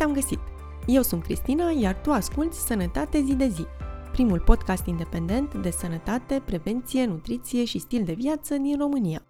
te-am 0.00 0.12
găsit! 0.12 0.38
Eu 0.86 1.02
sunt 1.02 1.22
Cristina, 1.22 1.70
iar 1.70 2.00
tu 2.00 2.12
asculti 2.12 2.56
Sănătate 2.56 3.22
zi 3.22 3.34
de 3.34 3.48
zi, 3.48 3.64
primul 4.12 4.40
podcast 4.40 4.86
independent 4.86 5.54
de 5.54 5.70
sănătate, 5.70 6.42
prevenție, 6.46 7.04
nutriție 7.04 7.64
și 7.64 7.78
stil 7.78 8.04
de 8.04 8.12
viață 8.12 8.56
din 8.56 8.78
România. 8.78 9.26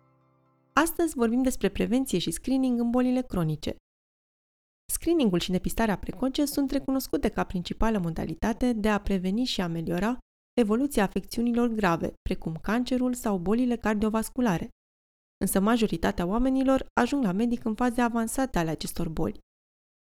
Astăzi 0.72 1.14
vorbim 1.14 1.42
despre 1.42 1.68
prevenție 1.68 2.18
și 2.18 2.30
screening 2.30 2.80
în 2.80 2.90
bolile 2.90 3.22
cronice. 3.22 3.76
Screeningul 4.92 5.38
și 5.38 5.50
depistarea 5.50 5.96
precoce 5.96 6.44
sunt 6.44 6.70
recunoscute 6.70 7.28
ca 7.28 7.44
principală 7.44 7.98
modalitate 7.98 8.72
de 8.72 8.88
a 8.88 9.00
preveni 9.00 9.44
și 9.44 9.60
ameliora 9.60 10.18
evoluția 10.60 11.02
afecțiunilor 11.02 11.68
grave, 11.68 12.12
precum 12.22 12.58
cancerul 12.62 13.14
sau 13.14 13.38
bolile 13.38 13.76
cardiovasculare. 13.76 14.68
Însă 15.44 15.60
majoritatea 15.60 16.26
oamenilor 16.26 16.86
ajung 17.00 17.24
la 17.24 17.32
medic 17.32 17.64
în 17.64 17.74
faze 17.74 18.00
avansate 18.00 18.58
ale 18.58 18.70
acestor 18.70 19.08
boli. 19.08 19.40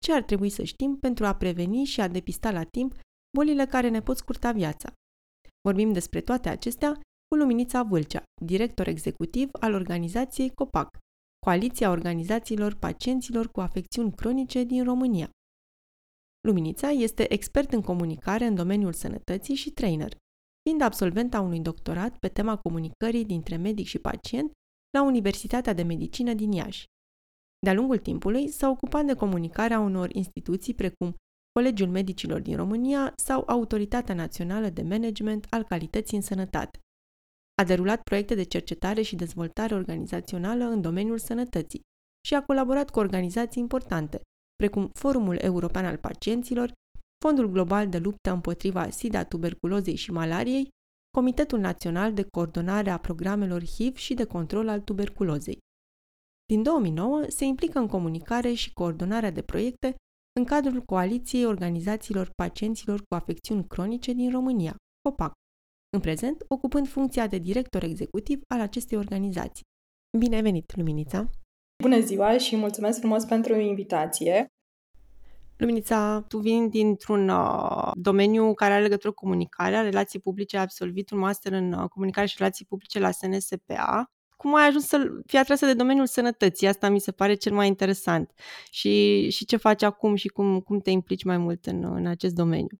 Ce 0.04 0.12
ar 0.12 0.22
trebui 0.22 0.50
să 0.50 0.62
știm 0.62 0.96
pentru 0.96 1.26
a 1.26 1.34
preveni 1.34 1.84
și 1.84 2.00
a 2.00 2.08
depista 2.08 2.50
la 2.50 2.64
timp 2.64 2.94
bolile 3.36 3.66
care 3.66 3.88
ne 3.88 4.00
pot 4.00 4.16
scurta 4.16 4.52
viața? 4.52 4.92
Vorbim 5.68 5.92
despre 5.92 6.20
toate 6.20 6.48
acestea 6.48 6.92
cu 7.28 7.36
Luminița 7.36 7.82
Vâlcea, 7.82 8.22
director 8.44 8.86
executiv 8.88 9.48
al 9.60 9.72
organizației 9.72 10.50
COPAC, 10.50 10.98
Coaliția 11.46 11.90
Organizațiilor 11.90 12.74
Pacienților 12.74 13.48
cu 13.48 13.60
Afecțiuni 13.60 14.12
Cronice 14.12 14.64
din 14.64 14.84
România. 14.84 15.30
Luminița 16.48 16.88
este 16.88 17.32
expert 17.32 17.72
în 17.72 17.80
comunicare 17.82 18.44
în 18.44 18.54
domeniul 18.54 18.92
sănătății 18.92 19.54
și 19.54 19.70
trainer, 19.70 20.16
fiind 20.62 20.80
absolventa 20.80 21.40
unui 21.40 21.60
doctorat 21.60 22.18
pe 22.18 22.28
tema 22.28 22.56
comunicării 22.56 23.24
dintre 23.24 23.56
medic 23.56 23.86
și 23.86 23.98
pacient 23.98 24.52
la 24.90 25.02
Universitatea 25.02 25.72
de 25.72 25.82
Medicină 25.82 26.34
din 26.34 26.52
Iași. 26.52 26.84
De-a 27.64 27.74
lungul 27.74 27.98
timpului 27.98 28.48
s-a 28.48 28.68
ocupat 28.68 29.04
de 29.04 29.14
comunicarea 29.14 29.80
unor 29.80 30.14
instituții 30.14 30.74
precum 30.74 31.14
Colegiul 31.52 31.88
Medicilor 31.88 32.40
din 32.40 32.56
România 32.56 33.12
sau 33.16 33.42
Autoritatea 33.46 34.14
Națională 34.14 34.68
de 34.68 34.82
Management 34.82 35.46
al 35.50 35.62
Calității 35.62 36.16
în 36.16 36.22
Sănătate. 36.22 36.78
A 37.62 37.64
derulat 37.64 38.02
proiecte 38.02 38.34
de 38.34 38.42
cercetare 38.42 39.02
și 39.02 39.16
dezvoltare 39.16 39.74
organizațională 39.74 40.64
în 40.64 40.80
domeniul 40.80 41.18
sănătății 41.18 41.80
și 42.26 42.34
a 42.34 42.42
colaborat 42.42 42.90
cu 42.90 42.98
organizații 42.98 43.62
importante, 43.62 44.20
precum 44.56 44.90
Forumul 44.98 45.36
European 45.40 45.84
al 45.84 45.96
Pacienților, 45.96 46.72
Fondul 47.24 47.50
Global 47.50 47.88
de 47.88 47.98
Luptă 47.98 48.30
împotriva 48.32 48.90
SIDA, 48.90 49.24
tuberculozei 49.24 49.94
și 49.94 50.12
malariei, 50.12 50.68
Comitetul 51.10 51.58
Național 51.58 52.14
de 52.14 52.26
Coordonare 52.32 52.90
a 52.90 52.98
Programelor 52.98 53.64
HIV 53.64 53.96
și 53.96 54.14
de 54.14 54.24
Control 54.24 54.68
al 54.68 54.80
Tuberculozei. 54.80 55.58
Din 56.46 56.62
2009 56.62 57.22
se 57.28 57.44
implică 57.44 57.78
în 57.78 57.86
comunicare 57.86 58.52
și 58.52 58.72
coordonarea 58.72 59.30
de 59.30 59.42
proiecte 59.42 59.94
în 60.38 60.44
cadrul 60.44 60.80
Coaliției 60.80 61.46
Organizațiilor 61.46 62.30
Pacienților 62.34 62.98
cu 62.98 63.14
Afecțiuni 63.14 63.66
Cronice 63.66 64.12
din 64.12 64.30
România, 64.30 64.76
COPAC, 65.08 65.32
în 65.94 66.00
prezent 66.00 66.44
ocupând 66.48 66.88
funcția 66.88 67.26
de 67.26 67.38
director 67.38 67.82
executiv 67.82 68.40
al 68.48 68.60
acestei 68.60 68.98
organizații. 68.98 69.62
Bine 70.18 70.34
ai 70.36 70.42
venit, 70.42 70.76
Luminița! 70.76 71.30
Bună 71.82 72.00
ziua 72.00 72.38
și 72.38 72.56
mulțumesc 72.56 72.98
frumos 72.98 73.24
pentru 73.24 73.54
invitație! 73.54 74.46
Luminița, 75.56 76.24
tu 76.28 76.38
vin 76.38 76.68
dintr-un 76.68 77.28
uh, 77.28 77.90
domeniu 77.94 78.54
care 78.54 78.72
are 78.72 78.82
legătură 78.82 79.12
cu 79.12 79.20
comunicarea, 79.24 79.80
relații 79.80 80.20
publice, 80.20 80.56
ai 80.56 80.62
absolvit 80.62 81.10
un 81.10 81.18
master 81.18 81.52
în 81.52 81.72
uh, 81.72 81.88
comunicare 81.88 82.26
și 82.26 82.36
relații 82.38 82.64
publice 82.64 82.98
la 82.98 83.10
SNSPA. 83.10 84.13
Cum 84.44 84.54
ai 84.54 84.66
ajuns 84.66 84.86
să 84.86 85.06
fii 85.26 85.38
atrasă 85.38 85.66
de 85.66 85.74
domeniul 85.74 86.06
sănătății? 86.06 86.66
Asta 86.66 86.88
mi 86.88 86.98
se 86.98 87.12
pare 87.12 87.34
cel 87.34 87.52
mai 87.52 87.66
interesant. 87.66 88.30
Și, 88.70 89.28
și 89.30 89.44
ce 89.44 89.56
faci 89.56 89.82
acum 89.82 90.14
și 90.14 90.28
cum, 90.28 90.60
cum 90.60 90.80
te 90.80 90.90
implici 90.90 91.24
mai 91.24 91.36
mult 91.36 91.66
în, 91.66 91.84
în 91.94 92.06
acest 92.06 92.34
domeniu? 92.34 92.78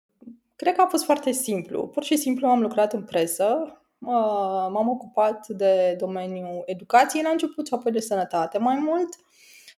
Cred 0.57 0.75
că 0.75 0.81
a 0.81 0.87
fost 0.87 1.05
foarte 1.05 1.33
simplu. 1.33 1.87
Pur 1.87 2.03
și 2.03 2.17
simplu 2.17 2.47
am 2.49 2.61
lucrat 2.61 2.93
în 2.93 3.03
presă, 3.03 3.79
m-am 3.99 4.89
ocupat 4.89 5.49
de 5.49 5.97
domeniul 5.99 6.63
educației 6.67 7.23
la 7.23 7.29
început 7.29 7.67
și 7.67 7.75
apoi 7.75 7.93
de 7.93 8.01
sănătate 8.01 8.59
mai 8.59 8.79
mult. 8.79 9.09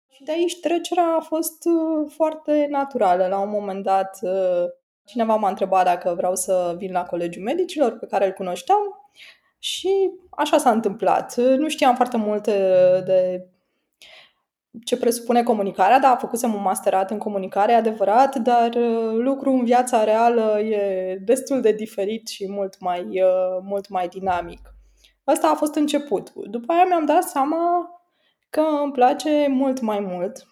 Și 0.08 0.22
de 0.22 0.32
aici 0.32 0.60
trecerea 0.60 1.16
a 1.18 1.20
fost 1.20 1.64
uh, 1.64 2.12
foarte 2.14 2.66
naturală. 2.70 3.26
La 3.26 3.38
un 3.38 3.50
moment 3.50 3.82
dat, 3.84 4.18
uh, 4.22 4.64
cineva 5.04 5.34
m-a 5.34 5.48
întrebat 5.48 5.84
dacă 5.84 6.14
vreau 6.16 6.34
să 6.34 6.74
vin 6.78 6.92
la 6.92 7.02
Colegiul 7.02 7.44
Medicilor, 7.44 7.98
pe 7.98 8.06
care 8.06 8.26
îl 8.26 8.32
cunoșteam, 8.32 9.05
și 9.58 10.10
așa 10.30 10.58
s-a 10.58 10.70
întâmplat. 10.70 11.36
Nu 11.36 11.68
știam 11.68 11.94
foarte 11.94 12.16
multe 12.16 12.52
de 13.04 13.46
ce 14.84 14.96
presupune 14.96 15.42
comunicarea, 15.42 15.98
dar 15.98 16.16
făcusem 16.18 16.54
un 16.54 16.62
masterat 16.62 17.10
în 17.10 17.18
comunicare, 17.18 17.72
adevărat, 17.72 18.36
dar 18.36 18.74
uh, 18.74 19.12
lucrul 19.14 19.52
în 19.52 19.64
viața 19.64 20.04
reală 20.04 20.60
e 20.60 21.16
destul 21.24 21.60
de 21.60 21.72
diferit 21.72 22.28
și 22.28 22.50
mult 22.50 22.80
mai, 22.80 23.22
mult 23.62 23.88
mai 23.88 24.08
dinamic. 24.08 24.60
Asta 25.24 25.48
a 25.48 25.54
fost 25.54 25.74
începutul. 25.74 26.46
După 26.50 26.72
aia 26.72 26.84
mi-am 26.84 27.04
dat 27.04 27.22
seama 27.22 27.90
că 28.50 28.60
îmi 28.82 28.92
place 28.92 29.46
mult 29.48 29.80
mai 29.80 30.00
mult. 30.00 30.46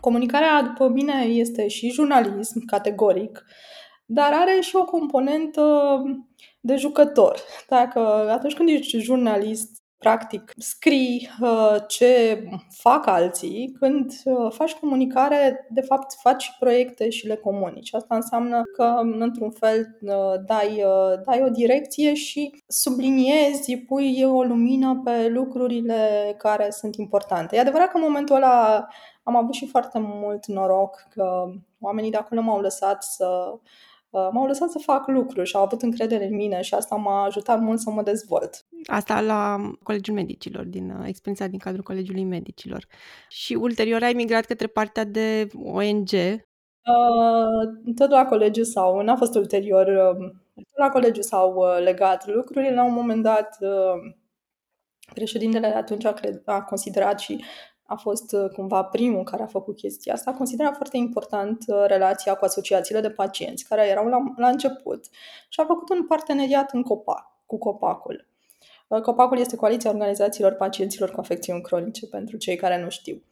Comunicarea, 0.00 0.62
după 0.62 0.88
mine, 0.88 1.22
este 1.22 1.68
și 1.68 1.90
jurnalism, 1.90 2.64
categoric, 2.66 3.44
dar 4.12 4.32
are 4.32 4.60
și 4.60 4.76
o 4.76 4.84
componentă 4.84 6.02
de 6.60 6.76
jucător. 6.76 7.38
Dacă 7.68 8.00
atunci 8.30 8.54
când 8.54 8.68
ești 8.68 8.98
jurnalist, 8.98 9.82
practic 9.98 10.52
scrii 10.56 11.28
uh, 11.40 11.76
ce 11.86 12.44
fac 12.70 13.06
alții, 13.06 13.76
când 13.78 14.12
uh, 14.24 14.52
faci 14.52 14.72
comunicare, 14.72 15.66
de 15.70 15.80
fapt 15.80 16.12
faci 16.12 16.56
proiecte 16.58 17.10
și 17.10 17.26
le 17.26 17.36
comunici. 17.36 17.94
Asta 17.94 18.14
înseamnă 18.14 18.62
că, 18.76 19.00
într-un 19.18 19.50
fel, 19.50 19.98
uh, 20.00 20.34
dai, 20.46 20.84
dai 21.24 21.42
o 21.42 21.48
direcție 21.48 22.14
și 22.14 22.62
subliniezi, 22.66 23.76
pui 23.76 24.24
o 24.24 24.42
lumină 24.42 25.00
pe 25.04 25.28
lucrurile 25.28 26.34
care 26.38 26.70
sunt 26.70 26.96
importante. 26.96 27.56
E 27.56 27.60
adevărat 27.60 27.90
că 27.90 27.96
în 27.96 28.02
momentul 28.02 28.36
ăla 28.36 28.86
am 29.22 29.36
avut 29.36 29.54
și 29.54 29.68
foarte 29.68 29.98
mult 29.98 30.46
noroc 30.46 31.06
că 31.10 31.52
oamenii 31.80 32.10
de 32.10 32.16
acolo 32.16 32.40
m-au 32.40 32.60
lăsat 32.60 33.02
să 33.02 33.52
Uh, 33.54 33.60
m-au 34.12 34.46
lăsat 34.46 34.70
să 34.70 34.78
fac 34.78 35.06
lucruri 35.06 35.48
și 35.48 35.56
au 35.56 35.62
avut 35.62 35.82
încredere 35.82 36.26
în 36.26 36.34
mine 36.34 36.60
și 36.60 36.74
asta 36.74 36.96
m-a 36.96 37.24
ajutat 37.24 37.60
mult 37.60 37.78
să 37.78 37.90
mă 37.90 38.02
dezvolt. 38.02 38.66
Asta 38.86 39.20
la 39.20 39.70
Colegiul 39.82 40.14
Medicilor, 40.14 40.64
din 40.64 40.90
uh, 40.90 41.06
experiența 41.06 41.46
din 41.46 41.58
cadrul 41.58 41.82
Colegiului 41.82 42.24
Medicilor. 42.24 42.86
Și 43.28 43.54
ulterior 43.54 44.02
ai 44.02 44.12
migrat 44.12 44.44
către 44.44 44.66
partea 44.66 45.04
de 45.04 45.48
ONG. 45.64 46.10
Uh, 46.84 47.94
tot 47.96 48.10
la 48.10 48.24
colegiu 48.24 48.62
sau, 48.62 49.00
n-a 49.00 49.16
fost 49.16 49.34
ulterior, 49.34 49.86
uh, 49.86 50.30
tot 50.54 50.78
la 50.78 50.88
colegiu 50.88 51.20
s-au 51.20 51.54
uh, 51.54 51.82
legat 51.82 52.26
lucrurile. 52.26 52.74
La 52.74 52.84
un 52.84 52.92
moment 52.92 53.22
dat, 53.22 53.56
uh, 53.60 54.14
președintele 55.14 55.68
de 55.68 55.74
atunci 55.74 56.04
a, 56.04 56.12
cred, 56.12 56.42
a 56.44 56.62
considerat 56.62 57.20
și 57.20 57.44
a 57.92 57.96
fost 57.96 58.32
uh, 58.32 58.50
cumva 58.50 58.82
primul 58.84 59.22
care 59.22 59.42
a 59.42 59.46
făcut 59.46 59.76
chestia 59.76 60.12
asta. 60.12 60.32
Considera 60.32 60.72
foarte 60.72 60.96
important 60.96 61.64
uh, 61.66 61.84
relația 61.86 62.34
cu 62.34 62.44
asociațiile 62.44 63.00
de 63.00 63.10
pacienți, 63.10 63.68
care 63.68 63.88
erau 63.88 64.06
la, 64.06 64.18
la 64.36 64.48
început 64.48 65.04
și 65.48 65.60
a 65.60 65.64
făcut 65.64 65.88
un 65.88 66.06
parteneriat 66.06 66.72
în 66.72 66.82
COPAC, 66.82 67.26
cu 67.46 67.58
COPAC-ul. 67.58 68.26
Uh, 68.88 69.00
COPAC-ul 69.00 69.38
este 69.38 69.56
Coaliția 69.56 69.90
Organizațiilor 69.90 70.52
Pacienților 70.52 71.10
cu 71.10 71.20
Afecțiuni 71.20 71.62
Cronice, 71.62 72.06
pentru 72.06 72.36
cei 72.36 72.56
care 72.56 72.82
nu 72.82 72.88
știu. 72.88 73.22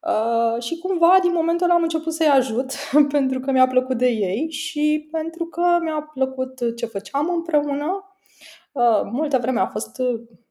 Uh, 0.00 0.62
și 0.62 0.78
cumva, 0.78 1.18
din 1.22 1.32
momentul 1.32 1.66
ăla 1.66 1.74
am 1.74 1.82
început 1.82 2.12
să-i 2.12 2.26
ajut, 2.26 2.72
pentru 3.16 3.40
că 3.40 3.50
mi-a 3.50 3.66
plăcut 3.66 3.96
de 3.96 4.08
ei 4.08 4.50
și 4.50 5.08
pentru 5.12 5.44
că 5.44 5.78
mi-a 5.80 6.10
plăcut 6.14 6.76
ce 6.76 6.86
făceam 6.86 7.28
împreună. 7.28 8.16
Uh, 8.72 9.00
multă 9.04 9.38
vreme 9.38 9.60
a 9.60 9.66
fost 9.66 9.98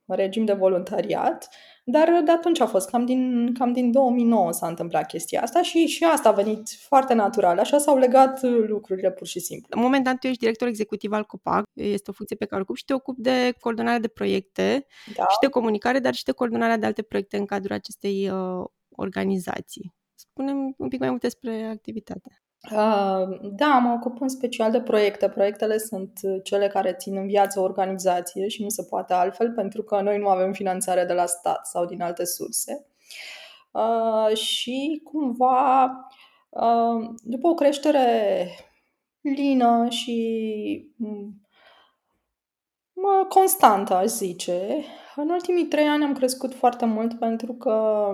în 0.06 0.16
regim 0.16 0.46
de 0.46 0.54
voluntariat 0.54 1.50
dar 1.86 2.22
de 2.26 2.32
atunci 2.32 2.60
a 2.60 2.66
fost, 2.66 2.90
cam 2.90 3.06
din, 3.06 3.54
cam 3.54 3.74
din 3.74 3.92
2009 3.92 4.52
s-a 4.52 4.68
întâmplat 4.68 5.08
chestia 5.08 5.42
asta 5.42 5.62
și, 5.62 5.86
și 5.86 6.04
asta 6.04 6.30
a 6.30 6.32
venit 6.32 6.70
foarte 6.70 7.14
natural. 7.14 7.60
Așa 7.60 7.78
s-au 7.78 7.98
legat 7.98 8.42
lucrurile 8.44 9.12
pur 9.12 9.28
și 9.28 9.40
simplu. 9.40 9.68
În 9.70 9.82
momentan 9.82 10.18
tu 10.18 10.28
ești 10.28 10.40
director 10.40 10.68
executiv 10.68 11.12
al 11.12 11.24
COPAC, 11.24 11.64
este 11.74 12.10
o 12.10 12.14
funcție 12.14 12.36
pe 12.36 12.46
care 12.46 12.62
o 12.62 12.64
ocupi 12.64 12.80
și 12.80 12.86
te 12.86 12.94
ocupi 12.94 13.22
de 13.22 13.54
coordonarea 13.60 14.00
de 14.00 14.08
proiecte 14.08 14.86
da. 15.16 15.24
și 15.24 15.38
de 15.42 15.48
comunicare, 15.48 16.00
dar 16.00 16.14
și 16.14 16.24
de 16.24 16.32
coordonarea 16.32 16.78
de 16.78 16.86
alte 16.86 17.02
proiecte 17.02 17.38
în 17.38 17.46
cadrul 17.46 17.76
acestei 17.76 18.30
uh, 18.30 18.66
organizații. 18.96 19.94
Spune 20.16 20.52
un 20.78 20.88
pic 20.88 21.00
mai 21.00 21.10
multe 21.10 21.28
despre 21.28 21.64
activitate. 21.64 22.43
Uh, 22.72 23.38
da, 23.42 23.78
mă 23.78 23.94
ocup 23.94 24.22
în 24.22 24.30
special 24.30 24.72
de 24.72 24.82
proiecte. 24.82 25.30
Proiectele 25.30 25.78
sunt 25.78 26.20
cele 26.44 26.68
care 26.68 26.94
țin 26.94 27.18
în 27.18 27.28
viață 27.28 27.60
o 27.60 27.64
organizație 27.64 28.48
și 28.48 28.62
nu 28.62 28.70
se 28.70 28.84
poate 28.84 29.14
altfel 29.14 29.52
pentru 29.52 29.84
că 29.84 30.02
noi 30.02 30.18
nu 30.18 30.28
avem 30.28 30.54
finanțare 30.54 31.06
de 31.06 31.14
la 31.14 31.26
stat 31.26 31.68
sau 31.68 31.86
din 31.86 32.02
alte 32.02 32.26
surse. 32.26 32.86
Uh, 33.72 34.38
și 34.38 35.02
cumva, 35.04 35.84
uh, 36.50 37.10
după 37.24 37.48
o 37.48 37.54
creștere 37.54 38.48
lină 39.22 39.90
și 39.90 40.88
mă, 42.94 43.26
constantă, 43.30 43.96
aș 43.96 44.08
zice, 44.08 44.84
în 45.16 45.30
ultimii 45.30 45.66
trei 45.66 45.88
ani 45.88 46.04
am 46.04 46.14
crescut 46.14 46.54
foarte 46.54 46.86
mult 46.86 47.20
pentru 47.20 47.54
că 47.54 48.12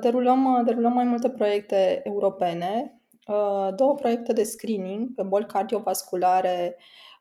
derulăm, 0.00 0.62
derulăm 0.64 0.92
mai 0.92 1.04
multe 1.04 1.30
proiecte 1.30 2.00
europene 2.04 2.95
două 3.74 3.94
proiecte 3.94 4.32
de 4.32 4.42
screening 4.42 5.14
pe 5.14 5.22
boli 5.22 5.46
cardiovasculare 5.46 6.76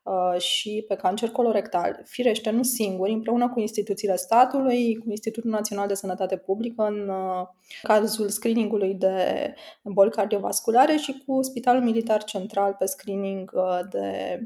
Uh, 0.05 0.39
și 0.41 0.85
pe 0.87 0.95
cancer 0.95 1.29
colorectal. 1.29 2.01
Firește, 2.03 2.49
nu 2.49 2.63
singuri, 2.63 3.11
împreună 3.11 3.49
cu 3.49 3.59
instituțiile 3.59 4.15
statului, 4.15 4.95
cu 4.95 5.09
Institutul 5.09 5.49
Național 5.49 5.87
de 5.87 5.93
Sănătate 5.93 6.37
Publică 6.37 6.83
în 6.83 7.09
uh, 7.09 7.47
cazul 7.81 8.29
screeningului 8.29 8.93
de 8.93 9.53
boli 9.83 10.11
cardiovasculare 10.11 10.95
și 10.95 11.23
cu 11.25 11.41
Spitalul 11.41 11.83
Militar 11.83 12.23
Central 12.23 12.75
pe 12.79 12.85
screening 12.85 13.51
uh, 13.53 13.79
de 13.89 14.39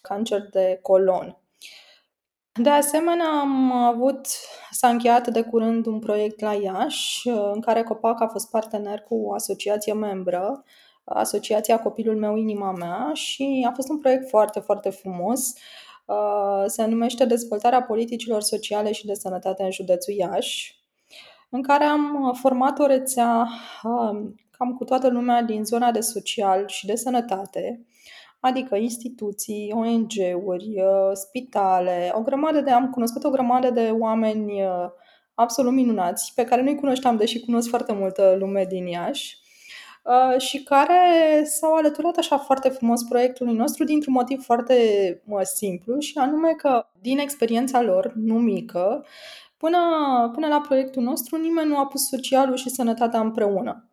cancer 0.00 0.48
de 0.50 0.78
colon. 0.82 1.38
De 2.52 2.70
asemenea, 2.70 3.30
am 3.40 3.72
avut, 3.72 4.26
s-a 4.70 4.88
încheiat 4.88 5.28
de 5.28 5.42
curând 5.42 5.86
un 5.86 5.98
proiect 5.98 6.40
la 6.40 6.52
Iași, 6.52 7.28
în 7.28 7.60
care 7.60 7.82
COPAC 7.82 8.20
a 8.20 8.26
fost 8.26 8.50
partener 8.50 9.00
cu 9.00 9.14
o 9.14 9.32
asociație 9.32 9.92
membră, 9.92 10.64
Asociația 11.08 11.78
Copilul 11.78 12.16
meu, 12.16 12.36
inima 12.36 12.72
mea 12.72 13.10
și 13.12 13.66
a 13.68 13.72
fost 13.74 13.88
un 13.88 13.98
proiect 13.98 14.28
foarte, 14.28 14.60
foarte 14.60 14.90
frumos. 14.90 15.52
Uh, 16.04 16.64
se 16.66 16.86
numește 16.86 17.24
Dezvoltarea 17.24 17.82
politicilor 17.82 18.40
sociale 18.40 18.92
și 18.92 19.06
de 19.06 19.14
sănătate 19.14 19.62
în 19.62 19.70
județul 19.70 20.14
Iași, 20.14 20.82
în 21.50 21.62
care 21.62 21.84
am 21.84 22.34
format 22.40 22.78
o 22.78 22.86
rețea 22.86 23.48
uh, 23.82 24.30
cam 24.50 24.74
cu 24.76 24.84
toată 24.84 25.08
lumea 25.08 25.42
din 25.42 25.64
zona 25.64 25.90
de 25.90 26.00
social 26.00 26.66
și 26.66 26.86
de 26.86 26.94
sănătate, 26.94 27.86
adică 28.40 28.76
instituții, 28.76 29.72
ONG-uri, 29.74 30.82
uh, 30.82 31.10
spitale, 31.12 32.12
o 32.14 32.20
grămadă 32.20 32.60
de, 32.60 32.70
am 32.70 32.90
cunoscut 32.90 33.24
o 33.24 33.30
grămadă 33.30 33.70
de 33.70 33.94
oameni 33.98 34.62
absolut 35.34 35.72
minunați, 35.72 36.32
pe 36.34 36.44
care 36.44 36.62
nu-i 36.62 36.74
cunoșteam, 36.74 37.16
deși 37.16 37.40
cunosc 37.40 37.68
foarte 37.68 37.92
multă 37.92 38.36
lume 38.38 38.64
din 38.64 38.86
Iași. 38.86 39.38
Uh, 40.08 40.40
și 40.40 40.62
care 40.62 41.42
s-au 41.44 41.74
alăturat 41.74 42.16
așa 42.16 42.38
foarte 42.38 42.68
frumos 42.68 43.02
proiectului 43.02 43.54
nostru 43.54 43.84
dintr-un 43.84 44.12
motiv 44.12 44.44
foarte 44.44 44.74
simplu 45.42 45.98
și 45.98 46.18
anume 46.18 46.52
că 46.52 46.86
din 47.00 47.18
experiența 47.18 47.82
lor, 47.82 48.12
nu 48.14 48.34
mică, 48.34 49.04
până, 49.56 49.78
până 50.34 50.46
la 50.46 50.60
proiectul 50.60 51.02
nostru 51.02 51.36
nimeni 51.36 51.68
nu 51.68 51.78
a 51.78 51.86
pus 51.86 52.08
socialul 52.08 52.56
și 52.56 52.68
sănătatea 52.68 53.20
împreună. 53.20 53.90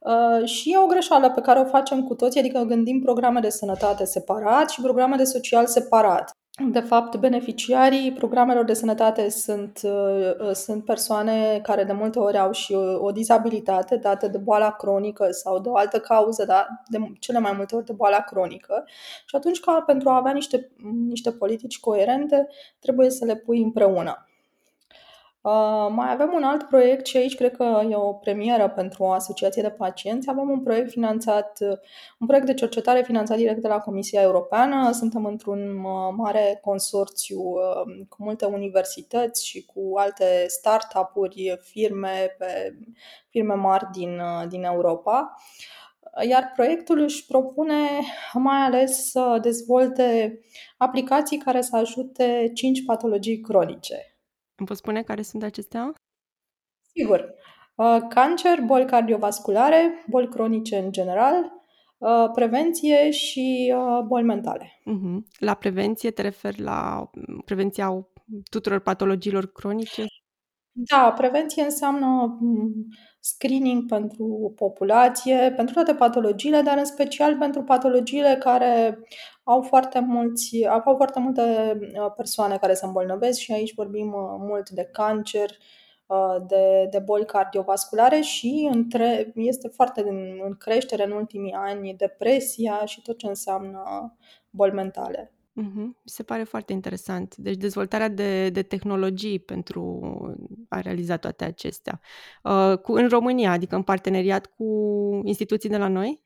Uh, 0.00 0.48
și 0.48 0.72
e 0.72 0.78
o 0.78 0.86
greșeală 0.86 1.30
pe 1.30 1.40
care 1.40 1.60
o 1.60 1.64
facem 1.64 2.02
cu 2.04 2.14
toții, 2.14 2.40
adică 2.40 2.58
gândim 2.58 3.00
programe 3.00 3.40
de 3.40 3.50
sănătate 3.50 4.04
separat 4.04 4.70
și 4.70 4.80
programe 4.80 5.16
de 5.16 5.24
social 5.24 5.66
separat. 5.66 6.30
De 6.62 6.80
fapt, 6.80 7.16
beneficiarii 7.16 8.12
programelor 8.12 8.64
de 8.64 8.72
sănătate 8.72 9.28
sunt, 9.28 9.80
uh, 9.82 10.50
sunt 10.52 10.84
persoane 10.84 11.60
care 11.62 11.84
de 11.84 11.92
multe 11.92 12.18
ori 12.18 12.38
au 12.38 12.52
și 12.52 12.72
o, 12.72 13.04
o 13.04 13.10
dizabilitate 13.10 13.96
dată 13.96 14.28
de 14.28 14.38
boala 14.38 14.70
cronică 14.70 15.30
sau 15.30 15.60
de 15.60 15.68
o 15.68 15.76
altă 15.76 16.00
cauză, 16.00 16.44
dar 16.44 16.82
de 16.88 16.98
cele 17.18 17.38
mai 17.38 17.52
multe 17.56 17.76
ori 17.76 17.84
de 17.84 17.92
boala 17.92 18.20
cronică. 18.20 18.84
Și 19.26 19.36
atunci, 19.36 19.60
ca 19.60 19.82
pentru 19.86 20.08
a 20.08 20.16
avea 20.16 20.32
niște, 20.32 20.70
niște 21.08 21.32
politici 21.32 21.80
coerente, 21.80 22.48
trebuie 22.78 23.10
să 23.10 23.24
le 23.24 23.36
pui 23.36 23.62
împreună. 23.62 24.28
Uh, 25.44 25.86
mai 25.90 26.10
avem 26.12 26.32
un 26.34 26.42
alt 26.42 26.62
proiect 26.62 27.06
și 27.06 27.16
aici 27.16 27.34
cred 27.34 27.56
că 27.56 27.82
e 27.90 27.96
o 27.96 28.12
premieră 28.12 28.68
pentru 28.68 29.02
o 29.02 29.10
asociație 29.10 29.62
de 29.62 29.70
pacienți. 29.70 30.30
Avem 30.30 30.50
un 30.50 30.62
proiect 30.62 30.90
finanțat, 30.90 31.58
uh, 31.60 31.78
un 32.18 32.26
proiect 32.26 32.46
de 32.46 32.54
cercetare 32.54 33.02
finanțat 33.02 33.36
direct 33.36 33.60
de 33.60 33.68
la 33.68 33.78
Comisia 33.78 34.20
Europeană. 34.20 34.92
Suntem 34.92 35.24
într-un 35.24 35.84
uh, 35.84 36.14
mare 36.16 36.58
consorțiu 36.62 37.42
cu 38.08 38.16
multe 38.18 38.44
universități 38.44 39.46
și 39.46 39.64
cu 39.64 39.92
alte 39.96 40.44
start-up-uri, 40.46 41.58
firme, 41.62 42.34
pe, 42.38 42.76
firme 43.28 43.54
mari 43.54 43.86
din, 43.92 44.20
din 44.48 44.64
Europa. 44.64 45.34
Iar 46.28 46.52
proiectul 46.54 46.98
își 46.98 47.26
propune 47.26 48.00
mai 48.32 48.58
ales 48.58 49.10
să 49.10 49.38
dezvolte 49.42 50.38
aplicații 50.76 51.38
care 51.38 51.60
să 51.60 51.76
ajute 51.76 52.50
cinci 52.54 52.84
patologii 52.84 53.40
cronice 53.40 54.13
îmi 54.56 54.66
poți 54.66 54.78
spune 54.78 55.02
care 55.02 55.22
sunt 55.22 55.42
acestea? 55.42 55.92
Sigur. 56.96 57.34
Uh, 57.74 57.98
cancer, 58.08 58.60
boli 58.60 58.86
cardiovasculare, 58.86 60.04
boli 60.08 60.28
cronice 60.28 60.76
în 60.76 60.92
general, 60.92 61.52
uh, 61.98 62.30
prevenție 62.34 63.10
și 63.10 63.74
uh, 63.76 64.04
boli 64.06 64.24
mentale. 64.24 64.80
Uh-huh. 64.80 65.38
La 65.38 65.54
prevenție 65.54 66.10
te 66.10 66.22
referi 66.22 66.60
la 66.60 67.10
mm, 67.14 67.40
prevenția 67.44 68.06
tuturor 68.50 68.78
patologiilor 68.78 69.52
cronice? 69.52 70.04
Da, 70.76 71.12
prevenție 71.16 71.62
înseamnă 71.62 72.36
mm, 72.40 72.86
screening 73.20 73.88
pentru 73.88 74.52
populație, 74.56 75.52
pentru 75.56 75.74
toate 75.74 75.94
patologiile, 75.94 76.60
dar 76.60 76.78
în 76.78 76.84
special 76.84 77.36
pentru 77.36 77.62
patologiile 77.62 78.36
care 78.40 78.98
au 79.44 79.62
foarte, 79.62 80.00
mulți, 80.00 80.66
au 80.66 80.94
foarte 80.96 81.20
multe 81.20 81.42
uh, 81.80 82.12
persoane 82.16 82.56
care 82.56 82.74
se 82.74 82.86
îmbolnăvesc 82.86 83.38
și 83.38 83.52
aici 83.52 83.74
vorbim 83.74 84.06
uh, 84.06 84.36
mult 84.38 84.70
de 84.70 84.88
cancer, 84.92 85.50
uh, 86.06 86.36
de, 86.46 86.88
de 86.90 86.98
boli 86.98 87.24
cardiovasculare 87.24 88.20
și 88.20 88.68
între, 88.72 89.32
este 89.34 89.68
foarte 89.68 90.00
în, 90.00 90.40
în 90.44 90.56
creștere 90.58 91.04
în 91.04 91.10
ultimii 91.10 91.52
ani 91.52 91.94
depresia 91.96 92.84
și 92.84 93.02
tot 93.02 93.18
ce 93.18 93.26
înseamnă 93.26 93.82
boli 94.50 94.72
mentale. 94.72 95.34
Mm-hmm. 95.62 96.04
Se 96.04 96.22
pare 96.22 96.42
foarte 96.42 96.72
interesant. 96.72 97.36
Deci 97.36 97.56
dezvoltarea 97.56 98.08
de, 98.08 98.50
de 98.50 98.62
tehnologii 98.62 99.38
pentru 99.38 100.00
a 100.68 100.80
realiza 100.80 101.16
toate 101.16 101.44
acestea. 101.44 102.00
Uh, 102.42 102.78
cu, 102.78 102.92
în 102.92 103.08
România, 103.08 103.50
adică 103.50 103.74
în 103.74 103.82
parteneriat 103.82 104.46
cu 104.46 104.64
instituții 105.24 105.68
de 105.68 105.76
la 105.76 105.88
noi? 105.88 106.22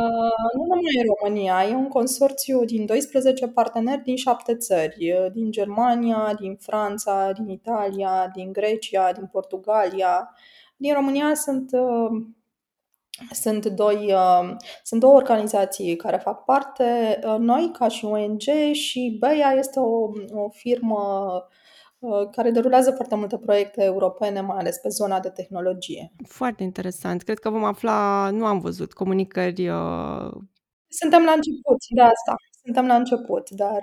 Uh, 0.00 0.50
nu 0.54 0.62
numai 0.62 0.80
în 0.98 1.14
România, 1.18 1.64
e 1.64 1.74
un 1.74 1.88
consorțiu 1.88 2.64
din 2.64 2.86
12 2.86 3.48
parteneri 3.48 4.02
din 4.02 4.16
șapte 4.16 4.56
țări, 4.56 5.12
uh, 5.12 5.32
din 5.32 5.50
Germania, 5.50 6.34
din 6.40 6.56
Franța, 6.56 7.32
din 7.32 7.48
Italia, 7.48 8.30
din 8.34 8.52
Grecia, 8.52 9.12
din 9.12 9.26
Portugalia. 9.26 10.34
Din 10.76 10.94
România 10.94 11.34
sunt 11.34 11.70
uh, 11.72 12.26
sunt, 13.30 13.66
doi, 13.66 14.12
uh, 14.12 14.56
sunt 14.82 15.00
două 15.00 15.14
organizații 15.14 15.96
care 15.96 16.16
fac 16.16 16.44
parte, 16.44 17.18
uh, 17.24 17.36
noi 17.38 17.70
ca 17.78 17.88
și 17.88 18.04
ONG 18.04 18.72
și 18.72 19.16
BEIA 19.20 19.50
este 19.58 19.78
o, 19.78 20.10
o 20.32 20.48
firmă 20.48 21.32
uh, 21.34 21.60
care 22.30 22.50
derulează 22.50 22.90
foarte 22.90 23.14
multe 23.14 23.38
proiecte 23.38 23.84
europene, 23.84 24.40
mai 24.40 24.56
ales 24.58 24.78
pe 24.78 24.88
zona 24.88 25.20
de 25.20 25.28
tehnologie. 25.28 26.12
Foarte 26.28 26.62
interesant. 26.62 27.22
Cred 27.22 27.38
că 27.38 27.50
vom 27.50 27.64
afla, 27.64 28.30
nu 28.30 28.46
am 28.46 28.58
văzut 28.60 28.92
comunicări. 28.92 29.62
Suntem 30.88 31.24
la 31.24 31.32
început 31.32 31.78
de 31.94 32.00
asta. 32.00 32.34
Suntem 32.64 32.86
la 32.86 32.94
început, 32.94 33.50
dar... 33.50 33.80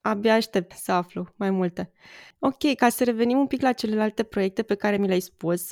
Abia 0.00 0.34
aștept 0.34 0.72
să 0.72 0.92
aflu 0.92 1.26
mai 1.36 1.50
multe. 1.50 1.92
Ok, 2.38 2.74
ca 2.76 2.88
să 2.88 3.04
revenim 3.04 3.38
un 3.38 3.46
pic 3.46 3.62
la 3.62 3.72
celelalte 3.72 4.22
proiecte 4.22 4.62
pe 4.62 4.74
care 4.74 4.96
mi 4.96 5.06
le-ai 5.06 5.20
spus, 5.20 5.66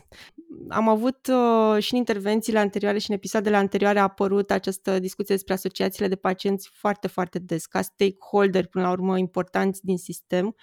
am 0.68 0.88
avut 0.88 1.26
uh, 1.26 1.82
și 1.82 1.92
în 1.92 1.98
intervențiile 1.98 2.58
anterioare 2.58 2.98
și 2.98 3.10
în 3.10 3.16
episoadele 3.16 3.56
anterioare 3.56 3.98
a 3.98 4.02
apărut 4.02 4.50
această 4.50 4.98
discuție 4.98 5.34
despre 5.34 5.52
asociațiile 5.52 6.08
de 6.08 6.16
pacienți 6.16 6.70
foarte, 6.72 7.08
foarte 7.08 7.38
des, 7.38 7.66
ca 7.66 7.82
stakeholder, 7.82 8.66
până 8.66 8.84
la 8.84 8.90
urmă, 8.90 9.18
importanți 9.18 9.84
din 9.84 9.98
sistem, 9.98 10.56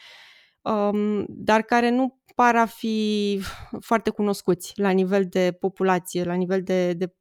um, 0.74 1.26
dar 1.28 1.62
care 1.62 1.90
nu 1.90 2.22
par 2.36 2.56
a 2.56 2.66
fi 2.66 3.40
foarte 3.80 4.10
cunoscuți 4.10 4.72
la 4.76 4.90
nivel 4.90 5.26
de 5.30 5.58
populație, 5.60 6.24
la 6.24 6.34
nivel 6.34 6.64
de, 6.64 6.94
de 6.94 7.14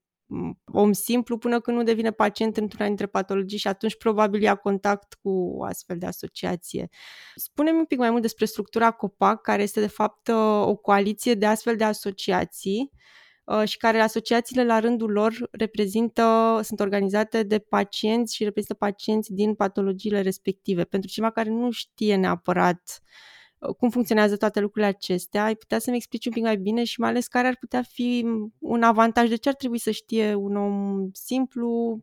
om 0.73 0.93
simplu 0.93 1.39
până 1.39 1.61
când 1.61 1.77
nu 1.77 1.83
devine 1.83 2.11
pacient 2.11 2.57
într-una 2.57 2.87
dintre 2.87 3.07
patologii 3.07 3.59
și 3.59 3.69
atunci 3.69 3.97
probabil 3.97 4.43
ia 4.43 4.55
contact 4.55 5.15
cu 5.23 5.31
o 5.31 5.65
astfel 5.65 5.99
de 5.99 6.07
asociație. 6.07 6.89
Spune-mi 7.35 7.79
un 7.79 7.85
pic 7.85 7.99
mai 7.99 8.11
mult 8.11 8.23
despre 8.23 8.45
structura 8.45 8.91
COPAC, 8.91 9.41
care 9.41 9.63
este 9.63 9.81
de 9.81 9.87
fapt 9.87 10.29
o 10.63 10.77
coaliție 10.77 11.35
de 11.35 11.47
astfel 11.47 11.77
de 11.77 11.85
asociații 11.85 12.91
uh, 13.45 13.63
și 13.65 13.77
care 13.77 14.01
asociațiile 14.01 14.65
la 14.65 14.79
rândul 14.79 15.11
lor 15.11 15.49
reprezintă, 15.51 16.61
sunt 16.63 16.81
organizate 16.81 17.43
de 17.43 17.59
pacienți 17.59 18.35
și 18.35 18.45
reprezintă 18.45 18.75
pacienți 18.75 19.33
din 19.33 19.55
patologiile 19.55 20.21
respective. 20.21 20.85
Pentru 20.85 21.11
cineva 21.11 21.33
care 21.33 21.51
nu 21.51 21.71
știe 21.71 22.17
neapărat 22.17 23.01
uh, 23.03 23.35
cum 23.79 23.91
funcționează 23.91 24.37
toate 24.37 24.61
lucrurile 24.61 24.91
acestea, 24.91 25.45
ai 25.45 25.55
putea 25.55 25.79
să-mi 25.79 25.97
explici 25.97 26.27
un 26.27 26.33
pic 26.33 26.43
mai 26.43 26.57
bine 26.57 26.85
și 26.85 27.01
mai 27.01 27.09
ales 27.09 27.27
care 27.27 27.47
ar 27.47 27.57
putea 27.61 27.83
fi 27.83 28.27
un 28.59 28.83
avantaj, 28.83 29.29
de 29.29 29.37
ce 29.37 29.49
ar 29.49 29.55
trebui 29.55 29.79
să 29.79 29.91
știe 29.91 30.35
un 30.35 30.57
om 30.57 31.09
simplu 31.13 31.99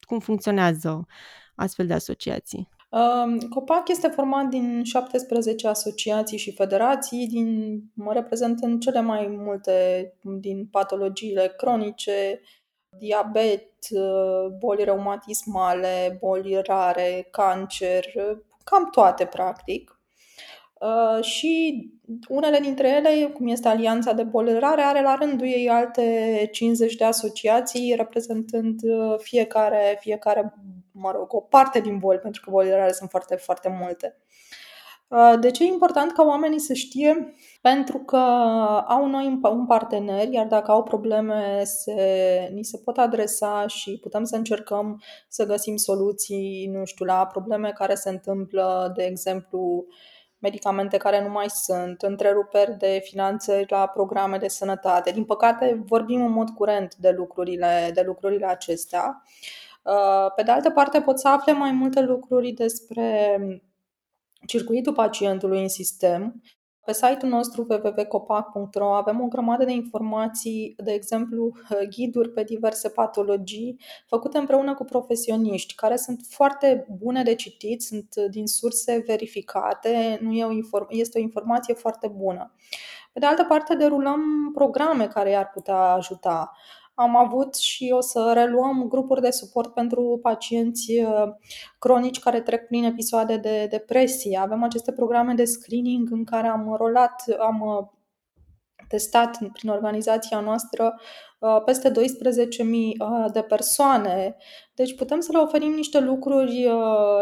cum 0.00 0.18
funcționează 0.18 1.06
astfel 1.54 1.86
de 1.86 1.92
asociații? 1.92 2.68
Um, 2.90 3.38
COPAC 3.38 3.88
este 3.88 4.08
format 4.08 4.46
din 4.46 4.84
17 4.84 5.68
asociații 5.68 6.38
și 6.38 6.54
federații, 6.54 7.26
din, 7.26 7.80
mă 7.94 8.12
reprezentând 8.12 8.80
cele 8.80 9.00
mai 9.00 9.26
multe 9.26 10.12
din 10.22 10.66
patologiile 10.66 11.54
cronice, 11.56 12.40
diabet, 12.98 13.70
boli 14.58 14.84
reumatismale, 14.84 16.16
boli 16.20 16.60
rare, 16.62 17.28
cancer, 17.30 18.04
cam 18.64 18.88
toate 18.90 19.24
practic. 19.24 19.93
Uh, 20.84 21.24
și 21.24 21.84
unele 22.28 22.58
dintre 22.58 22.88
ele, 22.88 23.26
cum 23.26 23.46
este 23.46 23.68
Alianța 23.68 24.12
de 24.12 24.22
Boli 24.22 24.58
Rare, 24.58 24.82
are 24.82 25.02
la 25.02 25.14
rândul 25.14 25.46
ei 25.46 25.68
alte 25.68 26.48
50 26.52 26.94
de 26.94 27.04
asociații 27.04 27.94
reprezentând 27.96 28.80
uh, 28.82 29.14
fiecare, 29.18 29.96
fiecare 30.00 30.54
mă 30.92 31.10
rog, 31.10 31.34
o 31.34 31.40
parte 31.40 31.80
din 31.80 31.98
boli, 31.98 32.18
pentru 32.18 32.42
că 32.44 32.50
bolile 32.50 32.76
rare 32.76 32.92
sunt 32.92 33.10
foarte, 33.10 33.34
foarte 33.36 33.76
multe. 33.80 34.16
Uh, 35.08 35.34
de 35.40 35.50
ce 35.50 35.64
e 35.64 35.66
important 35.66 36.12
ca 36.12 36.22
oamenii 36.24 36.58
să 36.58 36.72
știe? 36.72 37.34
Pentru 37.60 37.98
că 37.98 38.16
au 38.86 39.06
noi 39.06 39.40
un 39.42 39.66
partener, 39.66 40.28
iar 40.28 40.46
dacă 40.46 40.70
au 40.70 40.82
probleme, 40.82 41.62
se, 41.64 42.50
ni 42.52 42.64
se 42.64 42.78
pot 42.84 42.98
adresa 42.98 43.66
și 43.66 43.98
putem 44.00 44.24
să 44.24 44.36
încercăm 44.36 45.02
să 45.28 45.46
găsim 45.46 45.76
soluții, 45.76 46.70
nu 46.72 46.84
știu, 46.84 47.04
la 47.04 47.26
probleme 47.26 47.72
care 47.74 47.94
se 47.94 48.10
întâmplă, 48.10 48.92
de 48.96 49.02
exemplu, 49.02 49.86
medicamente 50.44 50.96
care 50.96 51.22
nu 51.22 51.28
mai 51.28 51.50
sunt, 51.50 52.02
întreruperi 52.02 52.78
de 52.78 53.00
finanțări 53.04 53.66
la 53.68 53.86
programe 53.86 54.38
de 54.38 54.48
sănătate. 54.48 55.10
Din 55.10 55.24
păcate, 55.24 55.82
vorbim 55.86 56.24
în 56.24 56.32
mod 56.32 56.50
curent 56.50 56.94
de 56.94 57.10
lucrurile, 57.10 57.90
de 57.94 58.02
lucrurile 58.06 58.46
acestea. 58.46 59.22
Uh, 59.82 60.32
pe 60.36 60.42
de 60.42 60.50
altă 60.50 60.70
parte, 60.70 61.00
pot 61.00 61.18
să 61.18 61.28
afle 61.28 61.52
mai 61.52 61.72
multe 61.72 62.00
lucruri 62.00 62.50
despre 62.52 63.38
circuitul 64.46 64.92
pacientului 64.92 65.62
în 65.62 65.68
sistem. 65.68 66.42
Pe 66.84 66.92
site-ul 66.92 67.30
nostru 67.30 67.66
www.copac.ro 67.68 68.94
avem 68.94 69.20
o 69.20 69.26
grămadă 69.26 69.64
de 69.64 69.72
informații, 69.72 70.74
de 70.84 70.92
exemplu, 70.92 71.52
ghiduri 71.90 72.30
pe 72.30 72.42
diverse 72.42 72.88
patologii 72.88 73.80
făcute 74.06 74.38
împreună 74.38 74.74
cu 74.74 74.84
profesioniști, 74.84 75.74
care 75.74 75.96
sunt 75.96 76.20
foarte 76.28 76.86
bune 76.98 77.22
de 77.22 77.34
citit, 77.34 77.82
sunt 77.82 78.14
din 78.30 78.46
surse 78.46 79.02
verificate, 79.06 80.18
nu 80.22 80.32
e 80.32 80.44
o 80.44 80.50
inform- 80.50 80.86
este 80.88 81.18
o 81.18 81.22
informație 81.22 81.74
foarte 81.74 82.08
bună. 82.08 82.52
Pe 83.12 83.18
de 83.18 83.26
altă 83.26 83.44
parte, 83.44 83.74
derulăm 83.74 84.50
programe 84.54 85.06
care 85.06 85.30
i-ar 85.30 85.50
putea 85.50 85.76
ajuta 85.76 86.52
am 86.94 87.16
avut 87.16 87.54
și 87.54 87.92
o 87.96 88.00
să 88.00 88.30
reluăm 88.34 88.88
grupuri 88.88 89.20
de 89.20 89.30
suport 89.30 89.74
pentru 89.74 90.18
pacienți 90.22 90.92
uh, 91.00 91.32
cronici 91.78 92.18
care 92.18 92.40
trec 92.40 92.66
prin 92.66 92.84
episoade 92.84 93.36
de 93.36 93.66
depresie. 93.70 94.38
Avem 94.38 94.62
aceste 94.62 94.92
programe 94.92 95.34
de 95.34 95.44
screening 95.44 96.10
în 96.10 96.24
care 96.24 96.46
am 96.46 96.74
rolat, 96.76 97.24
am 97.38 97.60
uh, 97.60 97.86
testat 98.88 99.38
prin 99.52 99.70
organizația 99.70 100.40
noastră 100.40 100.94
uh, 101.38 101.62
peste 101.64 101.90
12.000 101.90 101.94
de 103.32 103.42
persoane. 103.42 104.36
Deci 104.74 104.96
putem 104.96 105.20
să 105.20 105.32
le 105.32 105.38
oferim 105.38 105.72
niște 105.72 106.00
lucruri 106.00 106.64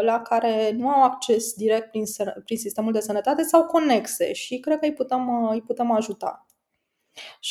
la 0.01 0.21
care 0.21 0.71
nu 0.77 0.89
au 0.89 1.03
acces 1.03 1.53
direct 1.53 1.89
prin, 1.89 2.03
prin 2.43 2.57
sistemul 2.57 2.91
de 2.91 2.99
sănătate 2.99 3.43
sau 3.43 3.63
conexe 3.63 4.33
și 4.33 4.59
cred 4.59 4.79
că 4.79 4.85
îi 4.85 4.93
putem, 4.93 5.49
îi 5.51 5.61
putem 5.61 5.91
ajuta. 5.91 6.47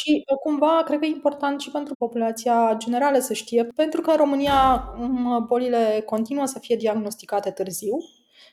Și 0.03 0.25
uh, 0.33 0.39
cumva 0.39 0.83
cred 0.85 0.99
că 0.99 1.05
e 1.05 1.09
important 1.09 1.61
și 1.61 1.71
pentru 1.71 1.95
populația 1.95 2.75
generală 2.79 3.19
să 3.19 3.33
știe, 3.33 3.65
pentru 3.65 4.01
că 4.01 4.11
în 4.11 4.17
România 4.17 4.89
bolile 5.47 6.03
continuă 6.07 6.45
să 6.45 6.59
fie 6.59 6.77
diagnosticate 6.77 7.51
târziu 7.51 7.97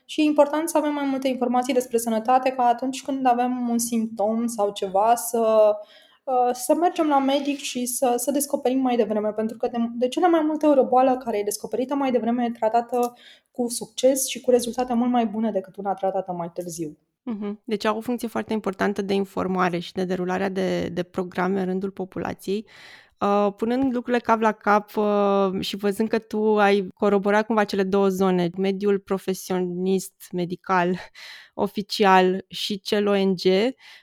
și 0.04 0.20
e 0.20 0.24
important 0.24 0.68
să 0.68 0.76
avem 0.78 0.92
mai 0.92 1.04
multe 1.04 1.28
informații 1.28 1.74
despre 1.74 1.98
sănătate 1.98 2.50
ca 2.50 2.62
atunci 2.62 3.02
când 3.02 3.26
avem 3.26 3.68
un 3.68 3.78
simptom 3.78 4.46
sau 4.46 4.72
ceva 4.72 5.14
să, 5.14 5.72
uh, 6.24 6.50
să 6.52 6.74
mergem 6.74 7.08
la 7.08 7.18
medic 7.18 7.58
și 7.58 7.86
să, 7.86 8.14
să 8.16 8.30
descoperim 8.30 8.80
mai 8.80 8.96
devreme, 8.96 9.32
pentru 9.32 9.56
că 9.56 9.68
de, 9.68 9.78
de 9.98 10.08
cele 10.08 10.28
mai 10.28 10.40
multe 10.44 10.66
ori 10.66 10.78
o 10.78 10.86
boală 10.86 11.16
care 11.16 11.38
e 11.38 11.42
descoperită 11.42 11.94
mai 11.94 12.10
devreme 12.10 12.44
e 12.44 12.58
tratată 12.58 13.14
cu 13.50 13.68
succes 13.68 14.26
și 14.28 14.40
cu 14.40 14.50
rezultate 14.50 14.94
mult 14.94 15.10
mai 15.10 15.26
bune 15.26 15.50
decât 15.50 15.76
una 15.76 15.94
tratată 15.94 16.32
mai 16.32 16.50
târziu. 16.54 16.98
Mhm. 17.30 17.60
Deci 17.64 17.84
au 17.84 17.96
o 17.96 18.00
funcție 18.00 18.28
foarte 18.28 18.52
importantă 18.52 19.02
de 19.02 19.14
informare 19.14 19.78
și 19.78 19.92
de 19.92 20.04
derularea 20.04 20.48
de, 20.48 20.88
de 20.88 21.02
programe 21.02 21.60
în 21.60 21.66
rândul 21.66 21.90
populației. 21.90 22.66
Uh, 23.20 23.52
punând 23.56 23.94
lucrurile 23.94 24.22
cap 24.22 24.40
la 24.40 24.52
cap 24.52 24.96
uh, 24.96 25.60
și 25.60 25.76
văzând 25.76 26.08
că 26.08 26.18
tu 26.18 26.58
ai 26.58 26.88
coroborat 26.94 27.46
cumva 27.46 27.64
cele 27.64 27.82
două 27.82 28.08
zone, 28.08 28.50
mediul 28.56 28.98
profesionist, 28.98 30.14
medical, 30.32 30.98
oficial 31.54 32.44
și 32.48 32.80
cel 32.80 33.06
ONG, 33.06 33.40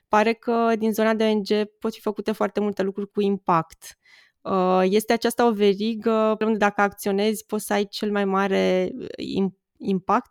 pare 0.08 0.34
că 0.34 0.72
din 0.78 0.94
zona 0.94 1.14
de 1.14 1.24
ONG 1.24 1.48
pot 1.80 1.94
fi 1.94 2.00
făcute 2.00 2.32
foarte 2.32 2.60
multe 2.60 2.82
lucruri 2.82 3.12
cu 3.12 3.22
impact. 3.22 3.98
Uh, 4.42 4.82
este 4.84 5.14
aceasta 5.14 5.48
o 5.48 5.52
verigă 5.52 6.38
unde 6.40 6.58
dacă 6.58 6.82
acționezi 6.82 7.46
poți 7.46 7.66
să 7.66 7.74
ai 7.74 7.86
cel 7.86 8.12
mai 8.12 8.26
mare 8.26 8.92
impact 9.16 9.57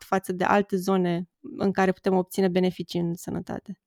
față 0.04 0.32
de 0.32 0.44
alte 0.44 0.76
zone 0.76 1.28
în 1.56 1.72
care 1.72 1.92
putem 1.92 2.14
obține 2.14 2.48
beneficii 2.48 3.00
în 3.00 3.14
sănătate? 3.14 3.80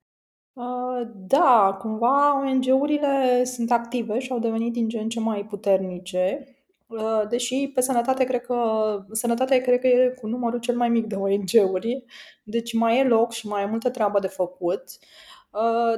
Uh, 0.53 1.07
da, 1.15 1.77
cumva 1.79 2.39
ONG-urile 2.39 3.43
sunt 3.43 3.71
active 3.71 4.19
și 4.19 4.31
au 4.31 4.39
devenit 4.39 4.73
din 4.73 4.89
ce 4.89 4.99
în 4.99 5.09
ce 5.09 5.19
mai 5.19 5.45
puternice. 5.45 6.43
Uh, 6.87 7.21
deși 7.29 7.71
pe 7.73 7.81
sănătate 7.81 8.23
cred 8.23 8.41
că 8.41 8.57
sănătatea 9.11 9.61
cred 9.61 9.79
că 9.79 9.87
e 9.87 10.13
cu 10.21 10.27
numărul 10.27 10.59
cel 10.59 10.75
mai 10.75 10.89
mic 10.89 11.05
de 11.05 11.15
ONG-uri, 11.15 12.03
deci 12.43 12.73
mai 12.73 12.99
e 12.99 13.03
loc 13.03 13.31
și 13.31 13.47
mai 13.47 13.63
e 13.63 13.65
multă 13.65 13.89
treabă 13.89 14.19
de 14.19 14.27
făcut. 14.27 14.83
Uh, 14.83 15.07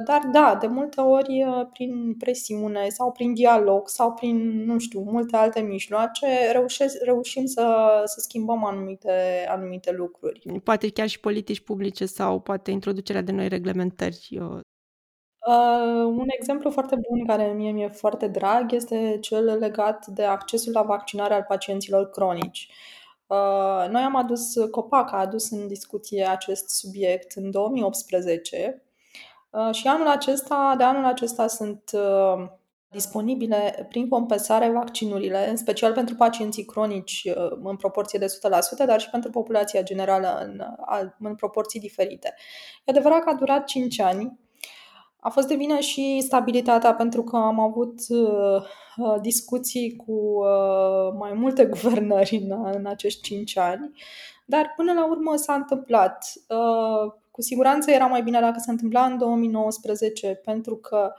dar 0.04 0.28
da, 0.32 0.56
de 0.60 0.66
multe 0.66 1.00
ori 1.00 1.44
prin 1.72 2.14
presiune 2.18 2.88
sau 2.88 3.12
prin 3.12 3.34
dialog 3.34 3.88
sau 3.88 4.12
prin, 4.12 4.64
nu 4.64 4.78
știu, 4.78 5.00
multe 5.00 5.36
alte 5.36 5.60
mijloace 5.60 6.50
reușesc, 6.52 7.02
reușim 7.02 7.46
să, 7.46 7.92
să 8.04 8.20
schimbăm 8.20 8.64
anumite, 8.64 9.46
anumite 9.48 9.92
lucruri. 9.92 10.60
Poate 10.64 10.90
chiar 10.90 11.08
și 11.08 11.20
politici 11.20 11.60
publice 11.60 12.06
sau 12.06 12.40
poate 12.40 12.70
introducerea 12.70 13.22
de 13.22 13.32
noi 13.32 13.48
reglementări. 13.48 14.28
Uh, 15.46 16.04
un 16.04 16.26
exemplu 16.26 16.70
foarte 16.70 16.94
bun 17.08 17.26
care 17.26 17.52
mie 17.52 17.70
mi-e 17.70 17.88
foarte 17.88 18.28
drag 18.28 18.72
este 18.72 19.18
cel 19.20 19.44
legat 19.44 20.06
de 20.06 20.24
accesul 20.24 20.72
la 20.72 20.82
vaccinare 20.82 21.34
al 21.34 21.44
pacienților 21.48 22.10
cronici. 22.10 22.68
Uh, 23.26 23.88
noi 23.90 24.02
am 24.02 24.16
adus, 24.16 24.54
COPAC 24.70 25.12
a 25.12 25.16
adus 25.16 25.50
în 25.50 25.66
discuție 25.66 26.24
acest 26.24 26.68
subiect 26.68 27.32
în 27.32 27.50
2018 27.50 28.82
Uh, 28.86 28.91
și 29.70 29.86
anul 29.86 30.06
acesta, 30.06 30.74
de 30.78 30.84
anul 30.84 31.04
acesta 31.04 31.46
sunt 31.46 31.90
uh, 31.92 32.46
disponibile 32.92 33.86
prin 33.88 34.08
compensare 34.08 34.70
vaccinurile, 34.70 35.48
în 35.48 35.56
special 35.56 35.92
pentru 35.92 36.14
pacienții 36.14 36.64
cronici 36.64 37.22
uh, 37.24 37.58
în 37.62 37.76
proporție 37.76 38.18
de 38.18 38.26
100%, 38.82 38.86
dar 38.86 39.00
și 39.00 39.10
pentru 39.10 39.30
populația 39.30 39.82
generală 39.82 40.38
în, 40.44 40.62
în 41.18 41.34
proporții 41.34 41.80
diferite. 41.80 42.34
E 42.84 42.90
adevărat 42.90 43.22
că 43.22 43.30
a 43.30 43.34
durat 43.34 43.64
5 43.64 44.00
ani. 44.00 44.40
A 45.20 45.28
fost 45.28 45.48
de 45.48 45.54
vină 45.54 45.78
și 45.78 46.20
stabilitatea 46.20 46.94
pentru 46.94 47.22
că 47.22 47.36
am 47.36 47.60
avut 47.60 47.94
uh, 48.08 48.64
discuții 49.20 49.96
cu 49.96 50.12
uh, 50.12 51.14
mai 51.18 51.32
multe 51.32 51.64
guvernări 51.74 52.36
în, 52.36 52.64
în 52.72 52.86
acești 52.86 53.22
5 53.22 53.56
ani, 53.56 53.90
dar 54.46 54.72
până 54.76 54.92
la 54.92 55.06
urmă 55.06 55.36
s-a 55.36 55.54
întâmplat. 55.54 56.32
Uh, 56.48 57.21
cu 57.32 57.42
siguranță 57.42 57.90
era 57.90 58.06
mai 58.06 58.22
bine 58.22 58.40
dacă 58.40 58.58
se 58.58 58.70
întâmpla 58.70 59.04
în 59.04 59.18
2019, 59.18 60.40
pentru 60.44 60.76
că 60.76 61.12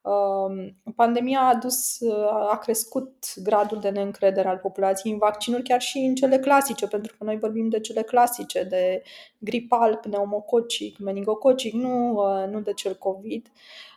uh, 0.00 0.72
pandemia 0.94 1.40
a 1.40 1.48
adus, 1.48 2.00
uh, 2.00 2.50
a 2.50 2.58
crescut 2.58 3.12
gradul 3.36 3.80
de 3.80 3.88
neîncredere 3.88 4.48
al 4.48 4.58
populației 4.58 5.12
în 5.12 5.18
vaccinuri, 5.18 5.62
chiar 5.62 5.80
și 5.80 5.98
în 5.98 6.14
cele 6.14 6.38
clasice, 6.38 6.86
pentru 6.86 7.14
că 7.18 7.24
noi 7.24 7.38
vorbim 7.38 7.68
de 7.68 7.80
cele 7.80 8.02
clasice, 8.02 8.62
de 8.62 9.02
gripal, 9.38 9.96
pneumococic, 9.96 10.98
meningococic, 10.98 11.72
nu, 11.72 12.12
uh, 12.12 12.48
nu 12.50 12.60
de 12.60 12.72
cel 12.72 12.94
COVID. 12.94 13.46
Uh, 13.46 13.95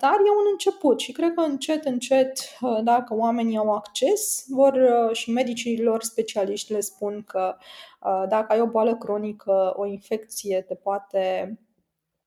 dar 0.00 0.14
e 0.26 0.38
un 0.38 0.46
început 0.50 1.00
și 1.00 1.12
cred 1.12 1.34
că 1.34 1.40
încet, 1.40 1.84
încet, 1.84 2.38
uh, 2.60 2.78
dacă 2.82 3.14
oamenii 3.14 3.56
au 3.56 3.72
acces, 3.72 4.44
vor 4.48 4.72
uh, 4.72 5.16
și 5.16 5.30
medicii 5.30 5.82
lor 5.82 6.02
specialiști 6.02 6.72
le 6.72 6.80
spun 6.80 7.22
că 7.26 7.56
dacă 8.28 8.52
ai 8.52 8.60
o 8.60 8.66
boală 8.66 8.96
cronică, 8.96 9.72
o 9.76 9.86
infecție 9.86 10.64
te 10.68 10.74
poate 10.74 11.58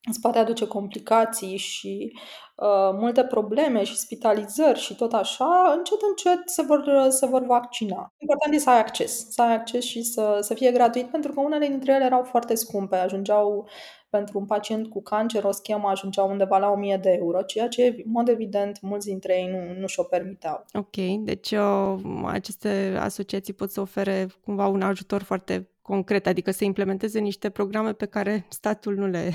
îți 0.09 0.21
poate 0.21 0.37
aduce 0.37 0.67
complicații 0.67 1.57
și 1.57 2.11
uh, 2.55 2.89
multe 2.93 3.23
probleme 3.23 3.83
și 3.83 3.97
spitalizări 3.97 4.79
și 4.79 4.95
tot 4.95 5.13
așa, 5.13 5.73
încet, 5.77 5.99
încet 6.01 6.49
se 6.49 6.61
vor, 6.61 7.07
se 7.09 7.25
vor 7.25 7.45
vaccina. 7.45 8.13
Important 8.17 8.53
e 8.53 8.57
să 8.57 8.69
ai 8.69 8.79
acces, 8.79 9.29
să 9.29 9.41
ai 9.41 9.53
acces 9.53 9.83
și 9.83 10.03
să, 10.03 10.37
să 10.41 10.53
fie 10.53 10.71
gratuit, 10.71 11.05
pentru 11.07 11.31
că 11.31 11.39
unele 11.39 11.67
dintre 11.67 11.93
ele 11.93 12.05
erau 12.05 12.23
foarte 12.23 12.55
scumpe, 12.55 12.95
ajungeau 12.95 13.67
pentru 14.17 14.39
un 14.39 14.45
pacient 14.45 14.87
cu 14.87 15.01
cancer, 15.01 15.43
o 15.43 15.51
schemă 15.51 15.87
ajungea 15.89 16.23
undeva 16.23 16.57
la 16.57 16.69
1000 16.69 16.97
de 16.97 17.09
euro, 17.19 17.41
ceea 17.41 17.67
ce, 17.67 18.01
în 18.05 18.11
mod 18.11 18.27
evident, 18.27 18.81
mulți 18.81 19.07
dintre 19.07 19.33
ei 19.33 19.47
nu, 19.47 19.79
nu 19.79 19.87
și-o 19.87 20.03
permiteau. 20.03 20.65
Ok, 20.73 20.95
deci 21.19 21.51
uh, 21.51 21.95
aceste 22.25 22.97
asociații 22.99 23.53
pot 23.53 23.71
să 23.71 23.81
ofere 23.81 24.27
cumva 24.43 24.67
un 24.67 24.81
ajutor 24.81 25.21
foarte 25.23 25.69
concret, 25.81 26.27
adică 26.27 26.51
să 26.51 26.63
implementeze 26.63 27.19
niște 27.19 27.49
programe 27.49 27.93
pe 27.93 28.05
care 28.05 28.45
statul 28.49 28.95
nu 28.95 29.07
le 29.07 29.31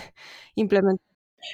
implementează. 0.54 1.07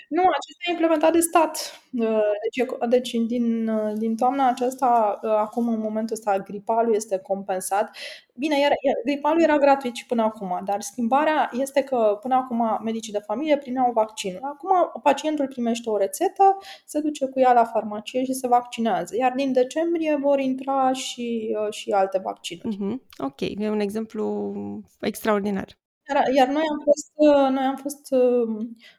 Nu, 0.08 0.22
acesta 0.22 0.62
e 0.66 0.70
implementat 0.70 1.12
de 1.12 1.20
stat. 1.20 1.80
Uh, 1.98 2.30
deci, 2.42 2.66
deci 2.88 3.26
din, 3.26 3.68
uh, 3.68 3.92
din 3.94 4.16
toamna 4.16 4.48
aceasta, 4.48 5.20
uh, 5.22 5.30
acum 5.30 5.68
în 5.68 5.80
momentul 5.80 6.16
ăsta, 6.16 6.38
gripalul 6.38 6.94
este 6.94 7.18
compensat. 7.18 7.96
Bine, 8.34 8.56
era, 8.64 8.74
gripalul 9.04 9.42
era 9.42 9.58
gratuit 9.58 9.94
și 9.94 10.06
până 10.06 10.22
acum, 10.22 10.60
dar 10.64 10.80
schimbarea 10.80 11.50
este 11.52 11.82
că 11.82 12.18
până 12.20 12.34
acum 12.34 12.80
medicii 12.84 13.12
de 13.12 13.18
familie 13.26 13.58
primeau 13.58 13.92
vaccinul. 13.92 14.40
Acum 14.42 15.00
pacientul 15.02 15.48
primește 15.48 15.90
o 15.90 15.96
rețetă, 15.96 16.58
se 16.84 17.00
duce 17.00 17.26
cu 17.26 17.40
ea 17.40 17.52
la 17.52 17.64
farmacie 17.64 18.24
și 18.24 18.32
se 18.32 18.48
vaccinează. 18.48 19.16
Iar 19.16 19.32
din 19.32 19.52
decembrie 19.52 20.16
vor 20.16 20.38
intra 20.38 20.92
și, 20.92 21.56
și 21.70 21.90
alte 21.90 22.18
vaccinuri. 22.18 22.76
Mm-hmm. 22.76 23.18
Ok, 23.18 23.40
e 23.40 23.70
un 23.70 23.80
exemplu 23.80 24.52
extraordinar. 25.00 25.82
Iar, 26.08 26.34
iar 26.34 26.48
noi 26.48 26.62
am 26.70 26.80
fost, 26.84 27.12
noi 27.52 27.64
am 27.64 27.76
fost 27.76 28.14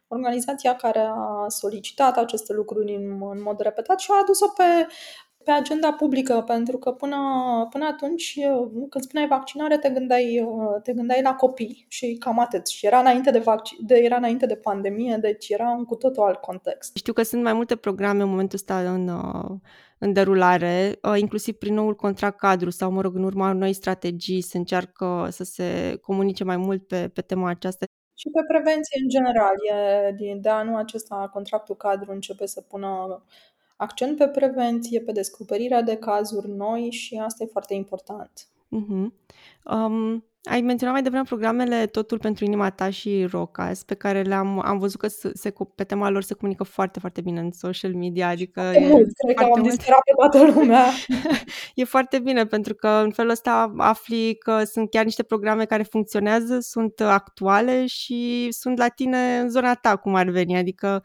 organizația 0.07 0.75
care 0.75 0.99
a 0.99 1.45
solicitat 1.47 2.17
aceste 2.17 2.53
lucruri 2.53 2.95
în, 2.95 3.21
în 3.31 3.41
mod 3.41 3.59
repetat 3.59 3.99
și 3.99 4.09
a 4.11 4.19
adus-o 4.21 4.47
pe, 4.47 4.87
pe 5.43 5.51
agenda 5.51 5.93
publică, 5.93 6.43
pentru 6.45 6.77
că 6.77 6.91
până, 6.91 7.17
până 7.69 7.85
atunci, 7.85 8.39
când 8.89 9.03
spuneai 9.03 9.27
vaccinare, 9.27 9.77
te 9.77 9.89
gândeai, 9.89 10.47
te 10.83 10.93
gândeai 10.93 11.21
la 11.21 11.35
copii 11.35 11.85
și 11.89 12.17
cam 12.19 12.39
atât. 12.39 12.67
Și 12.67 12.85
era 12.85 12.99
înainte 12.99 13.31
de, 13.31 13.39
vac- 13.39 13.85
de, 13.85 13.95
era 13.95 14.15
înainte 14.15 14.45
de 14.45 14.55
pandemie, 14.55 15.17
deci 15.21 15.49
era 15.49 15.69
un 15.69 15.83
cu 15.83 15.95
totul 15.95 16.23
alt 16.23 16.39
context. 16.39 16.95
Știu 16.95 17.13
că 17.13 17.23
sunt 17.23 17.43
mai 17.43 17.53
multe 17.53 17.75
programe 17.75 18.21
în 18.21 18.29
momentul 18.29 18.57
ăsta 18.57 18.79
în, 18.91 19.09
în 19.97 20.13
derulare, 20.13 20.99
inclusiv 21.15 21.55
prin 21.55 21.73
noul 21.73 21.95
contract 21.95 22.37
cadru 22.37 22.69
sau, 22.69 22.91
mă 22.91 23.01
rog, 23.01 23.15
în 23.15 23.23
urma 23.23 23.51
noi 23.51 23.73
strategii 23.73 24.41
se 24.41 24.57
încearcă 24.57 25.27
să 25.31 25.43
se 25.43 25.97
comunice 26.01 26.43
mai 26.43 26.57
mult 26.57 26.87
pe, 26.87 27.07
pe 27.07 27.21
tema 27.21 27.49
aceasta. 27.49 27.85
Și 28.17 28.29
pe 28.29 28.41
prevenție 28.47 28.99
în 29.03 29.09
general. 29.09 29.53
E, 29.71 30.11
de, 30.11 30.37
de 30.41 30.49
anul 30.49 30.75
acesta 30.75 31.29
contractul 31.33 31.75
cadru 31.75 32.11
începe 32.11 32.45
să 32.45 32.61
pună 32.61 33.23
accent 33.75 34.17
pe 34.17 34.27
prevenție, 34.27 35.01
pe 35.01 35.11
descoperirea 35.11 35.81
de 35.81 35.97
cazuri 35.97 36.49
noi 36.49 36.91
și 36.91 37.21
asta 37.25 37.43
e 37.43 37.47
foarte 37.51 37.73
important. 37.73 38.47
Uh-huh. 38.47 39.07
Um, 39.63 40.25
ai 40.49 40.61
menționat 40.61 40.93
mai 40.93 41.03
devreme 41.03 41.23
programele 41.23 41.85
Totul 41.85 42.19
pentru 42.19 42.45
inima 42.45 42.69
ta 42.69 42.89
și 42.89 43.25
Rocas, 43.31 43.83
pe 43.83 43.93
care 43.93 44.21
le-am 44.21 44.61
am 44.65 44.79
văzut 44.79 44.99
că 44.99 45.07
se, 45.07 45.31
se, 45.33 45.53
pe 45.75 45.83
tema 45.83 46.09
lor 46.09 46.23
se 46.23 46.33
comunică 46.33 46.63
foarte, 46.63 46.99
foarte 46.99 47.21
bine 47.21 47.39
în 47.39 47.51
social 47.51 47.93
media. 47.93 48.27
Adică 48.27 48.61
foarte 48.61 48.79
e 48.79 48.87
mult, 48.87 49.07
cred 49.25 49.35
că 49.35 49.43
am 49.43 49.63
disperat 49.63 49.99
pe 49.99 50.11
toată 50.15 50.51
lumea. 50.51 50.85
e 51.75 51.83
foarte 51.83 52.19
bine, 52.19 52.45
pentru 52.45 52.75
că 52.75 52.87
în 52.87 53.11
felul 53.11 53.31
ăsta 53.31 53.73
afli 53.77 54.35
că 54.35 54.63
sunt 54.63 54.89
chiar 54.89 55.03
niște 55.03 55.23
programe 55.23 55.65
care 55.65 55.83
funcționează, 55.83 56.59
sunt 56.59 56.99
actuale 56.99 57.85
și 57.85 58.47
sunt 58.49 58.77
la 58.77 58.87
tine 58.87 59.37
în 59.37 59.49
zona 59.49 59.73
ta, 59.73 59.95
cum 59.95 60.15
ar 60.15 60.29
veni. 60.29 60.57
Adică 60.57 61.03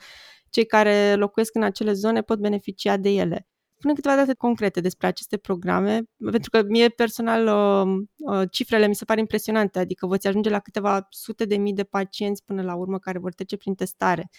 cei 0.50 0.66
care 0.66 1.14
locuiesc 1.14 1.54
în 1.54 1.62
acele 1.62 1.92
zone 1.92 2.22
pot 2.22 2.38
beneficia 2.38 2.96
de 2.96 3.08
ele. 3.10 3.49
Spune 3.80 3.94
câteva 3.94 4.16
date 4.16 4.34
concrete 4.34 4.80
despre 4.80 5.06
aceste 5.06 5.36
programe, 5.36 6.02
pentru 6.30 6.50
că 6.50 6.62
mie 6.62 6.88
personal 6.88 7.46
uh, 7.46 8.06
uh, 8.16 8.48
cifrele 8.50 8.86
mi 8.86 8.94
se 8.94 9.04
par 9.04 9.18
impresionante, 9.18 9.78
adică 9.78 10.06
voți 10.06 10.26
ajunge 10.26 10.50
la 10.50 10.58
câteva 10.58 11.06
sute 11.10 11.44
de 11.44 11.56
mii 11.56 11.72
de 11.72 11.84
pacienți 11.84 12.44
până 12.44 12.62
la 12.62 12.74
urmă 12.74 12.98
care 12.98 13.18
vor 13.18 13.32
trece 13.32 13.56
prin 13.56 13.74
testare. 13.74 14.30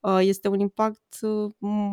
Uh, 0.00 0.18
este 0.20 0.48
un 0.48 0.60
impact 0.60 1.18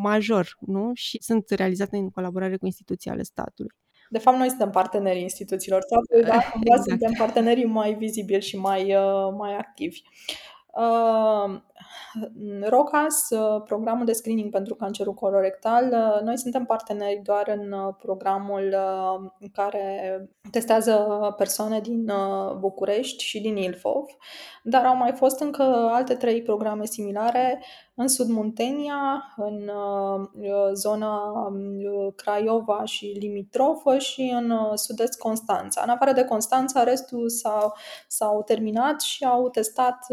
major, 0.01 0.55
nu? 0.59 0.91
Și 0.93 1.17
sunt 1.21 1.49
realizate 1.49 1.97
în 1.97 2.09
colaborare 2.09 2.57
cu 2.57 2.65
instituții 2.65 3.09
ale 3.09 3.23
statului. 3.23 3.71
De 4.09 4.19
fapt, 4.19 4.37
noi 4.37 4.49
suntem 4.49 4.69
partenerii 4.69 5.21
instituțiilor 5.21 5.81
statului, 5.81 6.23
dar 6.31 6.49
cumva 6.51 6.75
exact. 6.75 6.89
suntem 6.89 7.13
partenerii 7.17 7.65
mai 7.65 7.93
vizibili 7.93 8.41
și 8.41 8.57
mai, 8.57 8.95
mai 9.37 9.55
activi. 9.57 10.01
Uh, 10.73 11.61
ROCAS, 12.61 13.29
uh, 13.29 13.61
programul 13.65 14.05
de 14.05 14.11
screening 14.11 14.51
pentru 14.51 14.75
cancerul 14.75 15.13
colorectal, 15.13 15.85
uh, 15.91 16.21
noi 16.23 16.37
suntem 16.37 16.65
parteneri 16.65 17.21
doar 17.23 17.57
în 17.59 17.75
programul 17.97 18.75
în 19.39 19.49
care 19.53 20.29
testează 20.51 21.07
persoane 21.37 21.79
din 21.79 22.11
București 22.59 23.23
și 23.23 23.41
din 23.41 23.57
Ilfov, 23.57 24.05
dar 24.63 24.85
au 24.85 24.95
mai 24.95 25.11
fost 25.11 25.39
încă 25.39 25.63
alte 25.91 26.15
trei 26.15 26.41
programe 26.41 26.85
similare 26.85 27.63
în 27.95 28.07
Sud 28.07 28.27
Muntenia, 28.29 29.33
în 29.35 29.71
zona 30.73 31.31
um, 31.31 32.11
Craiova 32.15 32.83
și 32.83 33.05
limitrofă 33.19 33.97
și 33.97 34.33
în 34.35 34.77
sud-est 34.77 35.19
Constanța. 35.19 35.81
În 35.83 35.89
afară 35.89 36.11
de 36.11 36.23
Constanța, 36.23 36.83
restul 36.83 37.29
s-au, 37.29 37.73
s-au 38.07 38.43
terminat 38.43 39.01
și 39.01 39.23
au 39.23 39.49
testat 39.49 40.05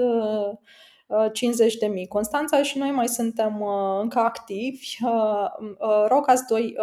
50 1.33 1.77
de 1.77 1.87
mii. 1.87 2.07
Constanța 2.07 2.63
și 2.63 2.79
noi 2.79 2.91
mai 2.91 3.09
suntem 3.09 3.61
uh, 3.61 3.99
încă 4.01 4.19
activi. 4.19 4.97
Uh, 5.03 5.45
uh, 5.79 6.05
Rocas 6.09 6.43
2 6.49 6.75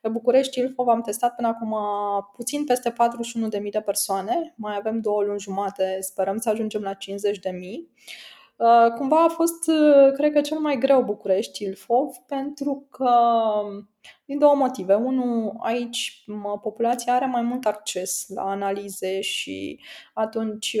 pe 0.00 0.08
București 0.08 0.58
Ilfov 0.58 0.88
am 0.88 1.00
testat 1.00 1.34
până 1.34 1.48
acum 1.48 1.76
puțin 2.36 2.64
peste 2.64 2.90
41 2.90 3.48
de 3.48 3.58
mii 3.58 3.70
de 3.70 3.80
persoane. 3.80 4.54
Mai 4.56 4.76
avem 4.76 5.00
două 5.00 5.22
luni 5.22 5.40
jumate, 5.40 5.98
sperăm 6.00 6.38
să 6.38 6.50
ajungem 6.50 6.82
la 6.82 6.92
50 6.92 7.38
de 7.38 7.50
mii. 7.50 7.90
Cumva 8.96 9.24
a 9.24 9.28
fost, 9.28 9.70
cred 10.14 10.32
că, 10.32 10.40
cel 10.40 10.58
mai 10.58 10.78
greu 10.78 11.02
București 11.02 11.64
Ilfov 11.64 12.16
pentru 12.26 12.86
că 12.90 13.10
din 14.24 14.38
două 14.38 14.54
motive. 14.54 14.94
Unul, 14.94 15.56
aici 15.58 16.24
populația 16.62 17.14
are 17.14 17.26
mai 17.26 17.42
mult 17.42 17.66
acces 17.66 18.28
la 18.28 18.42
analize 18.42 19.20
și 19.20 19.80
atunci 20.14 20.76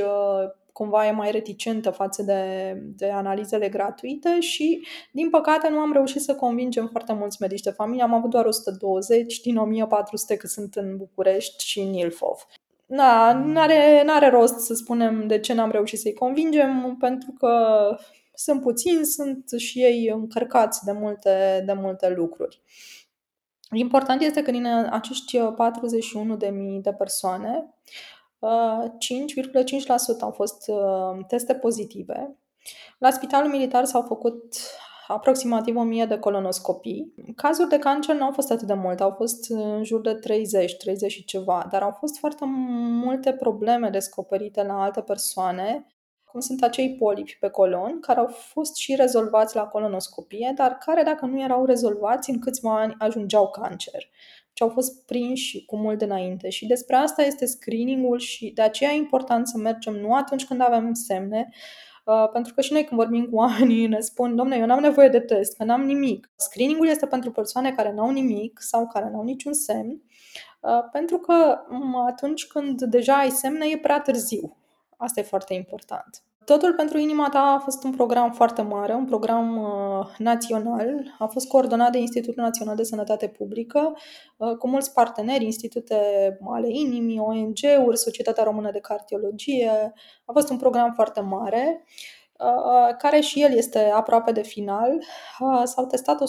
cumva 0.78 1.06
e 1.06 1.10
mai 1.10 1.30
reticentă 1.30 1.90
față 1.90 2.22
de, 2.22 2.72
de 2.96 3.10
analizele 3.10 3.68
gratuite 3.68 4.40
și, 4.40 4.86
din 5.12 5.30
păcate, 5.30 5.68
nu 5.68 5.78
am 5.78 5.92
reușit 5.92 6.20
să 6.20 6.34
convingem 6.34 6.86
foarte 6.86 7.12
mulți 7.12 7.36
medici 7.40 7.60
de 7.60 7.70
familie. 7.70 8.02
Am 8.02 8.14
avut 8.14 8.30
doar 8.30 8.44
120 8.44 9.40
din 9.40 9.56
1400 9.56 10.36
că 10.36 10.46
sunt 10.46 10.74
în 10.74 10.96
București 10.96 11.64
și 11.64 11.80
în 11.80 11.92
Ilfov. 11.92 12.46
Da, 12.86 13.42
n-are, 13.44 14.02
n-are 14.04 14.30
rost 14.30 14.58
să 14.58 14.74
spunem 14.74 15.26
de 15.26 15.38
ce 15.38 15.54
n-am 15.54 15.70
reușit 15.70 15.98
să-i 15.98 16.14
convingem, 16.14 16.96
pentru 16.98 17.32
că 17.38 17.52
sunt 18.34 18.62
puțini, 18.62 19.04
sunt 19.04 19.44
și 19.56 19.82
ei 19.82 20.10
încărcați 20.14 20.84
de 20.84 20.92
multe, 20.92 21.62
de 21.66 21.72
multe 21.72 22.08
lucruri. 22.08 22.62
Important 23.70 24.22
este 24.22 24.42
că 24.42 24.50
din 24.50 24.66
acești 24.90 25.38
41.000 25.38 26.80
de 26.82 26.92
persoane, 26.92 27.74
5,5% 28.40 30.20
au 30.20 30.30
fost 30.30 30.68
uh, 30.68 31.24
teste 31.26 31.54
pozitive. 31.54 32.38
La 32.98 33.10
Spitalul 33.10 33.50
Militar 33.50 33.84
s-au 33.84 34.02
făcut 34.02 34.56
aproximativ 35.06 35.76
1000 35.76 36.04
de 36.04 36.18
colonoscopii. 36.18 37.14
Cazuri 37.36 37.68
de 37.68 37.78
cancer 37.78 38.14
nu 38.14 38.24
au 38.24 38.32
fost 38.32 38.50
atât 38.50 38.66
de 38.66 38.74
multe, 38.74 39.02
au 39.02 39.10
fost 39.10 39.50
în 39.50 39.84
jur 39.84 40.00
de 40.00 40.14
30, 40.14 40.76
30 40.76 41.12
și 41.12 41.24
ceva, 41.24 41.66
dar 41.70 41.82
au 41.82 41.90
fost 41.90 42.18
foarte 42.18 42.44
multe 42.44 43.32
probleme 43.32 43.88
descoperite 43.88 44.62
la 44.62 44.82
alte 44.82 45.00
persoane, 45.00 45.86
cum 46.24 46.40
sunt 46.40 46.62
acei 46.62 46.96
polipi 46.96 47.36
pe 47.40 47.48
colon, 47.48 48.00
care 48.00 48.18
au 48.18 48.26
fost 48.26 48.76
și 48.76 48.94
rezolvați 48.94 49.56
la 49.56 49.64
colonoscopie, 49.64 50.52
dar 50.54 50.78
care, 50.78 51.02
dacă 51.02 51.26
nu 51.26 51.42
erau 51.42 51.64
rezolvați, 51.64 52.30
în 52.30 52.38
câțiva 52.38 52.80
ani 52.80 52.94
ajungeau 52.98 53.50
cancer 53.50 54.02
și 54.58 54.64
au 54.64 54.70
fost 54.70 55.04
prinși 55.06 55.64
cu 55.64 55.76
mult 55.76 56.00
înainte. 56.00 56.48
Și 56.48 56.66
despre 56.66 56.96
asta 56.96 57.22
este 57.22 57.46
screeningul 57.46 58.18
și 58.18 58.50
de 58.54 58.62
aceea 58.62 58.90
e 58.90 58.96
important 58.96 59.48
să 59.48 59.58
mergem 59.58 59.94
nu 59.94 60.14
atunci 60.14 60.44
când 60.44 60.60
avem 60.60 60.92
semne, 60.92 61.48
Uh, 62.04 62.28
pentru 62.32 62.54
că 62.54 62.60
și 62.60 62.72
noi 62.72 62.84
când 62.84 63.00
vorbim 63.00 63.26
cu 63.26 63.36
oamenii 63.36 63.86
ne 63.86 64.00
spun, 64.00 64.36
domne, 64.36 64.56
eu 64.56 64.66
n-am 64.66 64.80
nevoie 64.80 65.08
de 65.08 65.20
test, 65.20 65.56
că 65.56 65.64
n-am 65.64 65.82
nimic. 65.82 66.30
Screeningul 66.36 66.88
este 66.88 67.06
pentru 67.06 67.30
persoane 67.30 67.72
care 67.72 67.92
n-au 67.92 68.10
nimic 68.10 68.60
sau 68.60 68.86
care 68.86 69.10
n-au 69.10 69.22
niciun 69.22 69.52
semn, 69.52 70.02
uh, 70.60 70.88
pentru 70.92 71.18
că 71.18 71.58
um, 71.70 71.96
atunci 71.96 72.46
când 72.46 72.82
deja 72.82 73.16
ai 73.16 73.30
semne 73.30 73.66
e 73.68 73.78
prea 73.78 74.00
târziu. 74.00 74.56
Asta 74.96 75.20
e 75.20 75.22
foarte 75.22 75.54
important. 75.54 76.22
Totul 76.48 76.74
pentru 76.74 76.98
inima 76.98 77.28
ta 77.28 77.38
a 77.38 77.58
fost 77.58 77.84
un 77.84 77.90
program 77.90 78.32
foarte 78.32 78.62
mare, 78.62 78.94
un 78.94 79.04
program 79.04 79.56
uh, 79.56 80.06
național. 80.18 81.14
A 81.18 81.26
fost 81.26 81.48
coordonat 81.48 81.92
de 81.92 81.98
Institutul 81.98 82.42
Național 82.42 82.76
de 82.76 82.82
Sănătate 82.82 83.28
Publică, 83.28 83.96
uh, 84.36 84.56
cu 84.56 84.68
mulți 84.68 84.92
parteneri, 84.92 85.44
institute 85.44 85.94
ale 86.50 86.68
inimii, 86.68 87.18
ONG-uri, 87.18 87.98
Societatea 87.98 88.44
Română 88.44 88.70
de 88.70 88.78
Cardiologie. 88.78 89.92
A 90.24 90.32
fost 90.32 90.50
un 90.50 90.56
program 90.56 90.92
foarte 90.92 91.20
mare, 91.20 91.84
uh, 92.38 92.96
care 92.98 93.20
și 93.20 93.42
el 93.42 93.52
este 93.52 93.78
aproape 93.78 94.32
de 94.32 94.42
final. 94.42 94.90
Uh, 95.40 95.62
s-au 95.64 95.86
testat 95.86 96.20
140.000 96.20 96.22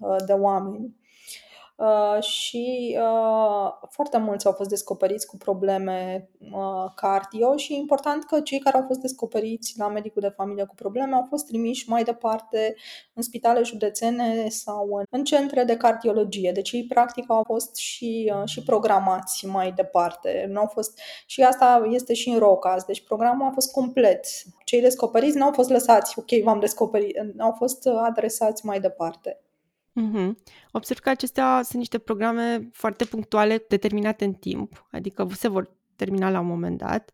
uh, 0.00 0.16
de 0.26 0.32
oameni 0.32 1.00
Uh, 1.82 2.22
și 2.22 2.96
uh, 3.00 3.72
foarte 3.90 4.18
mulți 4.18 4.46
au 4.46 4.52
fost 4.52 4.68
descoperiți 4.68 5.26
cu 5.26 5.36
probleme 5.36 6.28
uh, 6.38 6.92
cardio 6.94 7.56
și 7.56 7.72
e 7.72 7.76
important 7.76 8.24
că 8.24 8.40
cei 8.40 8.58
care 8.58 8.76
au 8.76 8.84
fost 8.86 9.00
descoperiți 9.00 9.74
la 9.78 9.88
medicul 9.88 10.22
de 10.22 10.28
familie 10.28 10.64
cu 10.64 10.74
probleme 10.74 11.14
au 11.14 11.26
fost 11.28 11.46
trimiși 11.46 11.88
mai 11.88 12.02
departe 12.02 12.74
în 13.14 13.22
spitale 13.22 13.62
județene 13.62 14.48
sau 14.48 14.94
în, 14.94 15.04
în 15.10 15.24
centre 15.24 15.64
de 15.64 15.76
cardiologie. 15.76 16.52
Deci 16.52 16.72
ei 16.72 16.86
practic 16.86 17.30
au 17.30 17.42
fost 17.46 17.76
și, 17.76 18.32
uh, 18.36 18.48
și 18.48 18.62
programați 18.62 19.46
mai 19.46 19.72
departe. 19.72 20.46
Nu 20.48 20.60
au 20.60 20.66
fost, 20.66 20.98
și 21.26 21.42
asta 21.42 21.82
este 21.90 22.14
și 22.14 22.28
în 22.28 22.38
ROCAS, 22.38 22.84
deci 22.84 23.04
programul 23.04 23.46
a 23.46 23.52
fost 23.52 23.72
complet. 23.72 24.26
Cei 24.64 24.80
descoperiți 24.80 25.36
nu 25.36 25.44
au 25.44 25.52
fost 25.52 25.70
lăsați, 25.70 26.18
ok, 26.18 26.42
v-am 26.44 26.60
descoperit, 26.60 27.16
au 27.38 27.54
fost 27.58 27.86
adresați 27.86 28.66
mai 28.66 28.80
departe. 28.80 29.40
Mm-hmm. 30.00 30.34
Observ 30.70 30.98
că 30.98 31.08
acestea 31.08 31.60
sunt 31.62 31.78
niște 31.78 31.98
programe 31.98 32.68
foarte 32.72 33.04
punctuale, 33.04 33.64
determinate 33.68 34.24
în 34.24 34.32
timp, 34.32 34.88
adică 34.90 35.26
se 35.30 35.48
vor 35.48 35.76
termina 35.96 36.30
la 36.30 36.40
un 36.40 36.46
moment 36.46 36.78
dat. 36.78 37.10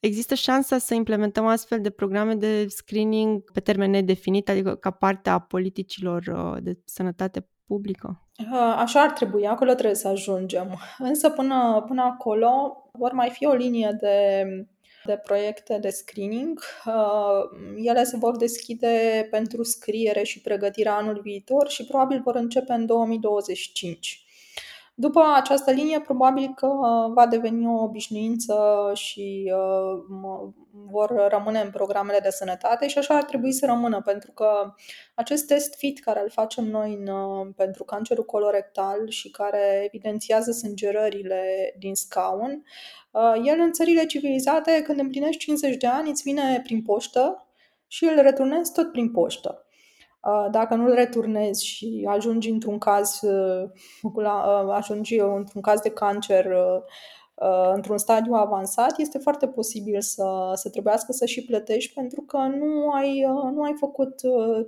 Există 0.00 0.34
șansa 0.34 0.78
să 0.78 0.94
implementăm 0.94 1.46
astfel 1.46 1.80
de 1.80 1.90
programe 1.90 2.34
de 2.34 2.66
screening 2.68 3.50
pe 3.52 3.60
termen 3.60 3.90
nedefinit, 3.90 4.48
adică 4.48 4.74
ca 4.74 4.90
parte 4.90 5.30
a 5.30 5.38
politicilor 5.38 6.26
uh, 6.26 6.62
de 6.62 6.78
sănătate 6.84 7.48
publică? 7.66 8.26
Uh, 8.38 8.74
așa 8.76 9.00
ar 9.00 9.10
trebui, 9.10 9.46
acolo 9.46 9.72
trebuie 9.72 9.94
să 9.94 10.08
ajungem. 10.08 10.78
Însă 10.98 11.30
până, 11.30 11.84
până 11.86 12.02
acolo 12.02 12.76
vor 12.92 13.12
mai 13.12 13.30
fi 13.30 13.46
o 13.46 13.52
linie 13.52 13.96
de 14.00 14.44
de 15.04 15.16
proiecte 15.16 15.78
de 15.78 15.90
screening. 15.90 16.60
Uh, 16.86 17.84
ele 17.84 18.04
se 18.04 18.16
vor 18.16 18.36
deschide 18.36 19.26
pentru 19.30 19.62
scriere 19.62 20.22
și 20.22 20.40
pregătirea 20.40 20.96
anul 20.96 21.20
viitor 21.22 21.68
și 21.68 21.84
probabil 21.84 22.20
vor 22.24 22.34
începe 22.34 22.72
în 22.72 22.86
2025. 22.86 24.24
După 25.00 25.22
această 25.34 25.70
linie, 25.70 26.00
probabil 26.00 26.52
că 26.54 26.66
uh, 26.66 27.12
va 27.14 27.26
deveni 27.26 27.66
o 27.66 27.82
obișnuință 27.82 28.90
și 28.94 29.52
uh, 29.54 30.52
vor 30.90 31.28
rămâne 31.28 31.60
în 31.60 31.70
programele 31.70 32.18
de 32.22 32.30
sănătate 32.30 32.88
și 32.88 32.98
așa 32.98 33.16
ar 33.16 33.24
trebui 33.24 33.52
să 33.52 33.66
rămână, 33.66 34.02
pentru 34.02 34.32
că 34.32 34.74
acest 35.14 35.46
test 35.46 35.74
FIT 35.74 36.00
care 36.00 36.22
îl 36.22 36.30
facem 36.30 36.64
noi 36.64 36.98
în, 37.04 37.12
pentru 37.52 37.84
cancerul 37.84 38.24
colorectal 38.24 39.08
și 39.08 39.30
care 39.30 39.82
evidențiază 39.84 40.50
sângerările 40.50 41.74
din 41.78 41.94
scaun, 41.94 42.62
Uh, 43.10 43.40
el 43.44 43.58
în 43.58 43.72
țările 43.72 44.06
civilizate, 44.06 44.82
când 44.82 44.98
împlinești 44.98 45.44
50 45.44 45.76
de 45.76 45.86
ani, 45.86 46.10
îți 46.10 46.22
vine 46.22 46.60
prin 46.62 46.82
poștă 46.82 47.48
și 47.86 48.04
îl 48.04 48.20
returnezi 48.20 48.72
tot 48.72 48.92
prin 48.92 49.10
poștă. 49.10 49.64
Uh, 50.22 50.46
dacă 50.50 50.74
nu 50.74 50.84
îl 50.84 50.94
returnezi 50.94 51.66
și 51.66 52.06
ajungi 52.08 52.50
într-un 52.50 52.78
caz, 52.78 53.20
uh, 53.22 53.70
ajungi 54.70 55.18
într-un 55.18 55.60
caz 55.60 55.80
de 55.80 55.90
cancer 55.90 56.46
într-un 57.74 57.98
stadiu 57.98 58.32
avansat, 58.32 58.98
este 58.98 59.18
foarte 59.18 59.46
posibil 59.48 60.00
să, 60.00 60.52
să 60.54 60.70
trebuiască 60.70 61.12
să 61.12 61.26
și 61.26 61.44
plătești 61.44 61.94
pentru 61.94 62.20
că 62.20 62.36
nu 62.36 62.90
ai, 62.90 63.26
nu 63.52 63.62
ai 63.62 63.74
făcut 63.78 64.14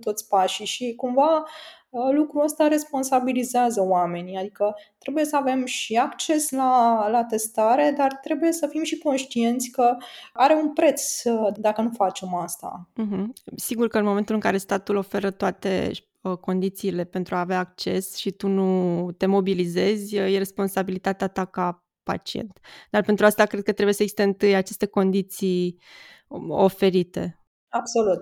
toți 0.01 0.29
pașii 0.29 0.65
și 0.65 0.95
cumva 0.95 1.45
Uh, 1.45 1.49
lucrul 2.13 2.43
ăsta 2.43 2.69
responsabilizează 2.69 3.83
oamenii, 3.83 4.37
adică 4.37 4.75
trebuie 4.99 5.25
să 5.25 5.37
avem 5.37 5.65
și 5.65 5.97
acces 5.97 6.51
la, 6.51 7.09
la 7.09 7.25
testare, 7.25 7.95
dar 7.97 8.19
trebuie 8.23 8.53
să 8.53 8.67
fim 8.67 8.83
și 8.83 8.99
conștienți 8.99 9.71
că 9.71 9.97
are 10.33 10.55
un 10.55 10.73
preț 10.73 11.25
uh, 11.25 11.53
dacă 11.57 11.83
nu 11.83 11.91
facem 11.91 12.35
asta. 12.35 12.89
Uh-huh. 13.03 13.25
Sigur 13.57 13.89
că 13.89 13.99
în 13.99 14.05
momentul 14.05 14.35
în 14.35 14.41
care 14.41 14.57
statul 14.57 14.97
oferă 14.97 15.31
toate 15.31 15.91
uh, 16.21 16.37
condițiile 16.37 17.05
pentru 17.05 17.35
a 17.35 17.41
avea 17.41 17.59
acces 17.59 18.17
și 18.17 18.31
tu 18.31 18.49
nu 18.49 19.11
te 19.13 19.27
mobilizezi, 19.27 20.17
e 20.17 20.39
responsabilitatea 20.39 21.29
ta 21.29 21.45
ca 21.45 21.85
pacient. 22.03 22.59
Dar 22.91 23.03
pentru 23.05 23.25
asta 23.25 23.47
cred 23.47 23.63
că 23.63 23.73
trebuie 23.73 23.95
să 23.95 24.03
existe 24.03 24.23
întâi 24.23 24.55
aceste 24.55 24.87
condiții 24.87 25.79
um, 26.29 26.51
oferite. 26.51 27.41
Absolut. 27.69 28.21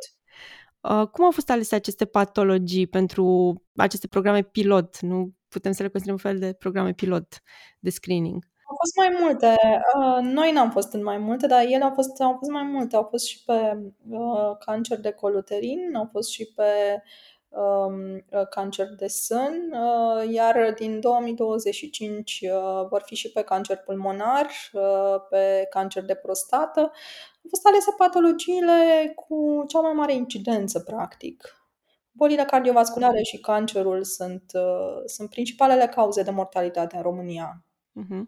Uh, 0.80 1.06
cum 1.06 1.24
au 1.24 1.30
fost 1.30 1.50
alese 1.50 1.74
aceste 1.74 2.04
patologii 2.04 2.86
pentru 2.86 3.54
aceste 3.76 4.06
programe 4.06 4.42
pilot? 4.42 5.00
Nu 5.00 5.32
putem 5.48 5.72
să 5.72 5.82
le 5.82 5.88
considerăm 5.88 6.20
un 6.24 6.30
fel 6.30 6.38
de 6.38 6.52
programe 6.52 6.92
pilot 6.92 7.42
de 7.78 7.90
screening. 7.90 8.48
Au 8.64 8.76
fost 8.76 8.96
mai 8.96 9.18
multe. 9.20 9.56
Uh, 9.96 10.32
noi 10.32 10.52
n-am 10.52 10.70
fost 10.70 10.92
în 10.92 11.02
mai 11.02 11.18
multe, 11.18 11.46
dar 11.46 11.64
ele 11.64 11.84
au 11.84 11.92
fost, 11.94 12.20
au 12.20 12.36
fost 12.38 12.50
mai 12.50 12.62
multe. 12.62 12.96
Au 12.96 13.06
fost 13.10 13.26
și 13.26 13.44
pe 13.44 13.78
uh, 14.08 14.56
cancer 14.58 15.00
de 15.00 15.10
coluterin, 15.10 15.94
au 15.94 16.08
fost 16.12 16.30
și 16.30 16.52
pe 16.56 17.02
um, 17.48 18.24
cancer 18.50 18.86
de 18.98 19.06
sân, 19.06 19.74
iar 20.30 20.72
din 20.78 21.00
2025 21.00 22.44
vor 22.88 23.02
fi 23.04 23.14
și 23.14 23.32
pe 23.32 23.42
cancer 23.42 23.76
pulmonar, 23.76 24.50
pe 25.30 25.66
cancer 25.70 26.04
de 26.04 26.14
prostată 26.14 26.92
au 27.42 27.48
fost 27.48 27.66
alese 27.66 27.90
patologiile 27.96 29.12
cu 29.14 29.64
cea 29.68 29.80
mai 29.80 29.92
mare 29.92 30.14
incidență, 30.14 30.80
practic. 30.80 31.54
Bolile 32.12 32.44
cardiovasculare 32.44 33.22
și 33.22 33.40
cancerul 33.40 34.04
sunt, 34.04 34.42
uh, 34.52 35.02
sunt 35.04 35.30
principalele 35.30 35.86
cauze 35.86 36.22
de 36.22 36.30
mortalitate 36.30 36.96
în 36.96 37.02
România. 37.02 37.64
Uh-huh. 38.00 38.22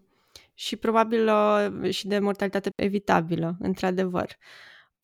Și 0.54 0.76
probabil 0.76 1.28
uh, 1.28 1.90
și 1.90 2.06
de 2.06 2.18
mortalitate 2.18 2.70
evitabilă, 2.76 3.56
într-adevăr 3.60 4.36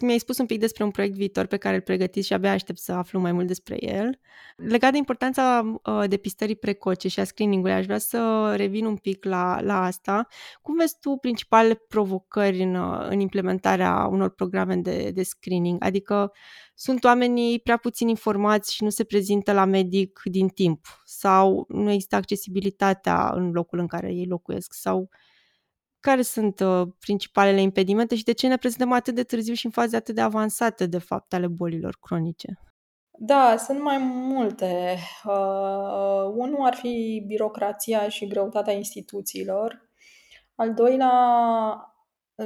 mi-ai 0.00 0.18
spus 0.18 0.38
un 0.38 0.46
pic 0.46 0.60
despre 0.60 0.84
un 0.84 0.90
proiect 0.90 1.14
viitor 1.14 1.46
pe 1.46 1.56
care 1.56 1.74
îl 1.74 1.80
pregătiți 1.80 2.26
și 2.26 2.32
abia 2.32 2.52
aștept 2.52 2.78
să 2.78 2.92
aflu 2.92 3.20
mai 3.20 3.32
mult 3.32 3.46
despre 3.46 3.76
el. 3.78 4.18
Legat 4.56 4.92
de 4.92 4.96
importanța 4.96 5.72
uh, 5.84 6.08
depistării 6.08 6.56
precoce 6.56 7.08
și 7.08 7.20
a 7.20 7.24
screening-ului, 7.24 7.74
aș 7.76 7.84
vrea 7.84 7.98
să 7.98 8.52
revin 8.56 8.84
un 8.84 8.96
pic 8.96 9.24
la, 9.24 9.60
la 9.60 9.84
asta. 9.84 10.26
Cum 10.62 10.76
vezi 10.76 10.96
tu 11.00 11.16
principalele 11.16 11.74
provocări 11.74 12.62
în, 12.62 12.74
uh, 12.74 13.06
în 13.08 13.20
implementarea 13.20 14.08
unor 14.10 14.30
programe 14.30 14.76
de, 14.76 15.10
de 15.10 15.22
screening? 15.22 15.84
Adică 15.84 16.32
sunt 16.74 17.04
oamenii 17.04 17.60
prea 17.60 17.76
puțin 17.76 18.08
informați 18.08 18.74
și 18.74 18.82
nu 18.82 18.90
se 18.90 19.04
prezintă 19.04 19.52
la 19.52 19.64
medic 19.64 20.20
din 20.24 20.48
timp 20.48 20.86
sau 21.04 21.64
nu 21.68 21.90
există 21.90 22.16
accesibilitatea 22.16 23.30
în 23.34 23.50
locul 23.50 23.78
în 23.78 23.86
care 23.86 24.12
ei 24.12 24.26
locuiesc 24.26 24.72
sau 24.72 25.08
care 26.00 26.22
sunt 26.22 26.60
uh, 26.60 26.88
principalele 26.98 27.60
impedimente 27.60 28.14
și 28.16 28.24
de 28.24 28.32
ce 28.32 28.46
ne 28.46 28.56
prezentăm 28.56 28.92
atât 28.92 29.14
de 29.14 29.22
târziu 29.22 29.54
și 29.54 29.66
în 29.66 29.72
faze 29.72 29.96
atât 29.96 30.14
de 30.14 30.20
avansate, 30.20 30.86
de 30.86 30.98
fapt, 30.98 31.32
ale 31.32 31.46
bolilor 31.46 31.98
cronice? 32.00 32.60
Da, 33.20 33.56
sunt 33.56 33.80
mai 33.80 33.98
multe. 33.98 34.96
Uh, 35.24 36.32
unul 36.34 36.60
ar 36.60 36.74
fi 36.74 37.24
birocrația 37.26 38.08
și 38.08 38.26
greutatea 38.26 38.72
instituțiilor. 38.72 39.90
Al 40.54 40.74
doilea, 40.74 41.12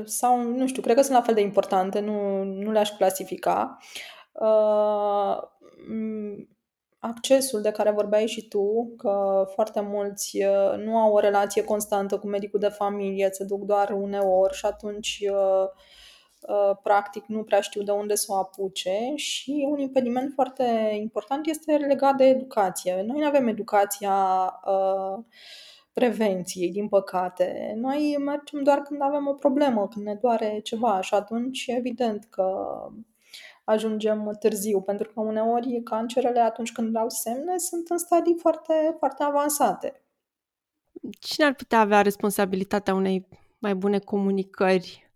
sau 0.05 0.43
nu 0.43 0.67
știu, 0.67 0.83
cred 0.83 0.97
că 0.97 1.03
sunt 1.03 1.17
la 1.17 1.23
fel 1.23 1.35
de 1.35 1.41
importante, 1.41 2.01
nu, 2.01 2.43
nu 2.43 2.71
le-aș 2.71 2.91
clasifica. 2.91 3.77
Uh, 4.33 5.37
accesul 7.05 7.61
de 7.61 7.71
care 7.71 7.91
vorbeai 7.91 8.27
și 8.27 8.49
tu, 8.49 8.95
că 8.97 9.45
foarte 9.55 9.81
mulți 9.81 10.45
uh, 10.45 10.79
nu 10.79 10.97
au 10.97 11.13
o 11.13 11.19
relație 11.19 11.65
constantă 11.65 12.19
cu 12.19 12.27
medicul 12.27 12.61
de 12.61 12.69
familie, 12.69 13.29
se 13.31 13.45
duc 13.45 13.65
doar 13.65 13.91
uneori 13.91 14.57
și 14.57 14.67
atunci 14.67 15.23
uh, 15.31 15.69
uh, 16.41 16.77
practic 16.83 17.25
nu 17.27 17.43
prea 17.43 17.61
știu 17.61 17.83
de 17.83 17.91
unde 17.91 18.15
să 18.15 18.27
o 18.29 18.35
apuce 18.35 18.99
și 19.15 19.67
un 19.71 19.79
impediment 19.79 20.33
foarte 20.35 20.97
important 21.01 21.47
este 21.47 21.77
legat 21.77 22.17
de 22.17 22.25
educație. 22.25 23.03
Noi 23.07 23.19
nu 23.19 23.27
avem 23.27 23.49
educația 23.49 24.15
prevenției, 25.93 26.71
din 26.71 26.89
păcate. 26.89 27.73
Noi 27.77 28.17
mergem 28.25 28.63
doar 28.63 28.79
când 28.79 29.03
avem 29.03 29.27
o 29.27 29.33
problemă, 29.35 29.89
când 29.89 30.05
ne 30.05 30.15
doare 30.15 30.61
ceva 30.63 31.01
și 31.01 31.15
atunci 31.15 31.65
evident 31.67 32.25
că 32.31 32.47
ajungem 33.65 34.37
târziu, 34.39 34.81
pentru 34.81 35.11
că 35.15 35.21
uneori 35.21 35.83
cancerele, 35.83 36.41
atunci 36.41 36.73
când 36.73 36.97
au 36.97 37.09
semne, 37.09 37.59
sunt 37.59 37.89
în 37.89 37.99
stadii 37.99 38.37
foarte, 38.39 38.95
foarte 38.99 39.23
avansate. 39.23 40.05
Cine 41.19 41.47
ar 41.47 41.55
putea 41.55 41.81
avea 41.81 42.03
responsabilitatea 42.03 42.95
unei 42.95 43.29
mai 43.59 43.75
bune 43.75 43.99
comunicări? 43.99 45.11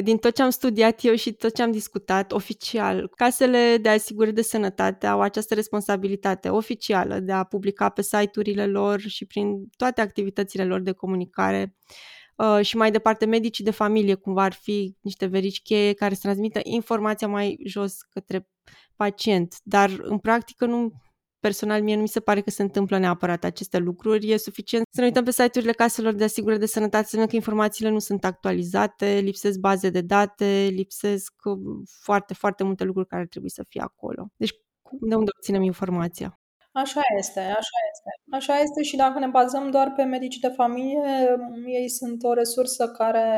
Din 0.00 0.16
tot 0.16 0.34
ce 0.34 0.42
am 0.42 0.50
studiat 0.50 1.04
eu 1.04 1.14
și 1.14 1.32
tot 1.32 1.54
ce 1.54 1.62
am 1.62 1.72
discutat 1.72 2.32
oficial, 2.32 3.08
casele 3.16 3.76
de 3.76 3.88
asigurări 3.88 4.34
de 4.34 4.42
sănătate 4.42 5.06
au 5.06 5.20
această 5.20 5.54
responsabilitate 5.54 6.48
oficială 6.48 7.18
de 7.18 7.32
a 7.32 7.44
publica 7.44 7.88
pe 7.88 8.02
site-urile 8.02 8.66
lor 8.66 9.00
și 9.00 9.26
prin 9.26 9.68
toate 9.76 10.00
activitățile 10.00 10.64
lor 10.64 10.80
de 10.80 10.92
comunicare 10.92 11.76
Uh, 11.86 12.21
și 12.60 12.76
mai 12.76 12.90
departe 12.90 13.24
medicii 13.26 13.64
de 13.64 13.70
familie, 13.70 14.14
cumva 14.14 14.42
ar 14.42 14.52
fi 14.52 14.96
niște 15.00 15.26
verici 15.26 15.62
cheie 15.62 15.92
care 15.92 16.14
să 16.14 16.20
transmită 16.22 16.60
informația 16.62 17.28
mai 17.28 17.58
jos 17.64 18.02
către 18.02 18.48
pacient, 18.96 19.54
dar 19.62 19.90
în 20.02 20.18
practică 20.18 20.66
nu 20.66 20.92
personal 21.40 21.82
mie 21.82 21.94
nu 21.94 22.02
mi 22.02 22.08
se 22.08 22.20
pare 22.20 22.40
că 22.40 22.50
se 22.50 22.62
întâmplă 22.62 22.98
neapărat 22.98 23.44
aceste 23.44 23.78
lucruri. 23.78 24.30
E 24.30 24.36
suficient 24.36 24.84
să 24.90 25.00
ne 25.00 25.06
uităm 25.06 25.24
pe 25.24 25.30
site-urile 25.30 25.72
caselor 25.72 26.12
de 26.12 26.24
asigurări 26.24 26.60
de 26.60 26.66
sănătate 26.66 27.04
să 27.04 27.10
vedem 27.12 27.26
că 27.28 27.36
informațiile 27.36 27.90
nu 27.90 27.98
sunt 27.98 28.24
actualizate, 28.24 29.20
lipsesc 29.22 29.58
baze 29.58 29.90
de 29.90 30.00
date, 30.00 30.68
lipsesc 30.70 31.32
uh, 31.44 31.58
foarte, 32.00 32.34
foarte 32.34 32.64
multe 32.64 32.84
lucruri 32.84 33.08
care 33.08 33.22
ar 33.22 33.28
trebui 33.28 33.50
să 33.50 33.64
fie 33.68 33.80
acolo. 33.80 34.28
Deci 34.36 34.52
de 35.00 35.14
unde 35.14 35.30
obținem 35.36 35.62
informația? 35.62 36.41
Așa 36.72 37.00
este, 37.18 37.40
așa 37.40 37.78
este. 37.92 38.20
Așa 38.30 38.58
este 38.58 38.82
și 38.82 38.96
dacă 38.96 39.18
ne 39.18 39.26
bazăm 39.26 39.70
doar 39.70 39.92
pe 39.96 40.02
medicii 40.02 40.40
de 40.40 40.48
familie, 40.48 41.36
ei 41.66 41.88
sunt 41.88 42.22
o 42.22 42.32
resursă 42.32 42.88
care 42.88 43.34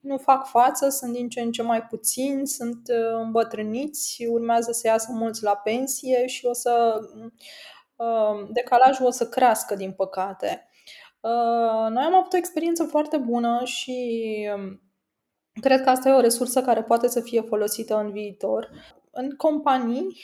nu 0.00 0.18
fac 0.18 0.46
față, 0.46 0.88
sunt 0.88 1.12
din 1.12 1.28
ce 1.28 1.40
în 1.40 1.52
ce 1.52 1.62
mai 1.62 1.82
puțini, 1.82 2.46
sunt 2.46 2.88
uh, 2.88 3.20
îmbătrâniți, 3.22 4.26
urmează 4.30 4.72
să 4.72 4.86
iasă 4.86 5.12
mulți 5.12 5.42
la 5.42 5.56
pensie 5.56 6.26
și 6.26 6.46
o 6.46 6.52
să 6.52 7.00
uh, 7.96 8.48
decalajul 8.52 9.06
o 9.06 9.10
să 9.10 9.28
crească, 9.28 9.74
din 9.74 9.92
păcate. 9.92 10.68
Uh, 11.20 11.90
noi 11.90 12.04
am 12.04 12.14
avut 12.14 12.32
o 12.32 12.36
experiență 12.36 12.84
foarte 12.84 13.16
bună 13.16 13.64
și 13.64 14.48
um, 14.54 14.80
cred 15.60 15.82
că 15.82 15.90
asta 15.90 16.08
e 16.08 16.12
o 16.12 16.20
resursă 16.20 16.62
care 16.62 16.82
poate 16.82 17.08
să 17.08 17.20
fie 17.20 17.40
folosită 17.40 17.96
în 17.96 18.10
viitor. 18.10 18.70
În 19.10 19.30
companii, 19.36 20.16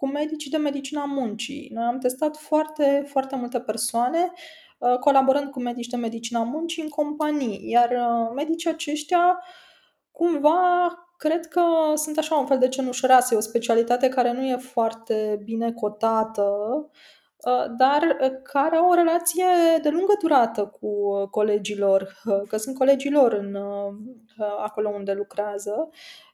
cu 0.00 0.08
medicii 0.08 0.50
de 0.50 0.56
medicina 0.56 1.04
muncii. 1.04 1.70
Noi 1.72 1.84
am 1.84 1.98
testat 1.98 2.36
foarte, 2.36 3.04
foarte 3.08 3.36
multe 3.36 3.60
persoane 3.60 4.32
uh, 4.78 4.98
colaborând 4.98 5.50
cu 5.50 5.60
medici 5.60 5.86
de 5.86 5.96
medicina 5.96 6.42
muncii 6.42 6.82
în 6.82 6.88
companii, 6.88 7.70
iar 7.70 7.90
uh, 7.90 8.32
medicii 8.34 8.70
aceștia 8.70 9.42
cumva 10.10 10.58
cred 11.16 11.46
că 11.46 11.62
sunt 11.94 12.18
așa 12.18 12.34
un 12.34 12.46
fel 12.46 12.58
de 12.58 12.68
cenușărase, 12.68 13.34
o 13.34 13.40
specialitate 13.40 14.08
care 14.08 14.32
nu 14.32 14.44
e 14.44 14.56
foarte 14.56 15.40
bine 15.44 15.72
cotată, 15.72 16.50
uh, 17.36 17.64
dar 17.76 18.16
care 18.42 18.76
au 18.76 18.88
o 18.88 18.94
relație 18.94 19.46
de 19.82 19.88
lungă 19.88 20.14
durată 20.20 20.76
cu 20.80 20.90
colegilor, 21.30 22.20
că 22.48 22.56
sunt 22.56 22.76
colegilor 22.76 23.32
în, 23.32 23.58
acolo 24.44 24.88
unde 24.88 25.12
lucrează 25.12 25.90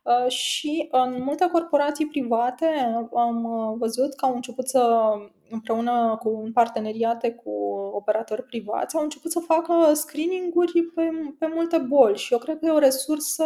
Uh, 0.07 0.31
și 0.31 0.89
în 0.91 1.23
multe 1.23 1.49
corporații 1.53 2.07
private 2.07 2.67
am 3.15 3.45
uh, 3.45 3.77
văzut 3.79 4.15
că 4.15 4.25
au 4.25 4.35
început 4.35 4.69
să, 4.69 5.13
împreună 5.51 6.17
cu 6.19 6.29
un 6.43 6.53
parteneriate 6.53 7.31
cu 7.31 7.51
operatori 7.93 8.43
privați, 8.43 8.97
au 8.97 9.03
început 9.03 9.31
să 9.31 9.39
facă 9.41 9.95
screening-uri 9.95 10.83
pe, 10.95 11.03
pe 11.39 11.47
multe 11.55 11.79
boli 11.79 12.17
și 12.17 12.33
eu 12.33 12.39
cred 12.39 12.59
că 12.59 12.67
e 12.67 12.71
o 12.71 12.79
resursă 12.79 13.45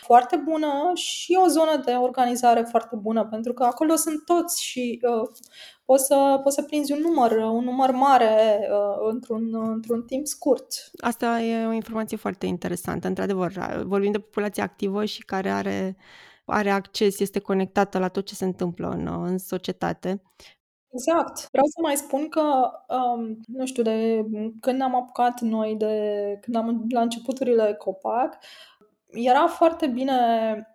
foarte 0.00 0.36
bună 0.36 0.90
și 0.94 1.38
o 1.44 1.46
zonă 1.46 1.82
de 1.84 1.92
organizare 1.92 2.62
foarte 2.62 2.96
bună, 2.96 3.26
pentru 3.30 3.52
că 3.52 3.64
acolo 3.64 3.94
sunt 3.94 4.24
toți 4.24 4.64
și 4.64 5.00
uh, 5.02 5.28
poți 5.84 6.06
să, 6.06 6.40
poți 6.42 6.54
să 6.54 6.62
prinzi 6.62 6.92
un 6.92 7.00
număr, 7.00 7.30
un 7.30 7.64
număr 7.64 7.90
mare 7.90 8.68
uh, 8.70 9.08
într-un, 9.12 9.54
într-un 9.72 10.02
timp 10.02 10.26
scurt. 10.26 10.90
Asta 10.96 11.40
e 11.40 11.66
o 11.66 11.72
informație 11.72 12.16
foarte 12.16 12.46
interesantă. 12.46 13.06
Într-adevăr, 13.06 13.52
vorbim 13.94 14.12
de 14.12 14.18
populație 14.18 14.62
activă 14.62 15.04
și 15.04 15.24
care 15.24 15.50
are, 15.50 15.96
are 16.44 16.70
acces, 16.70 17.20
este 17.20 17.38
conectată 17.38 17.98
la 17.98 18.08
tot 18.08 18.26
ce 18.26 18.34
se 18.34 18.44
întâmplă 18.44 18.88
în, 18.88 19.06
în 19.06 19.38
societate. 19.38 20.22
Exact. 20.88 21.48
Vreau 21.50 21.66
să 21.66 21.80
mai 21.82 21.96
spun 21.96 22.28
că, 22.28 22.70
um, 22.88 23.40
nu 23.46 23.66
știu, 23.66 23.82
de 23.82 24.24
când 24.60 24.82
am 24.82 24.94
apucat 24.94 25.40
noi, 25.40 25.74
de 25.74 26.38
când 26.40 26.56
am 26.56 26.86
la 26.88 27.00
începuturile 27.00 27.74
COPAC, 27.74 28.38
era 29.10 29.46
foarte 29.46 29.86
bine 29.86 30.14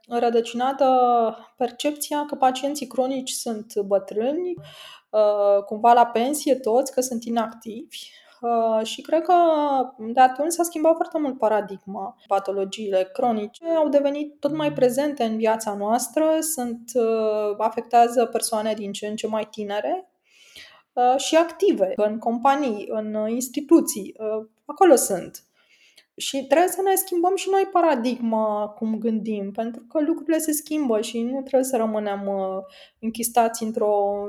rădăcinată 0.08 0.86
percepția 1.58 2.26
că 2.26 2.36
pacienții 2.36 2.88
cronici 2.88 3.30
sunt 3.30 3.80
bătrâni, 3.80 4.54
Uh, 5.10 5.64
cumva 5.66 5.94
la 5.94 6.06
pensie 6.06 6.56
toți, 6.56 6.92
că 6.92 7.02
sunt 7.02 7.24
inactivi. 7.24 7.98
Uh, 8.42 8.86
și 8.86 9.02
cred 9.02 9.22
că 9.22 9.34
de 9.98 10.20
atunci 10.20 10.52
s-a 10.52 10.64
schimbat 10.64 10.96
foarte 10.96 11.18
mult 11.18 11.38
paradigma. 11.38 12.18
Patologiile 12.28 13.10
cronice 13.14 13.66
au 13.66 13.90
devenit 13.90 14.40
tot 14.40 14.56
mai 14.56 14.74
prezente 14.74 15.24
în 15.24 15.38
viața 15.38 15.74
noastră, 15.74 16.26
sunt, 16.40 16.92
uh, 16.94 17.56
afectează 17.58 18.26
persoane 18.26 18.74
din 18.74 18.92
ce 18.92 19.08
în 19.08 19.16
ce 19.16 19.28
mai 19.28 19.48
tinere 19.52 20.10
și 21.18 21.36
active 21.36 21.94
în 21.96 22.18
companii, 22.18 22.88
în 22.90 23.30
instituții. 23.30 24.16
Acolo 24.66 24.96
sunt. 24.96 25.44
Și 26.16 26.46
trebuie 26.46 26.70
să 26.70 26.82
ne 26.82 26.96
schimbăm 26.96 27.36
și 27.36 27.50
noi 27.50 27.70
paradigma 27.72 28.68
cum 28.68 28.98
gândim, 28.98 29.52
pentru 29.52 29.86
că 29.90 30.02
lucrurile 30.02 30.38
se 30.38 30.52
schimbă 30.52 31.02
și 31.02 31.22
nu 31.22 31.40
trebuie 31.40 31.64
să 31.64 31.78
rămânem 31.78 32.30
închistați 33.00 33.64
într-o 33.64 34.28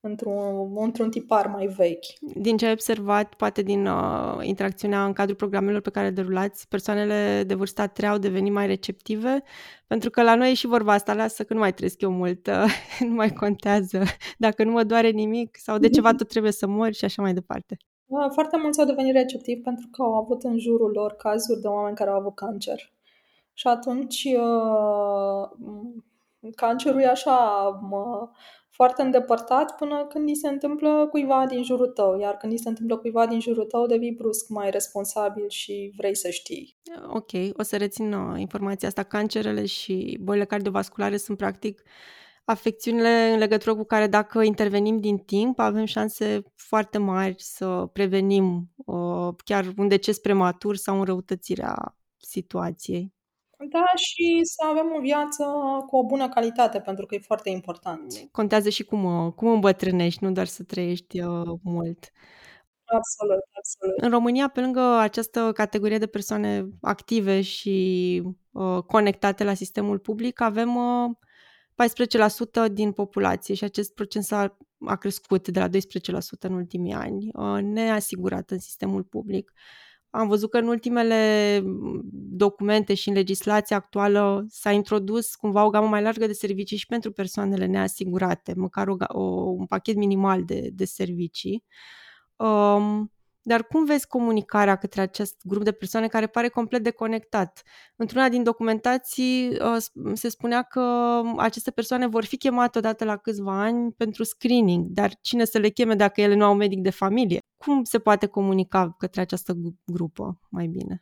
într-un, 0.00 0.72
într-un 0.76 1.10
tipar 1.10 1.46
mai 1.46 1.66
vechi. 1.66 2.04
Din 2.34 2.56
ce 2.56 2.66
ai 2.66 2.72
observat, 2.72 3.34
poate 3.34 3.62
din 3.62 3.86
uh, 3.86 4.38
interacțiunea 4.42 5.04
în 5.04 5.12
cadrul 5.12 5.36
programelor 5.36 5.80
pe 5.80 5.90
care 5.90 6.06
le 6.06 6.12
derulați, 6.12 6.68
persoanele 6.68 7.42
de 7.46 7.54
vârstă 7.54 7.86
treau 7.86 8.18
deveni 8.18 8.50
mai 8.50 8.66
receptive? 8.66 9.42
Pentru 9.86 10.10
că 10.10 10.22
la 10.22 10.34
noi 10.34 10.50
e 10.50 10.54
și 10.54 10.66
vorba 10.66 10.92
asta, 10.92 11.14
lasă 11.14 11.44
că 11.44 11.54
nu 11.54 11.60
mai 11.60 11.74
trăiesc 11.74 12.00
eu 12.00 12.10
mult, 12.10 12.46
uh, 12.46 12.64
nu 13.08 13.14
mai 13.14 13.32
contează 13.32 14.02
dacă 14.38 14.64
nu 14.64 14.70
mă 14.70 14.84
doare 14.84 15.10
nimic 15.10 15.56
sau 15.56 15.78
de 15.78 15.88
ceva 15.88 16.14
tot 16.14 16.28
trebuie 16.28 16.52
să 16.52 16.66
mor 16.66 16.92
și 16.92 17.04
așa 17.04 17.22
mai 17.22 17.34
departe. 17.34 17.76
Uh, 18.06 18.26
foarte 18.36 18.56
mulți 18.62 18.80
au 18.80 18.86
devenit 18.86 19.12
receptivi 19.12 19.60
pentru 19.60 19.88
că 19.92 20.02
au 20.02 20.14
avut 20.14 20.42
în 20.42 20.58
jurul 20.58 20.90
lor 20.90 21.12
cazuri 21.12 21.60
de 21.60 21.66
oameni 21.66 21.96
care 21.96 22.10
au 22.10 22.18
avut 22.18 22.34
cancer. 22.34 22.92
Și 23.52 23.66
atunci 23.66 24.24
uh, 24.24 25.48
cancerul 26.54 27.00
e 27.00 27.08
așa, 27.08 27.68
mă, 27.90 28.28
foarte 28.80 29.02
îndepărtat 29.02 29.76
până 29.76 30.06
când 30.06 30.28
îi 30.28 30.36
se 30.36 30.48
întâmplă 30.48 31.06
cuiva 31.10 31.46
din 31.46 31.62
jurul 31.62 31.86
tău, 31.86 32.18
iar 32.20 32.36
când 32.36 32.52
îi 32.52 32.58
se 32.58 32.68
întâmplă 32.68 32.96
cuiva 32.96 33.26
din 33.26 33.40
jurul 33.40 33.64
tău, 33.64 33.86
devii 33.86 34.12
brusc 34.12 34.48
mai 34.48 34.70
responsabil 34.70 35.48
și 35.48 35.92
vrei 35.96 36.16
să 36.16 36.28
știi. 36.30 36.78
Ok, 37.06 37.30
o 37.52 37.62
să 37.62 37.76
rețin 37.76 38.12
uh, 38.12 38.40
informația 38.40 38.88
asta. 38.88 39.02
Cancerele 39.02 39.66
și 39.66 40.18
bolile 40.20 40.44
cardiovasculare 40.44 41.16
sunt 41.16 41.36
practic 41.36 41.82
afecțiunile 42.44 43.30
în 43.32 43.38
legătură 43.38 43.74
cu 43.74 43.84
care 43.84 44.06
dacă 44.06 44.42
intervenim 44.42 44.98
din 44.98 45.18
timp, 45.18 45.58
avem 45.58 45.84
șanse 45.84 46.42
foarte 46.54 46.98
mari 46.98 47.34
să 47.38 47.88
prevenim 47.92 48.70
uh, 48.76 49.34
chiar 49.44 49.72
un 49.76 49.88
deces 49.88 50.18
prematur 50.18 50.76
sau 50.76 50.98
înrăutățirea 50.98 51.96
situației. 52.16 53.12
Da, 53.68 53.84
și 53.96 54.40
să 54.42 54.66
avem 54.70 54.94
o 54.96 55.00
viață 55.00 55.44
cu 55.86 55.96
o 55.96 56.04
bună 56.06 56.28
calitate, 56.28 56.80
pentru 56.80 57.06
că 57.06 57.14
e 57.14 57.18
foarte 57.18 57.50
important. 57.50 58.28
Contează 58.32 58.68
și 58.68 58.84
cum, 58.84 59.04
uh, 59.04 59.32
cum 59.32 59.48
îmbătrânești, 59.48 60.24
nu 60.24 60.32
doar 60.32 60.46
să 60.46 60.62
trăiești 60.62 61.20
uh, 61.20 61.58
mult. 61.62 62.12
Absolut, 62.84 63.44
absolut. 63.58 63.98
În 64.02 64.10
România, 64.10 64.48
pe 64.48 64.60
lângă 64.60 64.80
această 64.80 65.52
categorie 65.54 65.98
de 65.98 66.06
persoane 66.06 66.68
active 66.80 67.40
și 67.40 68.22
uh, 68.50 68.82
conectate 68.86 69.44
la 69.44 69.54
sistemul 69.54 69.98
public, 69.98 70.40
avem 70.40 70.76
uh, 70.76 71.10
14% 72.68 72.72
din 72.72 72.92
populație 72.92 73.54
și 73.54 73.64
acest 73.64 73.94
procent 73.94 74.24
s-a 74.24 74.56
a 74.86 74.96
crescut 74.96 75.48
de 75.48 75.60
la 75.60 75.68
12% 75.68 75.70
în 76.40 76.52
ultimii 76.52 76.92
ani, 76.92 77.28
uh, 77.32 77.62
neasigurat 77.62 78.50
în 78.50 78.58
sistemul 78.58 79.02
public. 79.02 79.52
Uh, 79.54 79.89
am 80.10 80.28
văzut 80.28 80.50
că 80.50 80.58
în 80.58 80.66
ultimele 80.66 81.60
mm, 81.64 82.00
documente 82.12 82.94
și 82.94 83.08
în 83.08 83.14
legislația 83.14 83.76
actuală 83.76 84.44
s-a 84.48 84.70
introdus 84.70 85.34
cumva 85.34 85.64
o 85.64 85.70
gamă 85.70 85.86
mai 85.88 86.02
largă 86.02 86.26
de 86.26 86.32
servicii 86.32 86.76
și 86.76 86.86
pentru 86.86 87.12
persoanele 87.12 87.66
neasigurate, 87.66 88.54
măcar 88.56 88.88
o, 88.88 88.96
o, 89.08 89.22
un 89.50 89.66
pachet 89.66 89.96
minimal 89.96 90.44
de, 90.44 90.70
de 90.72 90.84
servicii. 90.84 91.64
Um, 92.36 93.12
dar 93.42 93.64
cum 93.64 93.84
vezi 93.84 94.06
comunicarea 94.06 94.76
către 94.76 95.00
acest 95.00 95.40
grup 95.44 95.64
de 95.64 95.72
persoane 95.72 96.06
care 96.06 96.26
pare 96.26 96.48
complet 96.48 96.82
deconectat? 96.82 97.62
Într-una 97.96 98.28
din 98.28 98.42
documentații 98.42 99.48
uh, 99.48 99.76
se 100.12 100.28
spunea 100.28 100.62
că 100.62 101.20
aceste 101.36 101.70
persoane 101.70 102.06
vor 102.06 102.24
fi 102.24 102.36
chemate 102.36 102.78
odată 102.78 103.04
la 103.04 103.16
câțiva 103.16 103.62
ani 103.62 103.92
pentru 103.92 104.24
screening, 104.24 104.86
dar 104.86 105.12
cine 105.20 105.44
să 105.44 105.58
le 105.58 105.68
cheme 105.68 105.94
dacă 105.94 106.20
ele 106.20 106.34
nu 106.34 106.44
au 106.44 106.54
medic 106.54 106.80
de 106.80 106.90
familie? 106.90 107.38
Cum 107.56 107.84
se 107.84 107.98
poate 107.98 108.26
comunica 108.26 108.94
către 108.98 109.20
această 109.20 109.52
grupă 109.84 110.40
mai 110.50 110.66
bine? 110.66 111.00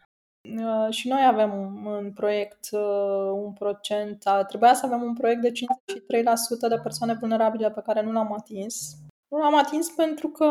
Uh, 0.56 0.90
și 0.90 1.08
noi 1.08 1.24
avem 1.26 1.52
un 1.84 2.12
proiect, 2.12 2.68
uh, 2.70 3.30
un 3.44 3.52
procent, 3.52 4.24
trebuia 4.48 4.74
să 4.74 4.86
avem 4.86 5.02
un 5.02 5.14
proiect 5.14 5.40
de 5.40 5.50
53% 5.50 6.68
de 6.68 6.80
persoane 6.82 7.16
vulnerabile 7.20 7.70
pe 7.70 7.82
care 7.84 8.02
nu 8.02 8.12
l-am 8.12 8.32
atins 8.32 8.96
nu 9.28 9.38
l-am 9.38 9.54
atins 9.54 9.90
pentru 9.90 10.28
că, 10.28 10.46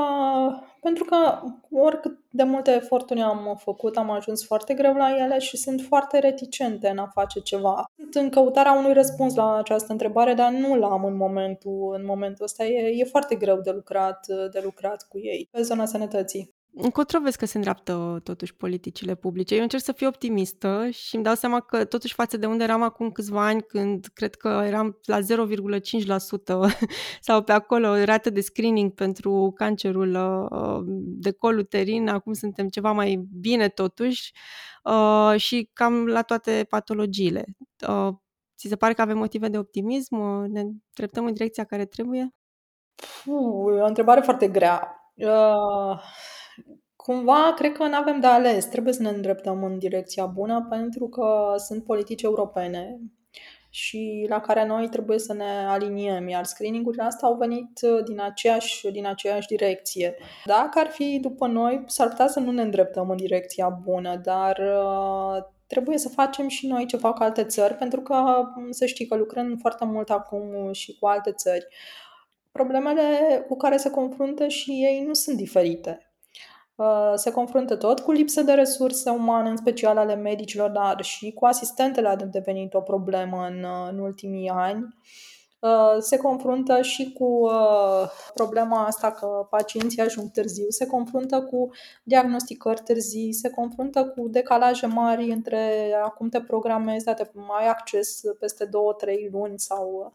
pentru 0.82 1.04
că 1.04 1.42
oricât 1.72 2.20
de 2.30 2.44
multe 2.44 2.72
eforturi 2.72 3.22
am 3.22 3.58
făcut, 3.60 3.98
am 3.98 4.10
ajuns 4.10 4.46
foarte 4.46 4.74
greu 4.74 4.94
la 4.94 5.16
ele 5.18 5.40
și 5.40 5.58
sunt 5.58 5.82
foarte 5.82 6.20
reticente 6.20 6.90
în 6.90 6.98
a 6.98 7.08
face 7.13 7.40
ceva. 7.40 7.86
Sunt 7.98 8.16
în 8.16 8.30
căutarea 8.30 8.72
unui 8.72 8.94
răspuns 8.94 9.36
la 9.36 9.56
această 9.56 9.92
întrebare, 9.92 10.34
dar 10.34 10.52
nu 10.52 10.76
l-am 10.76 11.04
în 11.04 11.16
momentul, 11.16 11.94
în 11.98 12.06
momentul 12.06 12.46
ăsta. 12.46 12.66
E, 12.66 13.00
e 13.00 13.04
foarte 13.04 13.36
greu 13.36 13.62
de 13.62 13.72
lucrat, 13.72 14.26
de 14.28 14.62
lucrat 14.63 15.08
cu 15.08 15.20
ei 15.20 15.48
pe 15.52 15.62
zona 15.62 15.86
sănătății. 15.86 16.57
Încotro 16.80 17.20
vezi 17.20 17.38
că 17.38 17.46
se 17.46 17.58
îndreaptă 17.58 18.20
totuși 18.24 18.56
politicile 18.56 19.16
publice. 19.16 19.56
Eu 19.56 19.62
încerc 19.62 19.84
să 19.84 19.92
fiu 19.92 20.08
optimistă 20.08 20.90
și 20.90 21.16
îmi 21.16 21.24
dau 21.24 21.36
seama 21.36 21.60
că 21.60 21.86
totuși 21.86 22.13
față 22.13 22.38
de 22.38 22.46
unde 22.46 22.63
eram 22.63 22.82
acum 22.82 23.12
câțiva 23.12 23.46
ani, 23.46 23.62
când 23.62 24.06
cred 24.13 24.36
că 24.36 24.62
eram 24.66 25.00
la 25.06 25.20
0,5% 25.20 25.26
sau 27.22 27.44
pe 27.44 27.52
acolo 27.52 28.04
rată 28.04 28.30
de 28.30 28.42
screening 28.42 28.94
pentru 28.94 29.52
cancerul 29.56 30.13
uh, 30.52 30.84
de 30.98 31.32
col 31.32 31.58
uterin, 31.58 32.08
acum 32.08 32.34
suntem 32.34 32.68
ceva 32.68 32.92
mai 32.92 33.28
bine 33.40 33.70
totuși 33.70 34.32
uh, 34.84 35.34
și 35.40 35.70
cam 35.74 36.06
la 36.06 36.22
toate 36.22 36.66
patologiile. 36.70 37.46
Uh, 37.88 38.10
ți 38.58 38.68
se 38.68 38.76
pare 38.76 38.94
că 38.94 39.02
avem 39.02 39.18
motive 39.18 39.48
de 39.48 39.58
optimism? 39.58 40.16
Ne 40.48 40.63
treptăm 40.94 41.26
în 41.26 41.34
direcția 41.34 41.63
care 41.63 41.86
trebuie? 41.86 42.36
Puh, 43.24 43.76
e 43.78 43.82
o 43.82 43.86
întrebare 43.86 44.22
foarte 44.22 44.48
grea. 44.48 44.92
Uh, 45.16 46.00
cumva 47.08 47.54
cred 47.56 47.72
că 47.72 47.88
nu 47.88 47.96
avem 47.96 48.20
de 48.20 48.28
ales. 48.28 48.65
Trebuie 48.65 48.93
să 48.93 49.02
ne 49.02 49.10
îndreptăm 49.10 49.63
în 49.63 49.78
direcția 49.78 50.26
bună 50.26 50.67
pentru 50.70 51.08
că 51.08 51.54
sunt 51.58 51.84
politici 51.84 52.22
europene 52.22 53.00
și 53.70 54.26
la 54.30 54.39
care 54.39 54.65
noi 54.65 54.89
trebuie 54.89 55.20
să 55.20 55.34
ne 55.34 55.65
aliniem, 55.67 56.28
iar 56.28 56.43
screening-urile 56.43 57.04
astea 57.04 57.28
au 57.28 57.36
venit 57.36 57.80
din 58.06 58.22
aceeași, 58.22 58.91
din 58.91 59.06
aceeași 59.06 59.48
direcție. 59.48 60.15
Dacă 60.46 60.80
ar 60.80 60.88
fi 60.88 61.20
după 61.22 61.48
noi, 61.48 61.84
s-ar 61.86 62.08
putea 62.08 62.28
să 62.28 62.39
nu 62.39 62.52
ne 62.52 62.62
îndreptăm 62.62 63.10
în 63.10 63.17
direcția 63.17 63.70
bună, 63.70 64.22
dar 64.24 64.58
uh, 64.58 65.43
trebuie 65.67 65.98
să 65.98 66.10
facem 66.10 66.48
și 66.48 66.67
noi 66.67 66.86
ce 66.86 66.98
fac 66.98 67.20
alte 67.20 67.43
țări, 67.43 67.74
pentru 67.74 68.02
că 68.02 68.43
să 68.70 68.86
știi 68.86 69.06
că 69.06 69.15
lucrăm 69.15 69.58
foarte 69.62 69.86
mult 69.86 70.10
acum 70.10 70.72
și 70.72 70.98
cu 71.00 71.08
alte 71.08 71.32
țări 71.32 71.67
problemele 72.52 73.04
cu 73.48 73.58
care 73.58 73.78
se 73.78 73.89
confruntă 73.89 74.48
și 74.48 74.72
ei 74.72 75.04
nu 75.06 75.13
sunt 75.13 75.38
diferite. 75.38 76.07
Uh, 76.78 77.12
se 77.16 77.32
confruntă 77.32 77.76
tot 77.76 78.00
cu 78.00 78.12
lipsă 78.12 78.42
de 78.42 78.54
resurse 78.54 79.10
umane, 79.10 79.50
în 79.50 79.58
special 79.58 79.98
ale 79.98 80.16
medicilor, 80.16 80.70
dar 80.70 81.04
și 81.04 81.32
cu 81.32 81.46
asistentele 81.46 82.08
a 82.08 82.16
devenit 82.16 82.74
o 82.74 82.82
problemă 82.82 83.48
în, 83.48 83.63
uh, 83.63 83.88
în 83.92 84.00
ultimii 84.00 84.50
ani. 84.50 84.96
Uh, 85.60 85.96
se 86.00 86.17
confruntă 86.17 86.82
și 86.82 87.13
cu 87.13 87.50
problema 88.34 88.86
asta 88.86 89.12
că 89.12 89.48
pacienții 89.50 90.02
ajung 90.02 90.32
târziu, 90.32 90.70
se 90.70 90.86
confruntă 90.86 91.41
cu 91.41 91.70
diagnosticări 92.04 92.82
târzii, 92.82 93.34
se 93.34 93.50
confruntă 93.50 94.06
cu 94.06 94.28
decalaje 94.28 94.86
mari 94.86 95.32
între 95.32 95.93
acum 96.04 96.30
te 96.30 96.41
programezi, 96.41 97.06
dar 97.06 97.13
te 97.15 97.30
mai 97.34 97.67
acces 97.67 98.22
peste 98.39 98.65
2-3 98.65 98.70
luni 99.32 99.60
sau 99.60 100.13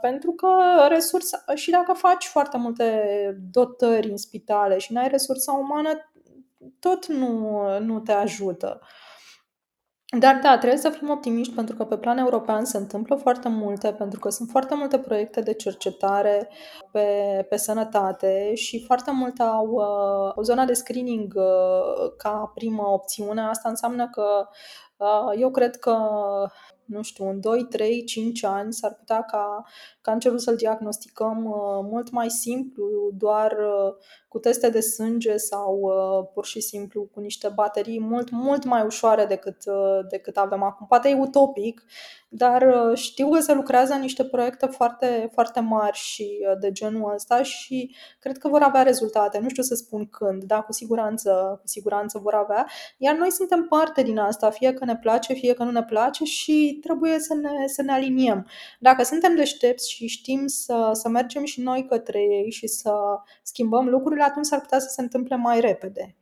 pentru 0.00 0.32
că 0.32 0.48
resursa, 0.88 1.44
și 1.54 1.70
dacă 1.70 1.92
faci 1.92 2.26
foarte 2.26 2.56
multe 2.56 3.38
dotări 3.50 4.10
în 4.10 4.16
spitale 4.16 4.78
și 4.78 4.92
n-ai 4.92 5.08
resursa 5.08 5.52
umană, 5.52 6.10
tot 6.78 7.06
nu, 7.06 7.62
nu 7.78 8.00
te 8.00 8.12
ajută. 8.12 8.80
Dar 10.08 10.38
da, 10.42 10.58
trebuie 10.58 10.78
să 10.78 10.88
fim 10.88 11.10
optimiști 11.10 11.54
pentru 11.54 11.76
că 11.76 11.84
pe 11.84 11.96
plan 11.96 12.18
european 12.18 12.64
se 12.64 12.76
întâmplă 12.76 13.16
foarte 13.16 13.48
multe, 13.48 13.92
pentru 13.92 14.18
că 14.18 14.28
sunt 14.28 14.48
foarte 14.50 14.74
multe 14.74 14.98
proiecte 14.98 15.40
de 15.40 15.52
cercetare 15.54 16.48
pe, 16.90 17.06
pe 17.48 17.56
sănătate 17.56 18.54
și 18.54 18.84
foarte 18.84 19.10
multe 19.10 19.42
au 19.42 19.66
uh, 19.66 20.32
o 20.34 20.42
zonă 20.42 20.64
de 20.64 20.72
screening 20.72 21.34
uh, 21.36 22.12
ca 22.16 22.50
primă 22.54 22.82
opțiune. 22.82 23.40
Asta 23.40 23.68
înseamnă 23.68 24.08
că 24.08 24.48
uh, 24.96 25.32
eu 25.40 25.50
cred 25.50 25.76
că 25.76 25.96
nu 26.86 27.02
știu, 27.02 27.28
în 27.28 27.40
2, 27.40 27.64
3, 27.64 28.04
5 28.04 28.44
ani 28.44 28.72
s-ar 28.72 28.94
putea 28.94 29.22
ca 29.22 29.64
cancerul 30.00 30.38
să-l 30.38 30.56
diagnosticăm 30.56 31.44
uh, 31.44 31.54
mult 31.82 32.10
mai 32.10 32.30
simplu, 32.30 33.10
doar 33.12 33.52
uh, 33.52 33.94
cu 34.28 34.38
teste 34.38 34.70
de 34.70 34.80
sânge 34.80 35.36
sau 35.36 35.80
uh, 35.80 36.28
pur 36.34 36.46
și 36.46 36.60
simplu 36.60 37.08
cu 37.12 37.20
niște 37.20 37.48
baterii 37.48 38.00
mult, 38.00 38.30
mult 38.30 38.64
mai 38.64 38.84
ușoare 38.84 39.24
decât, 39.24 39.64
decât 40.10 40.36
avem 40.36 40.62
acum. 40.62 40.86
Poate 40.86 41.08
e 41.08 41.14
utopic, 41.14 41.82
dar 42.28 42.92
știu 42.94 43.30
că 43.30 43.40
se 43.40 43.54
lucrează 43.54 43.92
în 43.92 44.00
niște 44.00 44.24
proiecte 44.24 44.66
foarte, 44.66 45.28
foarte 45.32 45.60
mari 45.60 45.96
și 45.96 46.46
de 46.60 46.72
genul 46.72 47.12
ăsta 47.14 47.42
și 47.42 47.96
cred 48.18 48.38
că 48.38 48.48
vor 48.48 48.62
avea 48.62 48.82
rezultate. 48.82 49.38
Nu 49.38 49.48
știu 49.48 49.62
să 49.62 49.74
spun 49.74 50.06
când, 50.06 50.42
dar 50.42 50.64
cu 50.64 50.72
siguranță, 50.72 51.58
cu 51.60 51.66
siguranță 51.66 52.18
vor 52.18 52.34
avea. 52.34 52.66
Iar 52.96 53.16
noi 53.16 53.30
suntem 53.30 53.66
parte 53.68 54.02
din 54.02 54.18
asta, 54.18 54.50
fie 54.50 54.72
că 54.72 54.84
ne 54.84 54.96
place, 54.96 55.32
fie 55.32 55.54
că 55.54 55.64
nu 55.64 55.70
ne 55.70 55.84
place 55.84 56.24
și 56.24 56.78
trebuie 56.82 57.18
să 57.18 57.34
ne, 57.34 57.66
să 57.66 57.82
ne 57.82 57.92
aliniem. 57.92 58.46
Dacă 58.80 59.02
suntem 59.02 59.36
deștepți 59.36 59.90
și 59.90 60.06
știm 60.06 60.46
să, 60.46 60.90
să 60.92 61.08
mergem 61.08 61.44
și 61.44 61.60
noi 61.60 61.86
către 61.88 62.20
ei 62.20 62.50
și 62.50 62.66
să 62.66 62.92
schimbăm 63.42 63.88
lucrurile, 63.88 64.22
atunci 64.22 64.46
s-ar 64.46 64.60
putea 64.60 64.78
să 64.78 64.88
se 64.88 65.00
întâmple 65.00 65.36
mai 65.36 65.60
repede. 65.60 66.16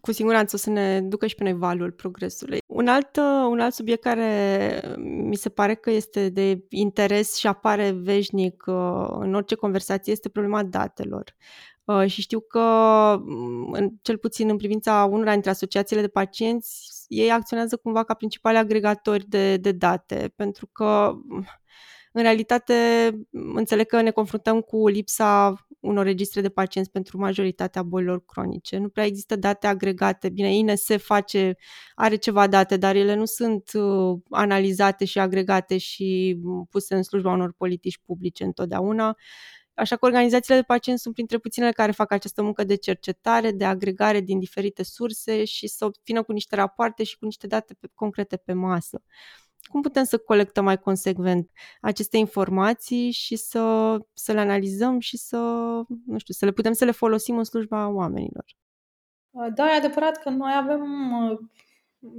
Cu 0.00 0.12
siguranță 0.12 0.56
o 0.56 0.58
să 0.58 0.70
ne 0.70 1.00
ducă 1.00 1.26
și 1.26 1.34
pe 1.34 1.42
noi 1.42 1.52
valul 1.52 1.92
progresului. 1.92 2.58
Un 2.66 2.86
alt, 2.88 3.16
un 3.50 3.60
alt 3.60 3.74
subiect 3.74 4.02
care 4.02 4.80
mi 4.98 5.36
se 5.36 5.48
pare 5.48 5.74
că 5.74 5.90
este 5.90 6.28
de 6.28 6.64
interes 6.68 7.36
și 7.36 7.46
apare 7.46 7.90
veșnic 7.90 8.64
uh, 8.66 9.06
în 9.08 9.34
orice 9.34 9.54
conversație 9.54 10.12
este 10.12 10.28
problema 10.28 10.62
datelor. 10.62 11.34
Uh, 11.84 12.06
și 12.06 12.20
știu 12.20 12.40
că, 12.40 12.60
mm, 13.24 13.98
cel 14.02 14.18
puțin 14.18 14.48
în 14.48 14.56
privința 14.56 15.08
unora 15.10 15.32
dintre 15.32 15.50
asociațiile 15.50 16.02
de 16.02 16.08
pacienți, 16.08 17.04
ei 17.08 17.30
acționează 17.30 17.76
cumva 17.76 18.04
ca 18.04 18.14
principali 18.14 18.56
agregatori 18.56 19.28
de, 19.28 19.56
de 19.56 19.72
date, 19.72 20.32
pentru 20.36 20.66
că 20.66 21.12
în 22.16 22.22
realitate, 22.22 22.74
înțeleg 23.54 23.86
că 23.86 24.00
ne 24.00 24.10
confruntăm 24.10 24.60
cu 24.60 24.88
lipsa 24.88 25.54
unor 25.80 26.04
registre 26.04 26.40
de 26.40 26.48
pacienți 26.48 26.90
pentru 26.90 27.18
majoritatea 27.18 27.82
bolilor 27.82 28.24
cronice. 28.24 28.76
Nu 28.76 28.88
prea 28.88 29.04
există 29.04 29.36
date 29.36 29.66
agregate. 29.66 30.28
Bine, 30.28 30.54
INS 30.54 30.86
face, 30.98 31.56
are 31.94 32.16
ceva 32.16 32.46
date, 32.46 32.76
dar 32.76 32.94
ele 32.94 33.14
nu 33.14 33.24
sunt 33.24 33.70
uh, 33.72 34.18
analizate 34.30 35.04
și 35.04 35.18
agregate 35.18 35.78
și 35.78 36.38
puse 36.70 36.94
în 36.94 37.02
slujba 37.02 37.32
unor 37.32 37.52
politici 37.52 37.98
publice 38.06 38.44
întotdeauna. 38.44 39.16
Așa 39.74 39.96
că 39.96 40.06
organizațiile 40.06 40.58
de 40.58 40.64
pacienți 40.66 41.02
sunt 41.02 41.14
printre 41.14 41.38
puținele 41.38 41.72
care 41.72 41.92
fac 41.92 42.12
această 42.12 42.42
muncă 42.42 42.64
de 42.64 42.74
cercetare, 42.74 43.50
de 43.50 43.64
agregare 43.64 44.20
din 44.20 44.38
diferite 44.38 44.82
surse 44.82 45.44
și 45.44 45.66
să 45.66 45.90
vină 46.04 46.22
cu 46.22 46.32
niște 46.32 46.54
rapoarte 46.54 47.04
și 47.04 47.18
cu 47.18 47.24
niște 47.24 47.46
date 47.46 47.74
pe, 47.80 47.88
concrete 47.94 48.36
pe 48.36 48.52
masă 48.52 49.02
cum 49.66 49.82
putem 49.82 50.04
să 50.04 50.18
colectăm 50.18 50.64
mai 50.64 50.78
consecvent 50.78 51.50
aceste 51.80 52.16
informații 52.16 53.10
și 53.10 53.36
să, 53.36 53.96
să 54.14 54.32
le 54.32 54.40
analizăm 54.40 54.98
și 54.98 55.16
să, 55.16 55.36
nu 56.06 56.18
știu, 56.18 56.34
să 56.34 56.44
le 56.44 56.52
putem 56.52 56.72
să 56.72 56.84
le 56.84 56.90
folosim 56.90 57.38
în 57.38 57.44
slujba 57.44 57.88
oamenilor. 57.88 58.44
Da, 59.54 59.72
e 59.72 59.76
adevărat 59.76 60.16
că 60.16 60.28
noi 60.28 60.52
avem 60.56 61.12
uh, 61.22 61.38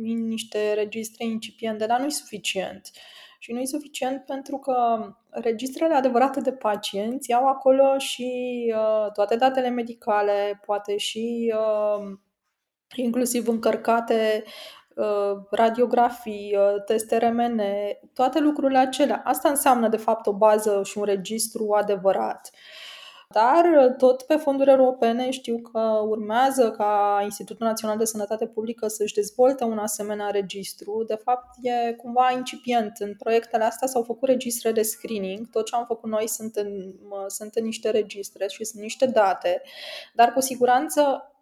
niște 0.06 0.74
registre 0.74 1.26
incipiente, 1.26 1.86
dar 1.86 2.00
nu 2.00 2.06
e 2.06 2.10
suficient. 2.10 2.92
Și 3.40 3.52
nu 3.52 3.60
e 3.60 3.66
suficient 3.66 4.26
pentru 4.26 4.58
că 4.58 4.76
registrele 5.30 5.94
adevărate 5.94 6.42
de 6.42 6.52
pacienți 6.52 7.30
iau 7.30 7.48
acolo 7.48 7.98
și 7.98 8.32
uh, 8.76 9.12
toate 9.12 9.36
datele 9.36 9.70
medicale, 9.70 10.62
poate 10.66 10.98
și 10.98 11.54
uh, 11.56 12.18
inclusiv 12.96 13.48
încărcate 13.48 14.44
Uh, 14.46 14.87
radiografii, 15.50 16.58
uh, 16.58 16.84
teste 16.86 17.18
RMN, 17.18 17.62
toate 18.14 18.40
lucrurile 18.40 18.80
acelea. 18.80 19.22
Asta 19.26 19.50
înseamnă, 19.50 19.88
de 19.88 19.98
fapt, 19.98 20.28
o 20.28 20.34
bază 20.34 20.82
și 20.84 20.98
un 20.98 21.04
registru 21.04 21.72
adevărat. 21.72 22.50
Dar 23.30 23.86
uh, 23.86 23.96
tot 23.96 24.22
pe 24.22 24.36
fonduri 24.36 24.70
europene 24.70 25.30
știu 25.30 25.58
că 25.58 25.80
urmează 26.08 26.72
ca 26.72 27.20
Institutul 27.24 27.68
Național 27.68 27.98
de 27.98 28.06
Sănătate 28.06 28.46
Publică 28.46 28.88
să-și 28.88 29.14
dezvolte 29.14 29.64
un 29.64 29.78
asemenea 29.78 30.30
registru. 30.30 31.04
De 31.08 31.16
fapt, 31.24 31.50
e 31.62 31.94
cumva 31.94 32.32
incipient. 32.32 32.98
În 33.00 33.16
proiectele 33.16 33.64
astea 33.64 33.88
s-au 33.88 34.04
făcut 34.04 34.28
registre 34.28 34.72
de 34.72 34.82
screening. 34.82 35.50
Tot 35.50 35.66
ce 35.66 35.76
am 35.76 35.86
făcut 35.86 36.10
noi 36.10 36.28
sunt 36.28 36.56
în, 36.56 36.94
sunt 37.28 37.56
în 37.56 37.64
niște 37.64 37.90
registre 37.90 38.48
și 38.48 38.64
sunt 38.64 38.82
niște 38.82 39.06
date. 39.06 39.62
Dar 40.14 40.34
cu 40.34 40.40
siguranță 40.40 41.02
Uh, 41.02 41.37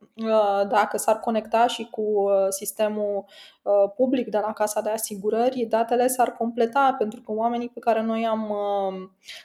dacă 0.68 0.98
s-ar 0.98 1.20
conecta 1.20 1.68
și 1.68 1.88
cu 1.92 2.02
uh, 2.02 2.32
sistemul 2.50 3.26
uh, 3.62 3.92
public 3.96 4.28
de 4.30 4.38
la 4.38 4.54
Casa 4.54 4.82
de 4.82 4.90
Asigurări, 4.90 5.66
datele 5.70 6.08
s-ar 6.08 6.32
completa 6.32 6.96
pentru 6.98 7.22
că 7.22 7.32
oamenii 7.32 7.70
pe 7.70 7.80
care 7.80 8.02
noi 8.02 8.26
am, 8.26 8.54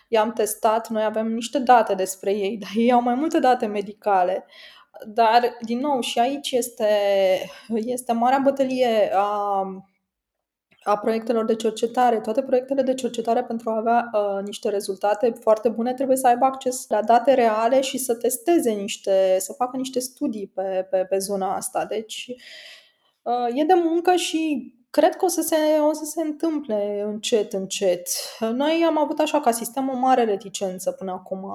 i-am 0.09 0.33
testat, 0.33 0.88
noi 0.88 1.05
avem 1.05 1.33
niște 1.33 1.59
date 1.59 1.94
despre 1.94 2.33
ei, 2.33 2.57
dar 2.62 2.70
ei 2.75 2.92
au 2.92 3.03
mai 3.03 3.14
multe 3.14 3.38
date 3.38 3.66
medicale. 3.66 4.46
Dar, 5.07 5.57
din 5.61 5.79
nou, 5.79 6.01
și 6.01 6.18
aici 6.18 6.51
este, 6.51 6.88
este 7.68 8.12
marea 8.12 8.38
bătălie 8.38 9.11
a 9.14 9.62
a 10.83 10.97
proiectelor 10.97 11.45
de 11.45 11.55
cercetare. 11.55 12.21
Toate 12.21 12.43
proiectele 12.43 12.83
de 12.83 12.95
cercetare, 12.95 13.45
pentru 13.45 13.71
a 13.71 13.77
avea 13.77 14.11
uh, 14.12 14.45
niște 14.45 14.69
rezultate 14.69 15.33
foarte 15.40 15.69
bune, 15.69 15.95
trebuie 15.95 16.16
să 16.16 16.27
aibă 16.27 16.45
acces 16.45 16.85
la 16.88 17.03
date 17.03 17.35
reale 17.35 17.81
și 17.81 17.99
să 17.99 18.14
testeze 18.14 18.71
niște, 18.71 19.37
să 19.38 19.53
facă 19.53 19.77
niște 19.77 19.99
studii 19.99 20.53
pe, 20.55 20.87
pe, 20.90 21.07
pe 21.09 21.19
zona 21.19 21.57
asta. 21.57 21.85
Deci, 21.85 22.35
uh, 23.23 23.61
e 23.61 23.64
de 23.64 23.75
muncă 23.75 24.14
și 24.14 24.75
cred 24.90 25.16
că 25.16 25.25
o 25.25 25.29
să, 25.29 25.40
se, 25.40 25.57
o 25.88 25.93
să 25.93 26.05
se 26.05 26.23
întâmple 26.23 27.03
încet, 27.07 27.53
încet. 27.53 28.09
Noi 28.53 28.85
am 28.87 28.99
avut 28.99 29.19
așa 29.19 29.40
ca 29.40 29.51
sistem 29.51 29.88
o 29.88 29.97
mare 29.97 30.25
reticență 30.25 30.90
până 30.93 31.11
acum 31.12 31.53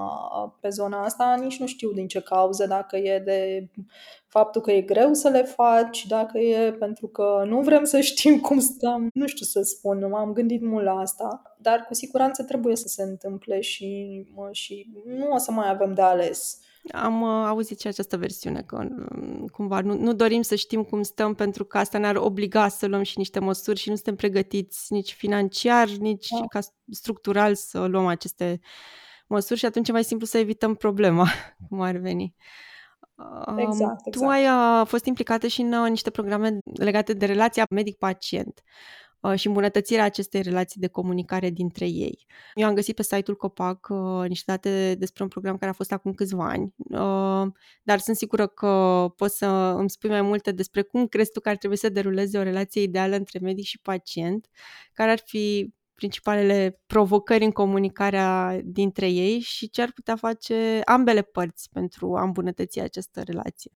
pe 0.59 0.69
zona 0.69 1.03
asta, 1.03 1.35
nici 1.41 1.59
nu 1.59 1.65
știu 1.65 1.91
din 1.91 2.07
ce 2.07 2.21
cauză, 2.21 2.65
dacă 2.67 2.97
e 2.97 3.19
de 3.19 3.69
faptul 4.37 4.61
că 4.61 4.71
e 4.71 4.81
greu 4.81 5.13
să 5.13 5.29
le 5.29 5.43
faci, 5.43 6.05
dacă 6.05 6.37
e 6.37 6.71
pentru 6.71 7.07
că 7.07 7.43
nu 7.47 7.61
vrem 7.61 7.83
să 7.83 7.99
știm 7.99 8.39
cum 8.39 8.59
stăm, 8.59 9.07
nu 9.13 9.27
știu 9.27 9.45
să 9.45 9.61
spun, 9.61 10.09
m-am 10.09 10.33
gândit 10.33 10.61
mult 10.61 10.83
la 10.83 10.91
asta, 10.91 11.55
dar 11.57 11.85
cu 11.87 11.93
siguranță 11.93 12.43
trebuie 12.43 12.75
să 12.75 12.87
se 12.87 13.03
întâmple 13.03 13.61
și, 13.61 14.23
și 14.51 14.89
nu 15.05 15.31
o 15.31 15.37
să 15.37 15.51
mai 15.51 15.69
avem 15.69 15.93
de 15.93 16.01
ales. 16.01 16.59
Am 16.91 17.21
uh, 17.21 17.45
auzit 17.47 17.79
și 17.79 17.87
această 17.87 18.17
versiune, 18.17 18.61
că 18.61 18.75
um, 18.75 19.45
cumva 19.51 19.79
nu, 19.79 19.97
nu 19.97 20.13
dorim 20.13 20.41
să 20.41 20.55
știm 20.55 20.83
cum 20.83 21.01
stăm 21.01 21.33
pentru 21.33 21.65
că 21.65 21.77
asta 21.77 21.97
ne-ar 21.97 22.15
obliga 22.15 22.67
să 22.67 22.85
luăm 22.85 23.03
și 23.03 23.17
niște 23.17 23.39
măsuri 23.39 23.79
și 23.79 23.89
nu 23.89 23.95
suntem 23.95 24.15
pregătiți 24.15 24.93
nici 24.93 25.13
financiar, 25.13 25.89
nici 25.89 26.27
da. 26.29 26.45
ca 26.49 26.59
structural 26.91 27.55
să 27.55 27.85
luăm 27.85 28.05
aceste 28.05 28.59
măsuri 29.27 29.59
și 29.59 29.65
atunci 29.65 29.89
e 29.89 29.91
mai 29.91 30.03
simplu 30.03 30.25
să 30.25 30.37
evităm 30.37 30.75
problema, 30.75 31.27
cum 31.69 31.81
ar 31.81 31.95
veni. 31.95 32.35
Exact, 33.57 33.67
exact. 34.05 34.11
Tu 34.11 34.23
ai 34.25 34.41
exact. 34.41 34.81
uh, 34.81 34.87
fost 34.87 35.05
implicată 35.05 35.47
și 35.47 35.61
în 35.61 35.73
uh, 35.73 35.89
niște 35.89 36.09
programe 36.09 36.57
legate 36.73 37.13
de 37.13 37.25
relația 37.25 37.65
medic-pacient. 37.69 38.63
Uh, 39.25 39.35
și 39.35 39.47
îmbunătățirea 39.47 40.03
acestei 40.03 40.41
relații 40.41 40.81
de 40.81 40.87
comunicare 40.87 41.49
dintre 41.49 41.85
ei. 41.85 42.25
Eu 42.53 42.67
am 42.67 42.73
găsit 42.73 42.95
pe 42.95 43.03
site-ul 43.03 43.37
Copac 43.37 43.87
uh, 43.89 44.27
niște 44.27 44.51
date 44.51 44.95
despre 44.99 45.23
un 45.23 45.29
program 45.29 45.57
care 45.57 45.71
a 45.71 45.73
fost 45.73 45.91
acum 45.91 46.13
câțiva 46.13 46.49
ani, 46.49 46.73
uh, 46.77 47.51
dar 47.83 47.99
sunt 47.99 48.15
sigură 48.17 48.47
că 48.47 49.05
poți 49.15 49.37
să 49.37 49.45
îmi 49.77 49.89
spui 49.89 50.09
mai 50.09 50.21
multe 50.21 50.51
despre 50.51 50.81
cum 50.81 51.07
crezi 51.07 51.31
tu 51.31 51.39
că 51.39 51.49
ar 51.49 51.57
trebui 51.57 51.77
să 51.77 51.89
deruleze 51.89 52.37
o 52.37 52.43
relație 52.43 52.81
ideală 52.81 53.15
între 53.15 53.39
medic 53.39 53.65
și 53.65 53.79
pacient, 53.81 54.47
care 54.93 55.11
ar 55.11 55.19
fi 55.25 55.73
principalele 55.95 56.81
provocări 56.85 57.43
în 57.43 57.51
comunicarea 57.51 58.59
dintre 58.63 59.09
ei 59.09 59.39
și 59.39 59.69
ce 59.69 59.81
ar 59.81 59.91
putea 59.95 60.15
face 60.15 60.81
ambele 60.85 61.21
părți 61.21 61.69
pentru 61.73 62.15
a 62.15 62.23
îmbunătăți 62.23 62.79
această 62.79 63.21
relație. 63.23 63.71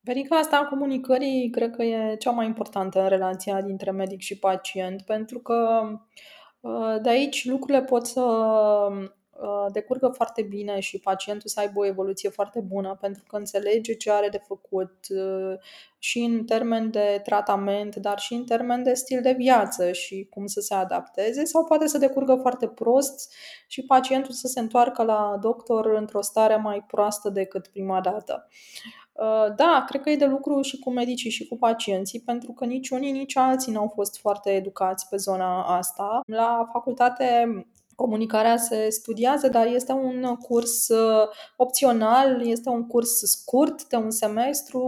Verica 0.00 0.36
asta 0.36 0.56
a 0.56 0.66
comunicării 0.66 1.50
cred 1.50 1.76
că 1.76 1.82
e 1.82 2.16
cea 2.16 2.30
mai 2.30 2.46
importantă 2.46 3.02
în 3.02 3.08
relația 3.08 3.62
dintre 3.62 3.90
medic 3.90 4.20
și 4.20 4.38
pacient, 4.38 5.02
pentru 5.02 5.38
că 5.38 5.88
uh, 6.60 7.00
de 7.02 7.08
aici 7.08 7.44
lucrurile 7.44 7.82
pot 7.82 8.06
să 8.06 8.20
uh, 8.20 9.10
decurgă 9.72 10.08
foarte 10.08 10.42
bine 10.42 10.80
și 10.80 10.98
pacientul 10.98 11.48
să 11.48 11.60
aibă 11.60 11.80
o 11.80 11.86
evoluție 11.86 12.28
foarte 12.28 12.60
bună, 12.60 12.98
pentru 13.00 13.22
că 13.28 13.36
înțelege 13.36 13.94
ce 13.94 14.10
are 14.10 14.28
de 14.28 14.42
făcut 14.46 14.94
uh, 15.08 15.58
și 15.98 16.18
în 16.18 16.44
termen 16.44 16.90
de 16.90 17.20
tratament, 17.24 17.96
dar 17.96 18.18
și 18.18 18.34
în 18.34 18.44
termen 18.44 18.82
de 18.82 18.94
stil 18.94 19.22
de 19.22 19.34
viață 19.38 19.92
și 19.92 20.26
cum 20.30 20.46
să 20.46 20.60
se 20.60 20.74
adapteze, 20.74 21.44
sau 21.44 21.64
poate 21.64 21.86
să 21.86 21.98
decurgă 21.98 22.34
foarte 22.34 22.66
prost 22.68 23.32
și 23.66 23.82
pacientul 23.82 24.32
să 24.32 24.46
se 24.46 24.60
întoarcă 24.60 25.02
la 25.02 25.36
doctor 25.40 25.86
într-o 25.86 26.22
stare 26.22 26.56
mai 26.56 26.84
proastă 26.86 27.28
decât 27.28 27.66
prima 27.66 28.00
dată. 28.00 28.48
Uh, 29.12 29.54
da, 29.56 29.84
cred 29.88 30.00
că 30.00 30.10
e 30.10 30.16
de 30.16 30.26
lucru 30.26 30.60
și 30.60 30.78
cu 30.78 30.90
medicii 30.90 31.30
și 31.30 31.48
cu 31.48 31.56
pacienții, 31.56 32.20
pentru 32.20 32.52
că 32.52 32.64
nici 32.64 32.90
unii, 32.90 33.12
nici 33.12 33.36
alții 33.36 33.72
n-au 33.72 33.90
fost 33.94 34.18
foarte 34.18 34.50
educați 34.50 35.08
pe 35.08 35.16
zona 35.16 35.62
asta. 35.62 36.20
La 36.26 36.68
facultate 36.72 37.46
comunicarea 38.02 38.56
se 38.56 38.88
studiază, 38.90 39.48
dar 39.48 39.66
este 39.66 39.92
un 39.92 40.36
curs 40.40 40.88
uh, 40.88 41.28
opțional, 41.56 42.46
este 42.46 42.68
un 42.68 42.86
curs 42.86 43.20
scurt 43.22 43.88
de 43.88 43.96
un 43.96 44.10
semestru, 44.10 44.80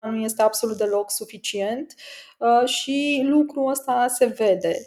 nu 0.00 0.16
este 0.16 0.42
absolut 0.42 0.76
deloc 0.76 1.10
suficient 1.10 1.94
uh, 2.38 2.68
și 2.68 3.22
lucrul 3.24 3.70
ăsta 3.70 4.06
se 4.08 4.26
vede. 4.26 4.86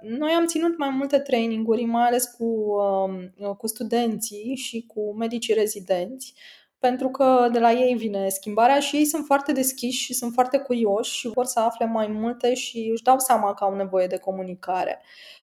Noi 0.00 0.30
am 0.30 0.46
ținut 0.46 0.78
mai 0.78 0.90
multe 0.90 1.18
traininguri, 1.18 1.84
mai 1.84 2.06
ales 2.06 2.24
cu, 2.24 2.44
um, 2.44 3.54
cu 3.56 3.66
studenții 3.66 4.54
și 4.56 4.84
cu 4.86 5.14
medicii 5.16 5.54
rezidenți, 5.54 6.34
pentru 6.78 7.08
că 7.08 7.48
de 7.52 7.58
la 7.58 7.72
ei 7.72 7.94
vine 7.94 8.28
schimbarea 8.28 8.80
și 8.80 8.96
ei 8.96 9.04
sunt 9.04 9.24
foarte 9.24 9.52
deschiși 9.52 10.04
și 10.04 10.14
sunt 10.14 10.32
foarte 10.32 10.58
curioși 10.58 11.18
și 11.18 11.28
vor 11.28 11.44
să 11.44 11.60
afle 11.60 11.86
mai 11.86 12.06
multe 12.06 12.54
și 12.54 12.88
își 12.92 13.02
dau 13.02 13.18
seama 13.18 13.54
că 13.54 13.64
au 13.64 13.74
nevoie 13.74 14.06
de 14.06 14.18
comunicare. 14.18 15.02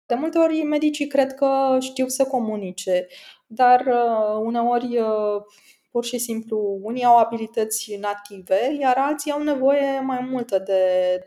De 0.07 0.14
multe 0.14 0.38
ori 0.38 0.62
medicii 0.62 1.07
cred 1.07 1.34
că 1.34 1.76
știu 1.80 2.07
să 2.07 2.24
comunice, 2.24 3.07
dar 3.46 3.80
uh, 3.80 4.40
uneori 4.44 4.98
uh, 4.98 5.42
pur 5.90 6.04
și 6.04 6.18
simplu 6.18 6.78
unii 6.82 7.04
au 7.04 7.16
abilități 7.16 7.96
native, 7.96 8.76
iar 8.80 8.96
alții 8.96 9.30
au 9.30 9.42
nevoie 9.42 10.00
mai 10.00 10.28
multă 10.30 10.59
de 10.59 10.80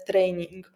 training. 0.06 0.74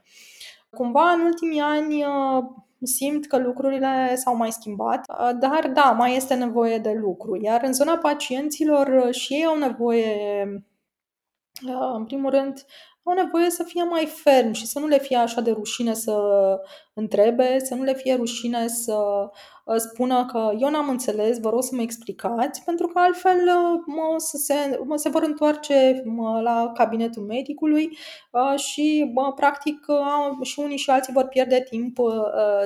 Cumva 0.70 1.12
în 1.12 1.22
ultimii 1.22 1.60
ani 1.60 2.04
uh, 2.04 2.44
simt 2.82 3.28
că 3.28 3.38
lucrurile 3.38 4.16
s-au 4.16 4.36
mai 4.36 4.52
schimbat, 4.52 5.06
uh, 5.08 5.30
dar 5.40 5.68
da, 5.68 5.92
mai 5.92 6.16
este 6.16 6.34
nevoie 6.34 6.78
de 6.78 6.92
lucru. 6.92 7.42
Iar 7.42 7.64
în 7.64 7.74
zona 7.74 7.98
pacienților 7.98 8.88
uh, 8.88 9.14
și 9.14 9.34
ei 9.34 9.46
au 9.46 9.58
nevoie, 9.58 10.44
în 11.94 12.06
primul 12.06 12.30
rând, 12.30 12.66
au 13.04 13.14
nevoie 13.14 13.50
să 13.50 13.64
fie 13.64 13.84
mai 13.84 14.06
ferm 14.06 14.52
și 14.52 14.68
să 14.68 14.80
nu 14.80 14.88
le 14.88 14.98
fie 15.00 15.18
așa 15.18 15.42
de 15.42 15.52
rușine 15.52 15.94
să 15.94 16.16
întrebe, 16.94 17.60
să 17.60 17.76
nu 17.76 17.84
le 17.84 17.94
fie 17.94 18.16
rușine 18.16 18.68
să 18.68 19.30
uh, 19.66 19.76
spună 19.78 20.26
că 20.26 20.52
eu 20.60 20.70
n-am 20.70 20.90
înțeles, 20.90 21.40
vă 21.40 21.50
rog 21.50 21.64
să 21.64 21.76
mă 21.76 21.82
explicați, 21.82 22.64
pentru 22.64 22.88
că 22.88 23.00
altfel 23.00 23.38
uh, 23.38 23.82
mă, 23.86 24.16
să 24.18 24.38
se, 24.38 24.80
mă, 24.86 24.96
se 24.96 25.10
vor 25.10 25.24
întoarce 25.24 26.02
mă, 26.06 26.42
la 26.42 26.72
cabinetul 26.74 27.24
medicului 27.24 27.98
uh, 28.32 28.60
și 28.60 29.12
mă, 29.14 29.34
practic 29.36 29.86
și 30.42 30.60
unii 30.60 30.78
și 30.78 30.90
alții 30.90 31.14
vor 31.14 31.28
pierde 31.28 31.64
timp, 31.70 31.98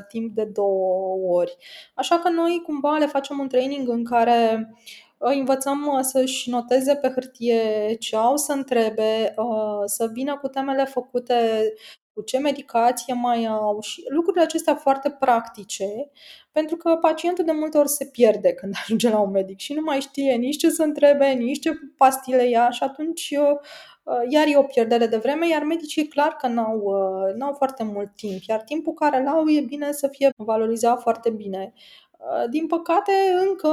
timp 0.07 0.35
de 0.35 0.43
două 0.43 1.15
ori. 1.27 1.57
Așa 1.95 2.19
că 2.19 2.29
noi 2.29 2.61
cumva 2.65 2.97
le 2.97 3.05
facem 3.05 3.39
un 3.39 3.47
training 3.47 3.89
în 3.89 4.03
care 4.03 4.69
îi 5.06 5.06
învățăm 5.17 5.85
uh, 5.85 5.99
să-și 6.01 6.49
noteze 6.49 6.95
pe 6.95 7.09
hârtie 7.09 7.95
ce 7.99 8.15
au 8.15 8.37
să 8.37 8.51
întrebe, 8.51 9.33
uh, 9.37 9.81
să 9.85 10.09
vină 10.13 10.37
cu 10.37 10.47
temele 10.47 10.85
făcute, 10.85 11.73
cu 12.13 12.21
ce 12.21 12.37
medicație 12.37 13.13
mai 13.13 13.45
au 13.45 13.81
și 13.81 14.03
lucrurile 14.09 14.43
acestea 14.43 14.75
foarte 14.75 15.09
practice, 15.09 16.09
pentru 16.51 16.75
că 16.75 16.95
pacientul 17.01 17.45
de 17.45 17.51
multe 17.51 17.77
ori 17.77 17.89
se 17.89 18.05
pierde 18.05 18.53
când 18.53 18.73
ajunge 18.81 19.09
la 19.09 19.19
un 19.19 19.31
medic 19.31 19.59
și 19.59 19.73
nu 19.73 19.81
mai 19.81 19.99
știe 19.99 20.35
nici 20.35 20.57
ce 20.57 20.69
să 20.69 20.83
întrebe, 20.83 21.27
nici 21.27 21.59
ce 21.59 21.71
pastile 21.97 22.49
ia 22.49 22.69
și 22.69 22.83
atunci 22.83 23.33
uh, 23.39 23.59
iar 24.29 24.47
e 24.47 24.57
o 24.57 24.63
pierdere 24.63 25.07
de 25.07 25.17
vreme, 25.17 25.47
iar 25.47 25.63
medicii 25.63 26.07
clar 26.07 26.35
că 26.35 26.47
n-au, 26.47 26.93
n-au 27.35 27.53
foarte 27.53 27.83
mult 27.83 28.15
timp, 28.15 28.41
iar 28.47 28.61
timpul 28.61 28.93
care 28.93 29.23
l-au 29.23 29.49
e 29.49 29.61
bine 29.61 29.91
să 29.91 30.07
fie 30.07 30.29
valorizat 30.37 31.01
foarte 31.01 31.29
bine. 31.29 31.73
Uh, 32.17 32.49
din 32.49 32.67
păcate, 32.67 33.11
încă 33.47 33.69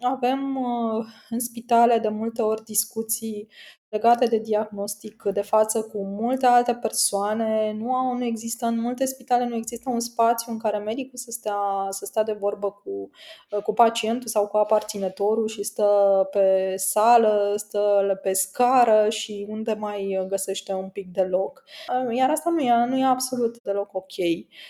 avem 0.00 0.56
uh, 0.56 1.06
în 1.30 1.40
spitale 1.40 1.98
de 1.98 2.08
multe 2.08 2.42
ori 2.42 2.64
discuții 2.64 3.48
legate 3.88 4.26
de 4.26 4.38
diagnostic 4.38 5.22
de 5.32 5.42
față 5.42 5.82
cu 5.82 6.04
multe 6.04 6.46
alte 6.46 6.74
persoane. 6.74 7.72
Nu, 7.78 7.94
au, 7.94 8.16
nu 8.16 8.24
există 8.24 8.66
în 8.66 8.80
multe 8.80 9.04
spitale, 9.04 9.46
nu 9.46 9.56
există 9.56 9.90
un 9.90 10.00
spațiu 10.00 10.52
în 10.52 10.58
care 10.58 10.78
medicul 10.78 11.18
să 11.18 11.30
stea, 11.30 11.86
să 11.90 12.04
stea 12.04 12.22
de 12.22 12.32
vorbă 12.32 12.70
cu, 12.70 13.10
uh, 13.50 13.62
cu 13.62 13.72
pacientul 13.72 14.28
sau 14.28 14.46
cu 14.46 14.56
aparținătorul 14.56 15.48
și 15.48 15.62
stă 15.62 16.28
pe 16.30 16.74
sală, 16.76 17.52
stă 17.56 18.18
pe 18.22 18.32
scară 18.32 19.08
și 19.08 19.46
unde 19.48 19.72
mai 19.72 20.24
găsește 20.28 20.72
un 20.72 20.88
pic 20.88 21.12
de 21.12 21.22
loc. 21.22 21.64
Iar 22.12 22.30
asta 22.30 22.50
nu 22.50 22.60
e, 22.60 22.86
nu 22.88 22.96
e 22.96 23.04
absolut 23.04 23.62
deloc 23.62 23.94
ok. 23.94 24.14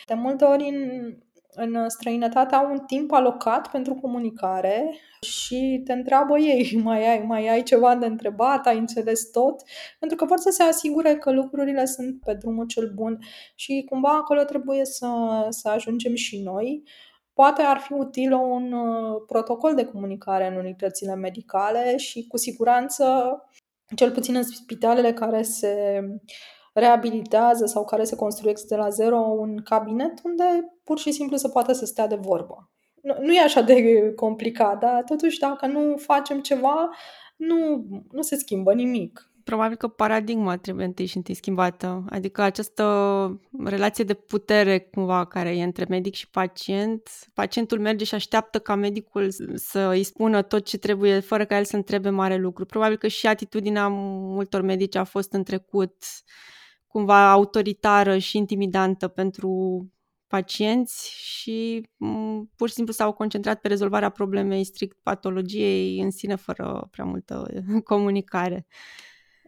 De 0.07 0.15
multe 0.15 0.45
ori 0.45 0.69
în 0.69 1.15
în 1.57 1.89
străinătate 1.89 2.55
au 2.55 2.71
un 2.71 2.79
timp 2.79 3.13
alocat 3.13 3.71
pentru 3.71 3.95
comunicare 3.95 4.95
și 5.21 5.83
te 5.85 5.93
întreabă 5.93 6.39
ei, 6.39 6.77
mai 6.85 7.09
ai, 7.09 7.25
mai 7.27 7.49
ai 7.49 7.63
ceva 7.63 7.95
de 7.95 8.07
întrebat, 8.07 8.67
ai 8.67 8.79
înțeles 8.79 9.31
tot, 9.31 9.63
pentru 9.99 10.17
că 10.17 10.25
vor 10.25 10.39
să 10.39 10.51
se 10.51 10.63
asigure 10.63 11.17
că 11.17 11.33
lucrurile 11.33 11.85
sunt 11.85 12.21
pe 12.25 12.35
drumul 12.35 12.67
cel 12.67 12.93
bun 12.95 13.19
și 13.55 13.87
cumva 13.89 14.17
acolo 14.17 14.43
trebuie 14.43 14.85
să, 14.85 15.09
să 15.49 15.69
ajungem 15.69 16.15
și 16.15 16.43
noi. 16.43 16.83
Poate 17.33 17.63
ar 17.63 17.79
fi 17.79 17.93
util 17.93 18.33
un 18.33 18.73
uh, 18.73 19.23
protocol 19.27 19.75
de 19.75 19.85
comunicare 19.85 20.49
în 20.49 20.57
unitățile 20.57 21.15
medicale 21.15 21.97
și 21.97 22.27
cu 22.27 22.37
siguranță, 22.37 23.37
cel 23.95 24.11
puțin 24.11 24.35
în 24.35 24.43
spitalele 24.43 25.13
care 25.13 25.43
se 25.43 26.01
reabilitează 26.79 27.66
sau 27.66 27.85
care 27.85 28.05
se 28.05 28.16
construiesc 28.16 28.66
de 28.66 28.77
la 28.77 28.89
zero 28.89 29.18
un 29.18 29.62
cabinet 29.64 30.20
unde 30.22 30.45
pur 30.85 30.99
și 30.99 31.12
simplu 31.12 31.37
să 31.37 31.49
poată 31.49 31.72
să 31.72 31.85
stea 31.85 32.07
de 32.07 32.14
vorbă. 32.14 32.70
Nu, 33.03 33.14
nu 33.20 33.33
e 33.33 33.41
așa 33.41 33.61
de 33.61 34.12
complicat, 34.16 34.79
dar 34.79 35.03
totuși 35.03 35.39
dacă 35.39 35.66
nu 35.66 35.97
facem 35.97 36.41
ceva, 36.41 36.91
nu, 37.37 37.87
nu 38.11 38.22
se 38.22 38.37
schimbă 38.37 38.72
nimic. 38.72 39.31
Probabil 39.45 39.77
că 39.77 39.89
paradigma 39.89 40.57
trebuie 40.57 40.85
întâi 40.85 41.07
și 41.07 41.16
întâi 41.16 41.35
schimbată. 41.35 42.05
Adică 42.11 42.43
această 42.43 42.85
relație 43.64 44.05
de 44.05 44.14
putere 44.14 44.79
cumva 44.79 45.24
care 45.24 45.57
e 45.57 45.62
între 45.62 45.87
medic 45.89 46.14
și 46.14 46.31
pacient. 46.31 47.09
Pacientul 47.35 47.81
merge 47.81 48.05
și 48.05 48.14
așteaptă 48.14 48.59
ca 48.59 48.74
medicul 48.74 49.31
să 49.55 49.89
îi 49.93 50.03
spună 50.03 50.43
tot 50.43 50.64
ce 50.64 50.79
trebuie 50.79 51.20
fără 51.20 51.45
ca 51.45 51.57
el 51.57 51.64
să 51.64 51.77
întrebe 51.77 52.11
mare 52.11 52.37
lucru. 52.37 52.64
Probabil 52.64 52.97
că 52.97 53.09
și 53.09 53.27
atitudinea 53.27 53.89
multor 53.89 54.61
medici 54.61 54.95
a 54.95 55.05
fost 55.05 55.33
în 55.33 55.43
trecut 55.43 55.95
cumva 56.97 57.30
autoritară 57.30 58.18
și 58.18 58.36
intimidantă 58.36 59.09
pentru 59.09 59.51
pacienți 60.26 61.11
și 61.12 61.86
m- 61.86 62.55
pur 62.57 62.68
și 62.68 62.74
simplu 62.74 62.92
s-au 62.92 63.12
concentrat 63.12 63.61
pe 63.61 63.68
rezolvarea 63.68 64.09
problemei 64.11 64.64
strict 64.64 64.99
patologiei 65.03 66.01
în 66.01 66.11
sine 66.11 66.34
fără 66.34 66.88
prea 66.90 67.05
multă 67.05 67.49
comunicare. 67.84 68.66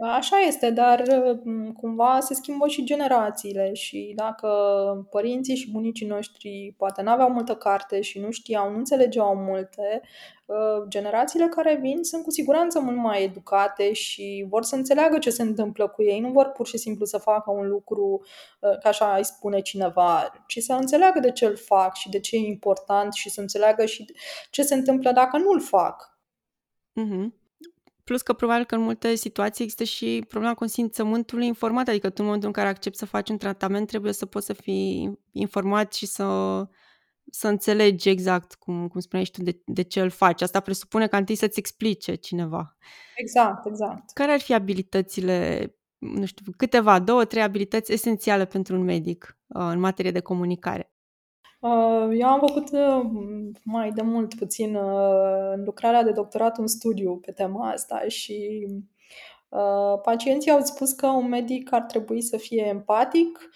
Așa 0.00 0.36
este, 0.36 0.70
dar 0.70 1.02
mm, 1.44 1.72
cumva 1.72 2.20
se 2.20 2.34
schimbă 2.34 2.68
și 2.68 2.84
generațiile 2.84 3.72
și 3.72 4.12
dacă 4.16 4.48
părinții 5.10 5.56
și 5.56 5.70
bunicii 5.70 6.06
noștri 6.06 6.74
poate 6.76 7.02
n-aveau 7.02 7.30
multă 7.30 7.54
carte 7.54 8.00
și 8.00 8.18
nu 8.18 8.30
știau, 8.30 8.70
nu 8.70 8.76
înțelegeau 8.76 9.36
multe, 9.36 10.00
ă, 10.48 10.84
generațiile 10.88 11.46
care 11.46 11.78
vin 11.80 12.02
sunt 12.02 12.22
cu 12.22 12.30
siguranță 12.30 12.80
mult 12.80 12.96
mai 12.96 13.22
educate 13.22 13.92
și 13.92 14.46
vor 14.48 14.62
să 14.62 14.74
înțeleagă 14.74 15.18
ce 15.18 15.30
se 15.30 15.42
întâmplă 15.42 15.88
cu 15.88 16.02
ei, 16.02 16.20
nu 16.20 16.30
vor 16.30 16.46
pur 16.46 16.66
și 16.66 16.78
simplu 16.78 17.04
să 17.04 17.18
facă 17.18 17.50
un 17.50 17.68
lucru 17.68 18.22
ă, 18.62 18.78
ca 18.82 18.88
așa 18.88 19.16
îi 19.16 19.24
spune 19.24 19.60
cineva, 19.60 20.32
ci 20.46 20.58
să 20.58 20.72
înțeleagă 20.72 21.20
de 21.20 21.32
ce 21.32 21.46
îl 21.46 21.56
fac 21.56 21.94
și 21.96 22.08
de 22.08 22.20
ce 22.20 22.36
e 22.36 22.38
important 22.38 23.12
și 23.12 23.30
să 23.30 23.40
înțeleagă 23.40 23.84
și 23.84 24.14
ce 24.50 24.62
se 24.62 24.74
întâmplă 24.74 25.12
dacă 25.12 25.36
nu 25.36 25.50
îl 25.50 25.60
fac. 25.60 26.18
Mm-hmm. 27.00 27.47
Plus 28.08 28.22
că 28.22 28.32
probabil 28.32 28.64
că 28.64 28.74
în 28.74 28.80
multe 28.80 29.14
situații 29.14 29.64
există 29.64 29.84
și 29.84 30.24
problema 30.28 30.54
consimțământului 30.54 31.46
informat, 31.46 31.88
adică 31.88 32.08
tu 32.08 32.14
în 32.18 32.24
momentul 32.24 32.48
în 32.48 32.54
care 32.54 32.68
accepti 32.68 32.98
să 32.98 33.06
faci 33.06 33.28
un 33.28 33.36
tratament 33.36 33.88
trebuie 33.88 34.12
să 34.12 34.26
poți 34.26 34.46
să 34.46 34.52
fii 34.52 35.18
informat 35.32 35.92
și 35.92 36.06
să, 36.06 36.24
să 37.30 37.48
înțelegi 37.48 38.08
exact, 38.08 38.54
cum, 38.54 38.88
cum 38.88 39.00
spuneai 39.00 39.28
tu, 39.32 39.42
de, 39.42 39.62
de 39.64 39.82
ce 39.82 40.00
îl 40.00 40.10
faci. 40.10 40.42
Asta 40.42 40.60
presupune 40.60 41.06
ca 41.06 41.16
întâi 41.16 41.34
să-ți 41.34 41.58
explice 41.58 42.14
cineva. 42.14 42.76
Exact, 43.16 43.66
exact. 43.66 44.10
Care 44.12 44.32
ar 44.32 44.40
fi 44.40 44.54
abilitățile, 44.54 45.70
nu 45.98 46.26
știu, 46.26 46.52
câteva, 46.56 46.98
două, 46.98 47.24
trei 47.24 47.42
abilități 47.42 47.92
esențiale 47.92 48.44
pentru 48.44 48.74
un 48.74 48.82
medic 48.82 49.38
uh, 49.46 49.62
în 49.70 49.78
materie 49.78 50.10
de 50.10 50.20
comunicare? 50.20 50.92
Uh, 51.60 52.08
eu 52.18 52.26
am 52.26 52.38
făcut 52.38 52.70
uh, 52.72 53.10
mai 53.62 53.90
de 53.90 54.02
mult 54.02 54.34
puțin 54.34 54.74
uh, 54.74 55.52
în 55.54 55.64
lucrarea 55.64 56.02
de 56.02 56.10
doctorat 56.10 56.58
un 56.58 56.66
studiu 56.66 57.16
pe 57.16 57.32
tema 57.32 57.70
asta 57.70 58.00
și 58.08 58.66
pacienții 60.02 60.50
au 60.50 60.60
spus 60.60 60.92
că 60.92 61.06
un 61.06 61.28
medic 61.28 61.72
ar 61.72 61.82
trebui 61.82 62.22
să 62.22 62.36
fie 62.36 62.66
empatic, 62.66 63.50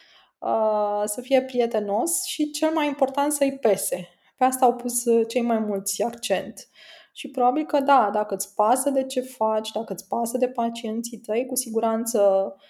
să 1.05 1.21
fie 1.21 1.43
prietenos 1.43 2.25
și 2.25 2.51
cel 2.51 2.71
mai 2.71 2.87
important 2.87 3.33
să-i 3.33 3.59
pese. 3.59 4.09
Pe 4.37 4.45
asta 4.45 4.65
au 4.65 4.75
pus 4.75 5.05
cei 5.29 5.43
mai 5.43 5.59
mulți 5.59 6.03
accent. 6.03 6.69
Și 7.13 7.31
probabil 7.31 7.65
că 7.65 7.81
da, 7.81 8.11
dacă 8.13 8.35
îți 8.35 8.55
pasă 8.55 8.91
de 8.91 9.05
ce 9.05 9.21
faci, 9.21 9.71
dacă 9.71 9.93
îți 9.93 10.09
pasă 10.09 10.39
de 10.39 10.49
pacienții 10.49 11.19
tăi, 11.19 11.47
cu 11.47 11.55
siguranță 11.55 12.21
Uh, 12.21 12.63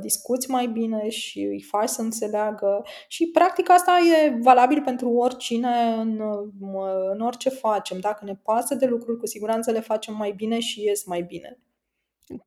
discuți 0.00 0.50
mai 0.50 0.66
bine 0.66 1.08
și 1.08 1.40
îi 1.40 1.62
faci 1.62 1.88
să 1.88 2.02
înțeleagă. 2.02 2.82
Și 3.08 3.26
practic 3.26 3.70
asta 3.70 3.98
e 3.98 4.38
valabil 4.42 4.82
pentru 4.82 5.08
oricine 5.08 5.94
în, 5.98 6.20
uh, 6.20 7.10
în 7.12 7.20
orice 7.20 7.48
facem. 7.48 8.00
Dacă 8.00 8.24
ne 8.24 8.34
pasă 8.34 8.74
de 8.74 8.86
lucruri, 8.86 9.18
cu 9.18 9.26
siguranță 9.26 9.70
le 9.70 9.80
facem 9.80 10.16
mai 10.16 10.32
bine 10.32 10.58
și 10.58 10.84
ies 10.84 11.04
mai 11.04 11.22
bine. 11.22 11.58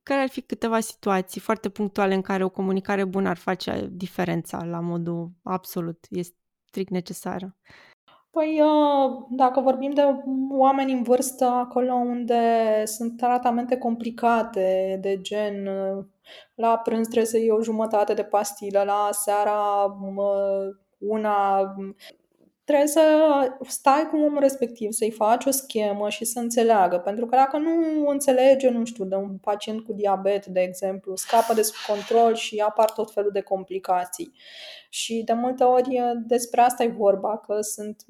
Care 0.03 0.21
ar 0.21 0.29
fi 0.29 0.41
câteva 0.41 0.79
situații 0.79 1.41
foarte 1.41 1.69
punctuale 1.69 2.13
în 2.13 2.21
care 2.21 2.43
o 2.43 2.49
comunicare 2.49 3.05
bună 3.05 3.29
ar 3.29 3.37
face 3.37 3.89
diferența 3.91 4.63
la 4.63 4.79
modul 4.79 5.31
absolut, 5.43 6.05
este 6.09 6.35
strict 6.71 6.89
necesară? 6.89 7.55
Păi, 8.31 8.61
uh, 8.61 9.25
dacă 9.29 9.61
vorbim 9.61 9.91
de 9.91 10.01
oameni 10.49 10.91
în 10.91 11.03
vârstă, 11.03 11.45
acolo 11.45 11.93
unde 11.93 12.41
sunt 12.85 13.17
tratamente 13.17 13.77
complicate, 13.77 14.97
de 15.01 15.21
gen 15.21 15.67
la 16.55 16.77
prânz 16.77 17.07
trebuie 17.07 17.31
să 17.31 17.37
iei 17.37 17.49
o 17.49 17.61
jumătate 17.61 18.13
de 18.13 18.23
pastilă, 18.23 18.83
la 18.83 19.09
seara 19.11 19.59
una 20.97 21.73
trebuie 22.63 22.87
să 22.87 23.01
stai 23.67 24.07
cu 24.11 24.17
omul 24.17 24.39
respectiv, 24.39 24.91
să-i 24.91 25.11
faci 25.11 25.45
o 25.45 25.51
schemă 25.51 26.09
și 26.09 26.25
să 26.25 26.39
înțeleagă. 26.39 26.97
Pentru 26.97 27.25
că 27.25 27.35
dacă 27.35 27.57
nu 27.57 28.07
înțelege, 28.07 28.69
nu 28.69 28.85
știu, 28.85 29.05
de 29.05 29.15
un 29.15 29.37
pacient 29.37 29.85
cu 29.85 29.93
diabet, 29.93 30.45
de 30.45 30.59
exemplu, 30.59 31.15
scapă 31.15 31.53
de 31.53 31.61
sub 31.61 31.75
control 31.87 32.35
și 32.35 32.57
apar 32.57 32.91
tot 32.91 33.11
felul 33.11 33.31
de 33.31 33.41
complicații. 33.41 34.31
Și 34.89 35.21
de 35.25 35.33
multe 35.33 35.63
ori 35.63 35.99
despre 36.25 36.61
asta 36.61 36.83
e 36.83 36.87
vorba, 36.87 37.37
că 37.37 37.61
sunt 37.61 38.03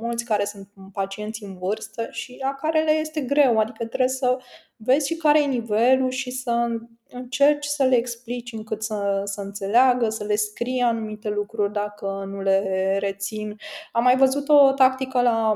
mulți 0.00 0.24
care 0.24 0.44
sunt 0.44 0.68
pacienți 0.92 1.44
în 1.44 1.58
vârstă 1.58 2.08
și 2.10 2.38
la 2.42 2.54
care 2.54 2.82
le 2.82 2.90
este 2.90 3.20
greu, 3.20 3.58
adică 3.58 3.86
trebuie 3.86 4.08
să 4.08 4.36
vezi 4.76 5.06
și 5.06 5.16
care 5.16 5.42
e 5.42 5.46
nivelul 5.46 6.10
și 6.10 6.30
să 6.30 6.68
încerci 7.12 7.66
să 7.66 7.84
le 7.84 7.96
explici 7.96 8.52
încât 8.52 8.82
să, 8.82 9.22
să 9.24 9.40
înțeleagă, 9.40 10.08
să 10.08 10.24
le 10.24 10.36
scrie 10.36 10.82
anumite 10.82 11.28
lucruri 11.28 11.72
dacă 11.72 12.24
nu 12.28 12.40
le 12.40 12.96
rețin. 13.00 13.56
Am 13.92 14.02
mai 14.02 14.16
văzut 14.16 14.48
o 14.48 14.72
tactică 14.72 15.22
la 15.22 15.52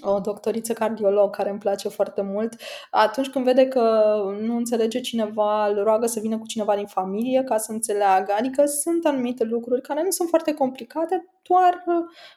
o 0.00 0.18
doctoriță 0.20 0.72
cardiolog 0.72 1.36
care 1.36 1.50
îmi 1.50 1.58
place 1.58 1.88
foarte 1.88 2.22
mult. 2.22 2.60
Atunci 2.90 3.28
când 3.28 3.44
vede 3.44 3.68
că 3.68 4.14
nu 4.40 4.56
înțelege 4.56 5.00
cineva, 5.00 5.66
îl 5.66 5.82
roagă 5.82 6.06
să 6.06 6.20
vină 6.20 6.38
cu 6.38 6.46
cineva 6.46 6.76
din 6.76 6.86
familie 6.86 7.42
ca 7.42 7.56
să 7.56 7.72
înțeleagă. 7.72 8.32
Adică 8.38 8.64
sunt 8.64 9.06
anumite 9.06 9.44
lucruri 9.44 9.80
care 9.80 10.02
nu 10.02 10.10
sunt 10.10 10.28
foarte 10.28 10.54
complicate, 10.54 11.28
doar 11.42 11.84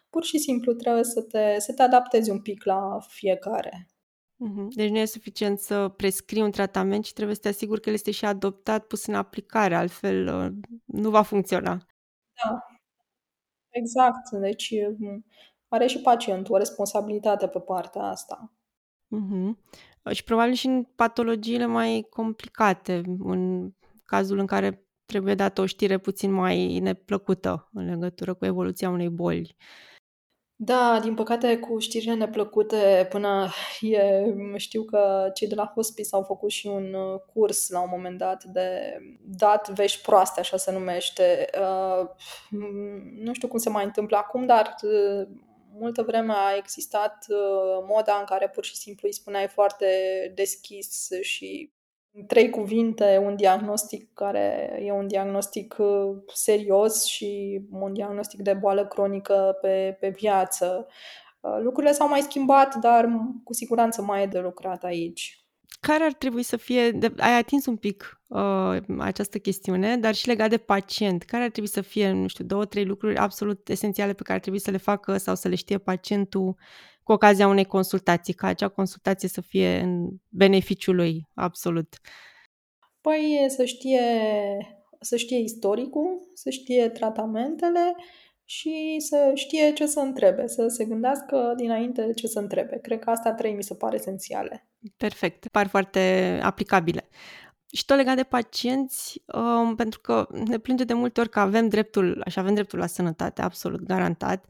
pur 0.09 0.24
și 0.24 0.38
simplu 0.38 0.74
trebuie 0.74 1.03
să 1.03 1.22
te, 1.22 1.55
să 1.57 1.74
te 1.74 1.82
adaptezi 1.82 2.30
un 2.30 2.39
pic 2.41 2.63
la 2.63 2.97
fiecare. 3.07 3.88
Mhm. 4.42 4.68
Deci 4.70 4.90
nu 4.90 4.98
e 4.98 5.06
suficient 5.06 5.60
să 5.60 5.88
prescrii 5.88 6.42
un 6.42 6.52
tratament, 6.52 7.04
ci 7.04 7.14
trebuie 7.14 7.36
să 7.36 7.42
te 7.42 7.48
asiguri 7.48 7.82
că 7.82 7.90
el 7.90 7.96
este 7.96 8.12
și 8.12 8.26
adoptat, 8.26 8.86
pus 8.86 9.06
în 9.06 9.14
aplicare, 9.14 9.76
altfel 9.76 10.36
uh, 10.36 10.52
nu 10.86 11.10
va 11.10 11.22
funcționa. 11.22 11.86
Da, 12.44 12.66
exact. 13.70 14.30
Deci 14.30 14.74
are 15.68 15.88
și 15.88 16.02
pacientul 16.02 16.56
o 16.56 16.58
responsabilitate 16.58 17.48
pe 17.48 17.60
partea 17.60 18.02
asta. 18.02 18.54
Uh-huh. 19.16 19.54
Și 20.12 20.24
probabil 20.24 20.54
și 20.54 20.66
în 20.66 20.84
patologiile 20.84 21.66
mai 21.66 22.08
complicate, 22.10 23.02
în 23.20 23.72
cazul 24.04 24.38
în 24.38 24.46
care 24.46 24.88
trebuie 25.06 25.36
dată 25.36 25.62
o 25.62 25.66
știre 25.66 25.98
puțin 25.98 26.32
mai 26.32 26.80
neplăcută 26.80 27.70
în 27.74 27.86
legătură 27.86 28.34
cu 28.34 28.46
evoluția 28.46 28.90
unei 28.90 29.10
boli. 29.10 29.56
Da, 30.62 30.99
din 31.01 31.16
păcate 31.16 31.57
cu 31.57 31.80
știrile 31.80 32.14
neplăcute 32.14 33.07
până 33.10 33.49
e, 33.82 34.24
știu 34.55 34.84
că 34.84 35.32
cei 35.34 35.47
de 35.47 35.55
la 35.55 35.72
hospice 35.76 36.10
au 36.12 36.24
făcut 36.24 36.49
și 36.49 36.68
un 36.68 36.93
uh, 36.93 37.20
curs 37.34 37.70
la 37.70 37.82
un 37.82 37.88
moment 37.91 38.18
dat 38.18 38.43
de 38.43 38.97
dat 39.24 39.70
vești 39.70 40.01
proaste, 40.01 40.39
așa 40.39 40.57
se 40.57 40.72
numește. 40.72 41.49
Uh, 41.60 42.10
nu 43.20 43.34
știu 43.34 43.47
cum 43.47 43.60
se 43.60 43.70
mai 43.70 43.84
întâmplă 43.84 44.18
acum, 44.18 44.45
dar 44.45 44.76
uh, 44.82 45.28
multă 45.80 46.01
vreme 46.01 46.34
a 46.34 46.55
existat 46.57 47.26
moda 47.88 48.18
în 48.20 48.26
care 48.26 48.49
pur 48.49 48.64
și 48.64 48.76
simplu 48.76 49.07
îi 49.07 49.14
spuneai 49.14 49.47
foarte 49.47 49.88
deschis 50.36 51.07
și 51.22 51.74
trei 52.28 52.49
cuvinte, 52.49 53.22
un 53.26 53.36
diagnostic 53.36 54.14
care 54.14 54.80
e 54.84 54.91
un 54.91 55.07
diagnostic 55.07 55.76
uh, 55.78 56.18
serios 56.34 57.05
și 57.05 57.62
un 57.72 57.93
diagnostic 57.93 58.41
de 58.41 58.53
boală 58.53 58.88
cronică 58.88 59.57
pe, 59.62 59.97
pe 59.99 60.10
viață. 60.10 60.88
Uh, 61.39 61.57
lucrurile 61.62 61.93
s-au 61.93 62.07
mai 62.07 62.22
schimbat, 62.22 62.76
dar 62.76 63.10
cu 63.43 63.53
siguranță 63.53 64.01
mai 64.01 64.24
e 64.24 64.26
de 64.26 64.39
lucrat 64.39 64.84
aici. 64.84 65.39
Care 65.80 66.04
ar 66.04 66.14
trebui 66.14 66.44
să 66.44 66.58
fie, 66.58 66.92
de, 66.92 67.14
ai 67.18 67.38
atins 67.38 67.66
un 67.66 67.76
pic 67.76 68.22
uh, 68.28 68.78
această 68.98 69.38
chestiune, 69.38 69.98
dar 69.98 70.16
și 70.16 70.28
legat 70.28 70.50
de 70.50 70.58
pacient, 70.58 71.24
care 71.24 71.44
ar 71.44 71.50
trebui 71.50 71.70
să 71.70 71.82
fie, 71.82 72.12
nu 72.12 72.28
știu, 72.28 72.46
două, 72.46 72.66
trei 72.66 72.86
lucruri 72.86 73.18
absolut 73.18 73.70
esențiale 73.70 74.14
pe 74.14 74.24
care 74.24 74.34
ar 74.34 74.40
trebui 74.40 74.60
să 74.60 74.72
le 74.72 74.78
facă 74.78 75.18
sau 75.18 75.36
să 75.36 75.48
le 75.48 75.56
știe 75.56 75.78
pacientul 75.78 76.56
cu 77.04 77.12
ocazia 77.12 77.48
unei 77.48 77.66
consultații, 77.66 78.34
ca 78.34 78.48
acea 78.48 78.68
consultație 78.68 79.30
să 79.30 79.42
fie 79.42 79.80
în 79.80 80.10
beneficiul 80.30 80.96
lui, 80.96 81.28
absolut? 81.34 81.96
Păi 83.02 83.46
să 83.48 83.66
știe, 83.66 84.02
să 85.00 85.16
știe 85.16 85.40
istoricul, 85.40 86.30
să 86.34 86.50
știe 86.50 86.90
tratamentele 86.90 87.96
și 88.50 88.95
să 89.00 89.32
știe 89.36 89.74
ce 89.74 89.86
să 89.86 90.00
întrebe, 90.00 90.47
să 90.47 90.68
se 90.68 90.86
gândească 90.86 91.54
dinainte 91.58 92.14
ce 92.16 92.28
să 92.28 92.39
întrebe. 92.39 92.80
Cred 92.80 93.00
că 93.00 93.10
astea 93.10 93.34
trei 93.34 93.54
mi 93.54 93.64
se 93.64 93.76
pare 93.76 93.95
esențiale. 93.95 94.70
Perfect, 94.97 95.47
par 95.47 95.68
foarte 95.68 96.00
aplicabile. 96.43 97.10
Și 97.74 97.86
tot 97.86 97.97
legat 97.97 98.16
de 98.16 98.24
pacienți, 98.24 99.24
um, 99.26 99.76
pentru 99.76 100.00
că 100.00 100.28
ne 100.32 100.58
plânge 100.58 100.84
de 100.84 100.93
multe 100.93 101.20
ori 101.20 101.30
că 101.30 101.39
avem 101.39 101.68
dreptul, 101.68 102.22
așa 102.26 102.41
avem 102.41 102.54
dreptul 102.54 102.80
la 102.80 102.88
sănătate, 102.88 103.41
absolut 103.41 103.84
garantat, 103.84 104.45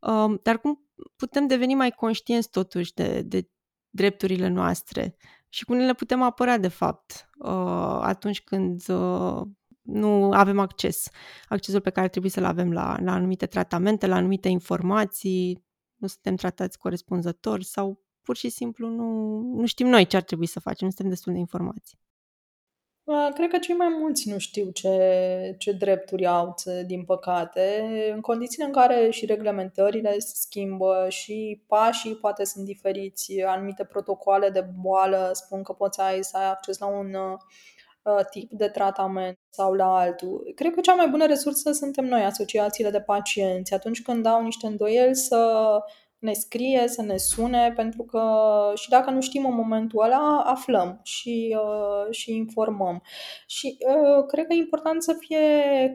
um, 0.00 0.40
dar 0.42 0.60
cum 0.60 0.86
putem 1.16 1.46
deveni 1.46 1.74
mai 1.74 1.90
conștienți 1.90 2.50
totuși 2.50 2.94
de, 2.94 3.22
de 3.22 3.48
drepturile 3.90 4.48
noastre 4.48 5.16
și 5.48 5.64
cum 5.64 5.76
le 5.76 5.94
putem 5.94 6.22
apăra 6.22 6.58
de 6.58 6.68
fapt 6.68 7.30
uh, 7.38 7.98
atunci 8.00 8.42
când 8.42 8.88
uh, 8.88 9.42
nu 9.82 10.30
avem 10.32 10.58
acces, 10.58 11.08
accesul 11.48 11.80
pe 11.80 11.90
care 11.90 12.08
trebuie 12.08 12.30
să-l 12.30 12.44
avem 12.44 12.72
la, 12.72 12.96
la 13.00 13.12
anumite 13.12 13.46
tratamente, 13.46 14.06
la 14.06 14.16
anumite 14.16 14.48
informații, 14.48 15.64
nu 15.96 16.06
suntem 16.06 16.36
tratați 16.36 16.78
corespunzător 16.78 17.62
sau 17.62 18.00
pur 18.22 18.36
și 18.36 18.48
simplu 18.48 18.88
nu, 18.88 19.38
nu 19.40 19.66
știm 19.66 19.86
noi 19.86 20.06
ce 20.06 20.16
ar 20.16 20.22
trebui 20.22 20.46
să 20.46 20.60
facem, 20.60 20.86
nu 20.86 20.92
suntem 20.92 21.08
destul 21.08 21.32
de 21.32 21.38
informații. 21.38 21.98
Cred 23.34 23.50
că 23.50 23.58
cei 23.58 23.74
mai 23.74 23.96
mulți 24.00 24.30
nu 24.30 24.38
știu 24.38 24.70
ce, 24.70 25.54
ce 25.58 25.72
drepturi 25.72 26.26
au, 26.26 26.54
din 26.86 27.04
păcate, 27.04 27.84
în 28.14 28.20
condițiile 28.20 28.64
în 28.64 28.72
care 28.72 29.10
și 29.10 29.26
reglementările 29.26 30.18
se 30.18 30.32
schimbă 30.34 31.06
și 31.08 31.64
pașii 31.66 32.16
poate 32.16 32.44
sunt 32.44 32.64
diferiți, 32.64 33.40
anumite 33.40 33.84
protocoale 33.84 34.50
de 34.50 34.66
boală 34.80 35.30
spun 35.32 35.62
că 35.62 35.72
poți 35.72 36.00
ai, 36.00 36.24
să 36.24 36.36
ai 36.36 36.50
acces 36.50 36.78
la 36.78 36.86
un 36.86 37.14
tip 38.30 38.50
de 38.50 38.68
tratament 38.68 39.38
sau 39.50 39.72
la 39.72 39.96
altul. 39.98 40.52
Cred 40.54 40.74
că 40.74 40.80
cea 40.80 40.94
mai 40.94 41.08
bună 41.08 41.26
resursă 41.26 41.72
suntem 41.72 42.04
noi, 42.04 42.24
asociațiile 42.24 42.90
de 42.90 43.00
pacienți, 43.00 43.74
atunci 43.74 44.02
când 44.02 44.26
au 44.26 44.42
niște 44.42 44.66
îndoieli 44.66 45.14
să 45.16 45.62
ne 46.18 46.32
scrie, 46.32 46.88
să 46.88 47.02
ne 47.02 47.16
sune, 47.16 47.72
pentru 47.76 48.02
că 48.02 48.22
și 48.74 48.88
dacă 48.88 49.10
nu 49.10 49.20
știm 49.20 49.46
în 49.46 49.54
momentul 49.54 50.02
ăla, 50.02 50.42
aflăm 50.46 51.00
și, 51.02 51.56
uh, 51.58 52.14
și 52.14 52.34
informăm. 52.34 53.02
Și 53.46 53.76
uh, 53.88 54.24
cred 54.26 54.46
că 54.46 54.52
e 54.52 54.56
important 54.56 55.02
să 55.02 55.16
fie 55.18 55.38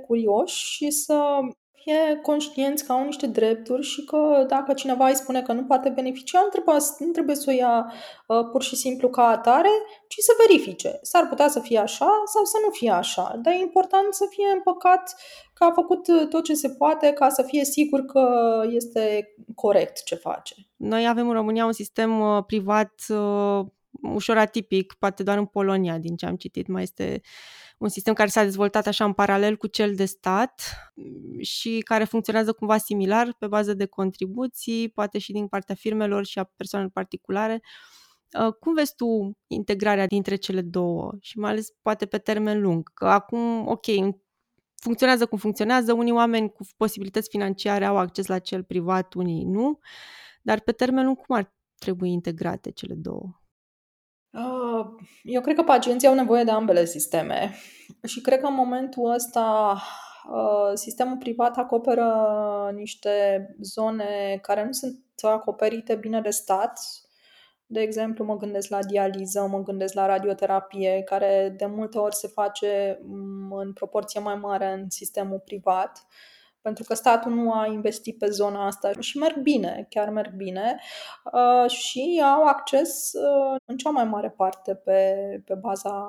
curioși 0.08 0.66
și 0.66 0.91
să 0.91 1.39
fie 1.88 2.20
conștienți 2.22 2.86
că 2.86 2.92
au 2.92 3.06
niște 3.06 3.28
drepturi 3.28 3.84
și 3.84 4.04
că 4.04 4.46
dacă 4.48 4.74
cineva 4.74 5.08
îi 5.08 5.16
spune 5.16 5.42
că 5.42 5.54
nu 5.54 5.64
poate 5.64 5.90
beneficia, 5.90 6.40
nu 6.40 6.48
trebuie, 6.48 6.76
nu 7.00 7.12
trebuie 7.12 7.36
să 7.36 7.46
o 7.50 7.54
ia 7.54 7.92
uh, 8.28 8.50
pur 8.52 8.64
și 8.64 8.76
simplu 8.76 9.10
ca 9.10 9.28
atare, 9.28 9.70
ci 10.08 10.16
să 10.18 10.32
verifice. 10.48 11.00
S-ar 11.02 11.28
putea 11.28 11.48
să 11.48 11.60
fie 11.60 11.80
așa 11.80 12.10
sau 12.26 12.44
să 12.44 12.58
nu 12.66 12.70
fie 12.72 12.92
așa, 12.92 13.40
dar 13.42 13.54
e 13.54 13.58
important 13.58 14.14
să 14.14 14.26
fie 14.30 14.46
împăcat 14.54 15.16
că 15.54 15.64
a 15.64 15.72
făcut 15.72 16.08
uh, 16.08 16.28
tot 16.30 16.44
ce 16.44 16.54
se 16.54 16.70
poate 16.70 17.12
ca 17.12 17.30
să 17.30 17.44
fie 17.44 17.64
sigur 17.64 18.06
că 18.06 18.26
este 18.70 19.34
corect 19.56 20.04
ce 20.04 20.16
face. 20.16 20.56
Noi 20.76 21.08
avem 21.08 21.28
în 21.28 21.34
România 21.34 21.66
un 21.66 21.72
sistem 21.72 22.20
uh, 22.20 22.44
privat 22.46 22.94
uh, 23.08 23.66
ușor 24.02 24.38
atipic, 24.38 24.94
poate 25.00 25.24
doar 25.24 25.38
în 25.38 25.46
Polonia, 25.46 25.98
din 25.98 26.16
ce 26.16 26.26
am 26.26 26.36
citit, 26.36 26.68
mai 26.68 26.84
este 26.84 27.22
un 27.78 27.89
sistem 27.89 28.13
care 28.13 28.30
s-a 28.30 28.43
dezvoltat 28.43 28.88
așa 28.88 29.05
în 29.05 29.13
paralel 29.13 29.57
cu 29.57 29.67
cel 29.67 29.95
de 29.95 30.05
stat 30.05 30.61
și 31.39 31.80
care 31.86 32.03
funcționează 32.03 32.53
cumva 32.53 32.78
similar 32.78 33.36
pe 33.39 33.47
bază 33.47 33.73
de 33.73 33.86
contribuții, 33.86 34.89
poate 34.89 35.17
și 35.17 35.32
din 35.32 35.47
partea 35.47 35.75
firmelor 35.75 36.25
și 36.25 36.39
a 36.39 36.43
persoanelor 36.43 36.93
particulare. 36.93 37.61
Uh, 38.39 38.53
cum 38.53 38.73
vezi 38.73 38.95
tu 38.95 39.32
integrarea 39.47 40.07
dintre 40.07 40.36
cele 40.36 40.61
două 40.61 41.11
și 41.19 41.38
mai 41.38 41.51
ales 41.51 41.69
poate 41.82 42.05
pe 42.05 42.17
termen 42.17 42.61
lung? 42.61 42.93
Că 42.93 43.07
acum, 43.07 43.67
ok, 43.67 43.86
funcționează 44.75 45.25
cum 45.25 45.38
funcționează, 45.38 45.93
unii 45.93 46.11
oameni 46.11 46.51
cu 46.51 46.65
posibilități 46.78 47.30
financiare 47.30 47.86
au 47.86 47.97
acces 47.97 48.28
la 48.28 48.39
cel 48.39 48.63
privat, 48.63 49.13
unii 49.13 49.43
nu, 49.43 49.80
dar 50.41 50.59
pe 50.59 50.71
termen 50.71 51.05
lung 51.05 51.17
cum 51.17 51.36
ar 51.36 51.55
trebui 51.80 52.11
integrate 52.11 52.71
cele 52.71 52.93
două? 52.93 53.41
Uh, 54.38 54.86
eu 55.24 55.42
cred 55.42 55.56
că 55.56 55.64
pacienții 55.64 56.08
au 56.08 56.14
nevoie 56.14 56.44
de 56.44 56.52
ambele 56.52 56.86
sisteme 56.86 57.54
și 58.04 58.22
cred 58.22 58.40
că 58.40 58.48
în 58.48 58.54
momentul 58.54 59.14
ăsta 59.14 59.78
uh, 60.32 60.72
sistemul 60.74 61.18
privat 61.18 61.58
acoperă 61.58 62.12
niște 62.74 63.46
zone 63.62 64.40
care 64.42 64.66
nu 64.66 64.72
sunt 64.72 65.04
acoperite 65.22 65.96
bine 65.96 66.22
de 66.22 66.30
stat. 66.30 66.80
De 67.66 67.82
exemplu, 67.82 68.26
mă 68.26 68.38
gândesc 68.38 68.70
la 68.70 68.84
dializă, 68.84 69.48
mă 69.48 69.64
gândesc 69.64 69.94
la 69.94 70.06
radioterapie, 70.06 71.02
care 71.06 71.54
de 71.58 71.66
multe 71.66 71.98
ori 71.98 72.16
se 72.16 72.28
face 72.28 73.00
mm, 73.04 73.52
în 73.52 73.74
proporție 73.74 74.20
mai 74.20 74.36
mare 74.36 74.72
în 74.72 74.90
sistemul 74.90 75.42
privat 75.46 76.06
pentru 76.68 76.86
că 76.86 76.93
statul 76.93 77.32
nu 77.32 77.51
a 77.51 77.65
investit 77.65 78.18
pe 78.18 78.30
zona 78.30 78.65
asta 78.65 78.91
și 78.99 79.18
merg 79.18 79.38
bine, 79.38 79.88
chiar 79.89 80.09
merg 80.09 80.34
bine 80.36 80.80
uh, 81.34 81.70
și 81.70 82.22
au 82.36 82.43
acces 82.43 83.11
uh, 83.13 83.55
în 83.65 83.78
cea 83.78 83.89
mai 83.89 84.05
mare 84.05 84.30
parte 84.30 84.76
pe, 84.76 85.15
pe 85.45 85.53
baza 85.53 86.07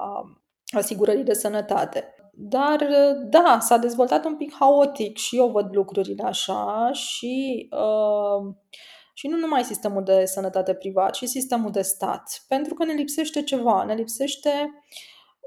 asigurării 0.66 1.24
de 1.24 1.32
sănătate. 1.32 2.14
Dar, 2.32 2.80
uh, 2.80 3.26
da, 3.28 3.59
s-a 3.61 3.76
dezvoltat 3.76 4.24
un 4.24 4.36
pic 4.36 4.54
haotic 4.54 5.16
și 5.16 5.36
eu 5.36 5.48
văd 5.48 5.68
lucrurile 5.74 6.22
așa 6.22 6.90
și, 6.92 7.68
uh, 7.70 8.54
și 9.14 9.28
nu 9.28 9.36
numai 9.36 9.64
sistemul 9.64 10.04
de 10.04 10.24
sănătate 10.24 10.74
privat, 10.74 11.12
ci 11.12 11.24
sistemul 11.24 11.70
de 11.70 11.82
stat. 11.82 12.44
Pentru 12.48 12.74
că 12.74 12.84
ne 12.84 12.92
lipsește 12.92 13.42
ceva, 13.42 13.84
ne 13.84 13.94
lipsește 13.94 14.50
uh, 14.50 14.98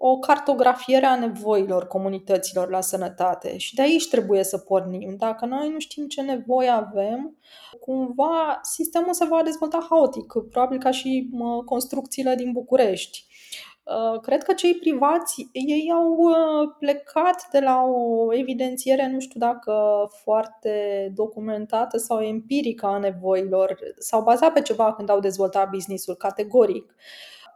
o 0.04 0.20
cartografiere 0.20 1.06
a 1.06 1.16
nevoilor 1.16 1.88
comunităților 1.88 2.70
la 2.70 2.82
sănătate 2.82 3.58
și 3.58 3.76
de 3.76 3.82
aici 3.82 4.08
trebuie 4.08 4.44
să 4.44 4.58
pornim. 4.58 5.16
Dacă 5.18 5.46
noi 5.46 5.70
nu 5.70 5.80
știm 5.80 6.08
ce 6.08 6.22
nevoi 6.22 6.70
avem, 6.70 7.38
cumva 7.80 8.60
sistemul 8.62 9.14
se 9.14 9.26
va 9.26 9.42
dezvolta 9.44 9.88
haotic, 9.90 10.34
probabil 10.50 10.80
ca 10.80 10.92
și 10.92 11.30
construcțiile 11.66 12.36
din 12.36 12.52
București. 12.52 13.26
Uh, 13.84 14.20
cred 14.20 14.44
că 14.44 14.54
cei 14.54 14.74
privați, 14.74 15.50
ei 15.52 15.92
au 15.94 16.12
uh, 16.12 16.70
plecat 16.80 17.48
de 17.52 17.60
la 17.60 17.84
o 17.84 18.34
evidențiere, 18.36 19.08
nu 19.08 19.20
știu 19.20 19.40
dacă 19.40 19.74
foarte 20.24 21.12
documentată 21.16 21.98
sau 21.98 22.22
empirică 22.22 22.86
a 22.86 22.98
nevoilor, 22.98 23.78
s-au 23.98 24.24
bazat 24.24 24.54
pe 24.54 24.62
ceva 24.62 24.94
când 24.94 25.10
au 25.10 25.20
dezvoltat 25.20 25.70
businessul 25.70 26.16
categoric 26.16 26.96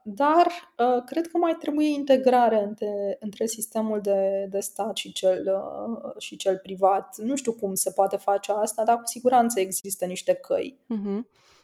dar 0.08 0.45
uh, 0.78 1.03
cred 1.06 1.28
că 1.28 1.38
mai 1.38 1.56
trebuie 1.60 1.88
integrare 1.88 2.64
între, 2.64 3.18
între 3.20 3.45
sistemul 3.45 4.01
de, 4.01 4.47
de 4.49 4.60
stat 4.60 4.95
și 4.97 5.12
cel, 5.12 5.45
uh, 5.45 6.12
și 6.18 6.36
cel 6.36 6.58
privat. 6.58 7.18
Nu 7.18 7.36
știu 7.36 7.53
cum 7.53 7.74
se 7.74 7.91
poate 7.91 8.18
face 8.18 8.51
asta, 8.51 8.84
dar 8.84 8.97
cu 8.97 9.06
siguranță 9.06 9.60
există 9.60 10.06
niște 10.06 10.34
căi. 10.34 10.80
Uh-huh. 10.84 11.20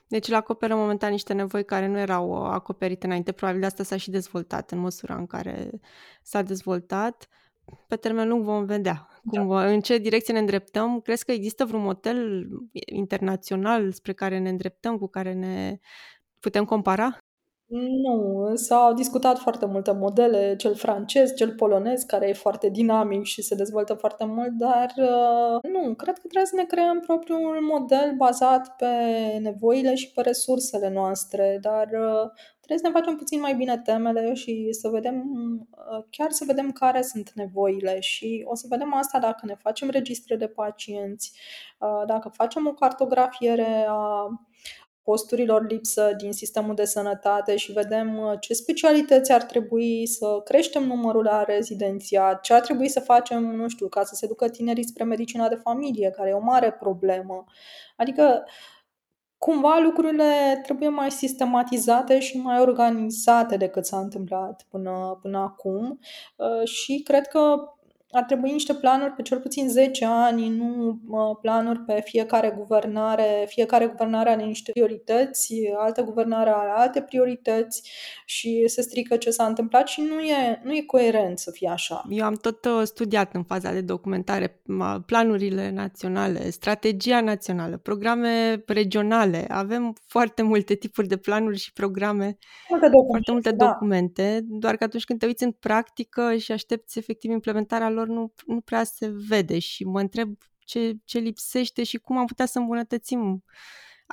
Deci 0.07 0.27
îl 0.27 0.35
acoperă 0.35 0.75
momentan 0.75 1.11
niște 1.11 1.33
nevoi 1.33 1.65
care 1.65 1.87
nu 1.87 1.99
erau 1.99 2.29
uh, 2.29 2.49
acoperite 2.51 3.05
înainte. 3.05 3.31
Probabil 3.31 3.59
de 3.59 3.65
asta 3.65 3.83
s-a 3.83 3.97
și 3.97 4.09
dezvoltat 4.09 4.71
în 4.71 4.79
măsura 4.79 5.15
în 5.15 5.25
care 5.25 5.69
s-a 6.23 6.41
dezvoltat. 6.41 7.27
Pe 7.87 7.95
termen 7.95 8.27
lung 8.27 8.43
vom 8.43 8.65
vedea 8.65 9.07
cum, 9.29 9.47
da. 9.47 9.65
în 9.65 9.81
ce 9.81 9.97
direcție 9.97 10.33
ne 10.33 10.39
îndreptăm. 10.39 10.99
Crezi 10.99 11.25
că 11.25 11.31
există 11.31 11.65
vreun 11.65 11.83
model 11.83 12.47
internațional 12.85 13.91
spre 13.91 14.13
care 14.13 14.37
ne 14.37 14.49
îndreptăm, 14.49 14.97
cu 14.97 15.07
care 15.07 15.33
ne 15.33 15.79
putem 16.39 16.65
compara? 16.65 17.17
Nu, 17.73 18.51
s-au 18.55 18.93
discutat 18.93 19.37
foarte 19.37 19.65
multe 19.65 19.91
modele, 19.91 20.55
cel 20.55 20.75
francez, 20.75 21.33
cel 21.35 21.53
polonez, 21.53 22.03
care 22.03 22.29
e 22.29 22.33
foarte 22.33 22.69
dinamic 22.69 23.23
și 23.23 23.41
se 23.41 23.55
dezvoltă 23.55 23.93
foarte 23.93 24.25
mult, 24.25 24.51
dar 24.51 24.93
uh, 24.97 25.71
nu, 25.71 25.93
cred 25.93 26.13
că 26.13 26.27
trebuie 26.27 26.45
să 26.45 26.55
ne 26.55 26.65
creăm 26.65 26.99
propriul 26.99 27.61
model 27.61 28.13
bazat 28.17 28.75
pe 28.75 28.87
nevoile 29.41 29.95
și 29.95 30.11
pe 30.11 30.21
resursele 30.21 30.89
noastre, 30.89 31.57
dar 31.61 31.85
uh, 31.85 32.29
trebuie 32.57 32.77
să 32.81 32.87
ne 32.87 32.99
facem 32.99 33.15
puțin 33.15 33.39
mai 33.39 33.55
bine 33.55 33.77
temele 33.77 34.33
și 34.33 34.67
să 34.71 34.89
vedem, 34.89 35.23
uh, 35.71 36.03
chiar 36.09 36.31
să 36.31 36.43
vedem 36.47 36.71
care 36.71 37.01
sunt 37.01 37.31
nevoile 37.35 37.99
și 37.99 38.43
o 38.45 38.55
să 38.55 38.65
vedem 38.69 38.93
asta 38.93 39.19
dacă 39.19 39.45
ne 39.45 39.55
facem 39.55 39.89
registre 39.89 40.35
de 40.35 40.47
pacienți, 40.47 41.33
dacă 42.05 42.29
facem 42.29 42.67
o 42.67 42.73
cartografiere 42.73 43.85
a 43.89 44.27
posturilor 45.11 45.67
lipsă 45.67 46.13
din 46.17 46.31
sistemul 46.31 46.75
de 46.75 46.85
sănătate 46.85 47.55
și 47.55 47.71
vedem 47.71 48.17
uh, 48.17 48.33
ce 48.39 48.53
specialități 48.53 49.31
ar 49.31 49.43
trebui 49.43 50.07
să 50.07 50.41
creștem 50.43 50.83
numărul 50.83 51.23
la 51.23 51.43
rezidențiat, 51.43 52.41
ce 52.41 52.53
ar 52.53 52.61
trebui 52.61 52.89
să 52.89 52.99
facem, 52.99 53.55
nu 53.55 53.67
știu, 53.67 53.87
ca 53.87 54.03
să 54.03 54.15
se 54.15 54.27
ducă 54.27 54.49
tinerii 54.49 54.87
spre 54.87 55.03
medicina 55.03 55.47
de 55.47 55.55
familie, 55.55 56.09
care 56.09 56.29
e 56.29 56.33
o 56.33 56.39
mare 56.39 56.71
problemă. 56.71 57.43
Adică, 57.97 58.43
cumva 59.37 59.79
lucrurile 59.83 60.59
trebuie 60.63 60.89
mai 60.89 61.11
sistematizate 61.11 62.19
și 62.19 62.37
mai 62.37 62.59
organizate 62.59 63.57
decât 63.57 63.85
s-a 63.85 63.99
întâmplat 63.99 64.65
până, 64.69 65.19
până 65.21 65.37
acum 65.37 65.99
uh, 66.35 66.67
și 66.67 67.01
cred 67.03 67.27
că 67.27 67.55
ar 68.11 68.23
trebui 68.23 68.51
niște 68.51 68.73
planuri 68.73 69.11
pe 69.11 69.21
cel 69.21 69.39
puțin 69.39 69.69
10 69.69 70.05
ani, 70.05 70.49
nu 70.49 70.99
planuri 71.41 71.79
pe 71.79 72.01
fiecare 72.05 72.53
guvernare. 72.57 73.45
Fiecare 73.47 73.85
guvernare 73.85 74.29
are 74.29 74.43
niște 74.43 74.71
priorități, 74.71 75.53
altă 75.77 76.01
guvernare 76.01 76.49
are 76.49 76.71
alte 76.75 77.01
priorități 77.01 77.89
și 78.25 78.63
se 78.67 78.81
strică 78.81 79.15
ce 79.15 79.29
s-a 79.29 79.45
întâmplat 79.45 79.87
și 79.87 80.01
nu 80.01 80.19
e, 80.19 80.61
nu 80.63 80.73
e 80.73 80.81
coerent 80.81 81.39
să 81.39 81.51
fie 81.51 81.69
așa. 81.69 82.03
Eu 82.09 82.25
am 82.25 82.35
tot 82.35 82.65
uh, 82.65 82.81
studiat 82.83 83.33
în 83.33 83.43
faza 83.43 83.71
de 83.71 83.81
documentare 83.81 84.61
planurile 85.05 85.69
naționale, 85.69 86.49
strategia 86.49 87.21
națională, 87.21 87.77
programe 87.77 88.63
regionale. 88.67 89.45
Avem 89.49 89.95
foarte 90.07 90.41
multe 90.41 90.75
tipuri 90.75 91.07
de 91.07 91.17
planuri 91.17 91.57
și 91.57 91.73
programe, 91.73 92.37
multe 92.69 92.89
documente, 92.89 93.07
foarte 93.09 93.31
multe 93.31 93.51
da. 93.51 93.65
documente, 93.65 94.39
doar 94.43 94.75
că 94.75 94.83
atunci 94.83 95.03
când 95.03 95.19
te 95.19 95.25
uiți 95.25 95.43
în 95.43 95.51
practică 95.51 96.35
și 96.35 96.51
aștepți 96.51 96.97
efectiv 96.97 97.31
implementarea 97.31 97.89
lor, 97.89 98.00
lor 98.05 98.15
nu, 98.15 98.33
nu 98.45 98.61
prea 98.61 98.83
se 98.83 99.13
vede 99.27 99.59
și 99.59 99.83
mă 99.83 99.99
întreb 99.99 100.37
ce, 100.65 100.93
ce 101.05 101.19
lipsește 101.19 101.83
și 101.83 101.97
cum 101.97 102.17
am 102.17 102.25
putea 102.25 102.45
să 102.45 102.59
îmbunătățim. 102.59 103.43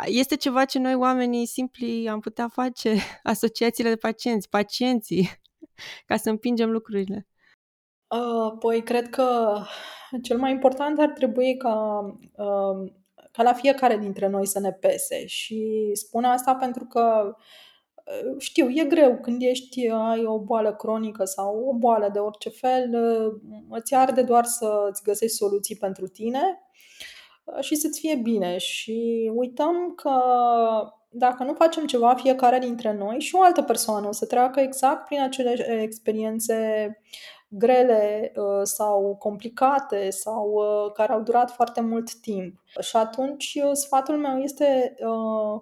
Este 0.06 0.36
ceva 0.36 0.64
ce 0.64 0.78
noi 0.78 0.94
oamenii 0.94 1.46
simpli 1.46 2.08
am 2.08 2.20
putea 2.20 2.48
face, 2.48 2.94
asociațiile 3.22 3.88
de 3.88 3.96
pacienți, 3.96 4.48
pacienții, 4.48 5.30
ca 6.06 6.16
să 6.16 6.30
împingem 6.30 6.70
lucrurile? 6.70 7.26
Uh, 8.08 8.58
păi, 8.58 8.82
cred 8.82 9.08
că 9.08 9.58
cel 10.22 10.38
mai 10.38 10.50
important 10.50 10.98
ar 10.98 11.08
trebui 11.08 11.56
ca, 11.56 12.00
uh, 12.36 12.92
ca 13.32 13.42
la 13.42 13.52
fiecare 13.52 13.96
dintre 13.96 14.26
noi 14.26 14.46
să 14.46 14.60
ne 14.60 14.72
pese 14.72 15.26
și 15.26 15.90
spun 15.92 16.24
asta 16.24 16.54
pentru 16.54 16.84
că 16.84 17.34
știu, 18.38 18.68
e 18.68 18.84
greu 18.84 19.18
când 19.18 19.42
ești, 19.42 19.88
ai 19.88 20.24
o 20.24 20.38
boală 20.38 20.74
cronică 20.74 21.24
sau 21.24 21.64
o 21.68 21.74
boală 21.74 22.10
de 22.12 22.18
orice 22.18 22.48
fel, 22.48 22.90
îți 23.70 23.94
arde 23.94 24.22
doar 24.22 24.44
să-ți 24.44 25.02
găsești 25.02 25.36
soluții 25.36 25.76
pentru 25.76 26.06
tine 26.06 26.62
și 27.60 27.74
să-ți 27.74 28.00
fie 28.00 28.14
bine. 28.14 28.56
Și 28.56 29.30
uităm 29.34 29.92
că 29.94 30.20
dacă 31.10 31.44
nu 31.44 31.54
facem 31.54 31.86
ceva 31.86 32.14
fiecare 32.14 32.58
dintre 32.58 32.94
noi 32.94 33.20
și 33.20 33.34
o 33.34 33.42
altă 33.42 33.62
persoană 33.62 34.08
o 34.08 34.12
să 34.12 34.26
treacă 34.26 34.60
exact 34.60 35.06
prin 35.06 35.20
acele 35.20 35.80
experiențe 35.82 36.56
grele 37.48 38.32
uh, 38.36 38.60
sau 38.62 39.16
complicate 39.18 40.10
sau 40.10 40.52
uh, 40.52 40.92
care 40.92 41.12
au 41.12 41.20
durat 41.20 41.50
foarte 41.50 41.80
mult 41.80 42.14
timp. 42.14 42.62
Și 42.80 42.96
atunci 42.96 43.58
uh, 43.64 43.70
sfatul 43.72 44.16
meu 44.16 44.38
este 44.38 44.94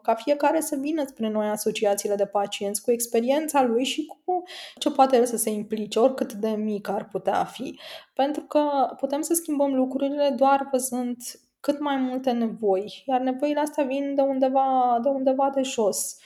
ca 0.03 0.15
fiecare 0.15 0.61
să 0.61 0.77
vină 0.77 1.05
spre 1.07 1.29
noi 1.29 1.49
asociațiile 1.49 2.15
de 2.15 2.27
pacienți 2.27 2.83
cu 2.83 2.91
experiența 2.91 3.63
lui 3.63 3.85
și 3.85 4.07
cu 4.07 4.43
ce 4.79 4.91
poate 4.91 5.17
el 5.17 5.25
să 5.25 5.37
se 5.37 5.51
implice, 5.51 5.99
oricât 5.99 6.33
de 6.33 6.49
mic 6.49 6.89
ar 6.89 7.09
putea 7.09 7.45
fi. 7.45 7.79
Pentru 8.15 8.43
că 8.43 8.61
putem 8.97 9.21
să 9.21 9.35
schimbăm 9.35 9.75
lucrurile 9.75 10.35
doar 10.37 10.69
văzând 10.71 11.17
cât 11.61 11.81
mai 11.81 11.97
multe 11.97 12.31
nevoi, 12.31 13.03
iar 13.07 13.21
nevoile 13.21 13.61
astea 13.61 13.85
vin 13.85 14.15
de 14.15 14.23
undeva 14.23 14.99
de, 15.03 15.09
undeva 15.09 15.51
de 15.55 15.63
jos. 15.63 16.17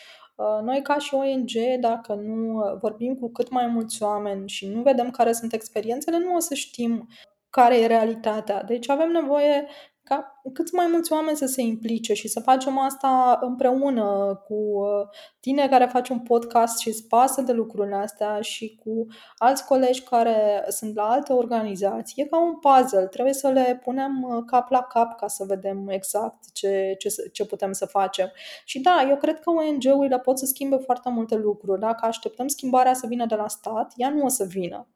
Uh, 0.41 0.63
noi, 0.63 0.83
ca 0.83 0.99
și 0.99 1.15
ONG, 1.15 1.81
dacă 1.81 2.15
nu 2.15 2.55
uh, 2.55 2.79
vorbim 2.81 3.15
cu 3.15 3.31
cât 3.33 3.51
mai 3.51 3.67
mulți 3.67 4.03
oameni 4.03 4.49
și 4.49 4.69
nu 4.69 4.83
vedem 4.83 5.11
care 5.11 5.33
sunt 5.33 5.53
experiențele, 5.53 6.19
nu 6.19 6.35
o 6.35 6.39
să 6.39 6.55
știm 6.55 7.09
care 7.51 7.81
e 7.81 7.87
realitatea. 7.87 8.63
Deci 8.63 8.89
avem 8.89 9.11
nevoie 9.11 9.67
ca 10.11 10.41
cât 10.53 10.73
mai 10.73 10.87
mulți 10.91 11.13
oameni 11.13 11.37
să 11.37 11.47
se 11.47 11.61
implice 11.61 12.15
și 12.15 12.29
să 12.29 12.41
facem 12.41 12.79
asta 12.79 13.39
împreună 13.41 14.41
cu 14.47 14.55
uh, 14.55 15.09
tine 15.41 15.69
care 15.69 15.87
faci 15.87 16.09
un 16.09 16.21
podcast 16.21 16.79
și 16.79 16.89
îți 16.89 17.07
pasă 17.07 17.41
de 17.41 17.53
lucrurile 17.53 17.95
astea 17.95 18.41
și 18.41 18.81
cu 18.85 19.07
alți 19.37 19.65
colegi 19.65 20.03
care 20.03 20.65
sunt 20.69 20.95
la 20.95 21.11
alte 21.11 21.33
organizații. 21.33 22.23
E 22.23 22.27
ca 22.27 22.43
un 22.43 22.59
puzzle, 22.59 23.07
trebuie 23.07 23.35
să 23.35 23.49
le 23.49 23.81
punem 23.85 24.23
uh, 24.23 24.43
cap 24.47 24.71
la 24.71 24.83
cap 24.83 25.17
ca 25.17 25.27
să 25.27 25.45
vedem 25.49 25.89
exact 25.89 26.53
ce, 26.53 26.95
ce, 26.99 27.09
ce 27.33 27.47
putem 27.47 27.73
să 27.73 27.87
facem. 27.87 28.31
Și 28.65 28.81
da, 28.81 29.07
eu 29.09 29.17
cred 29.17 29.41
că 29.41 29.51
ONG-urile 29.51 30.19
pot 30.19 30.39
să 30.39 30.47
schimbe 30.47 30.77
foarte 30.77 31.11
multe 31.11 31.35
lucruri. 31.35 31.81
Dacă 31.81 32.07
așteptăm 32.07 32.47
schimbarea 32.47 32.95
să 32.95 33.07
vină 33.07 33.27
de 33.27 33.35
la 33.35 33.49
stat, 33.49 33.93
ea 33.97 34.09
nu 34.11 34.25
o 34.25 34.29
să 34.29 34.45
vină. 34.45 34.89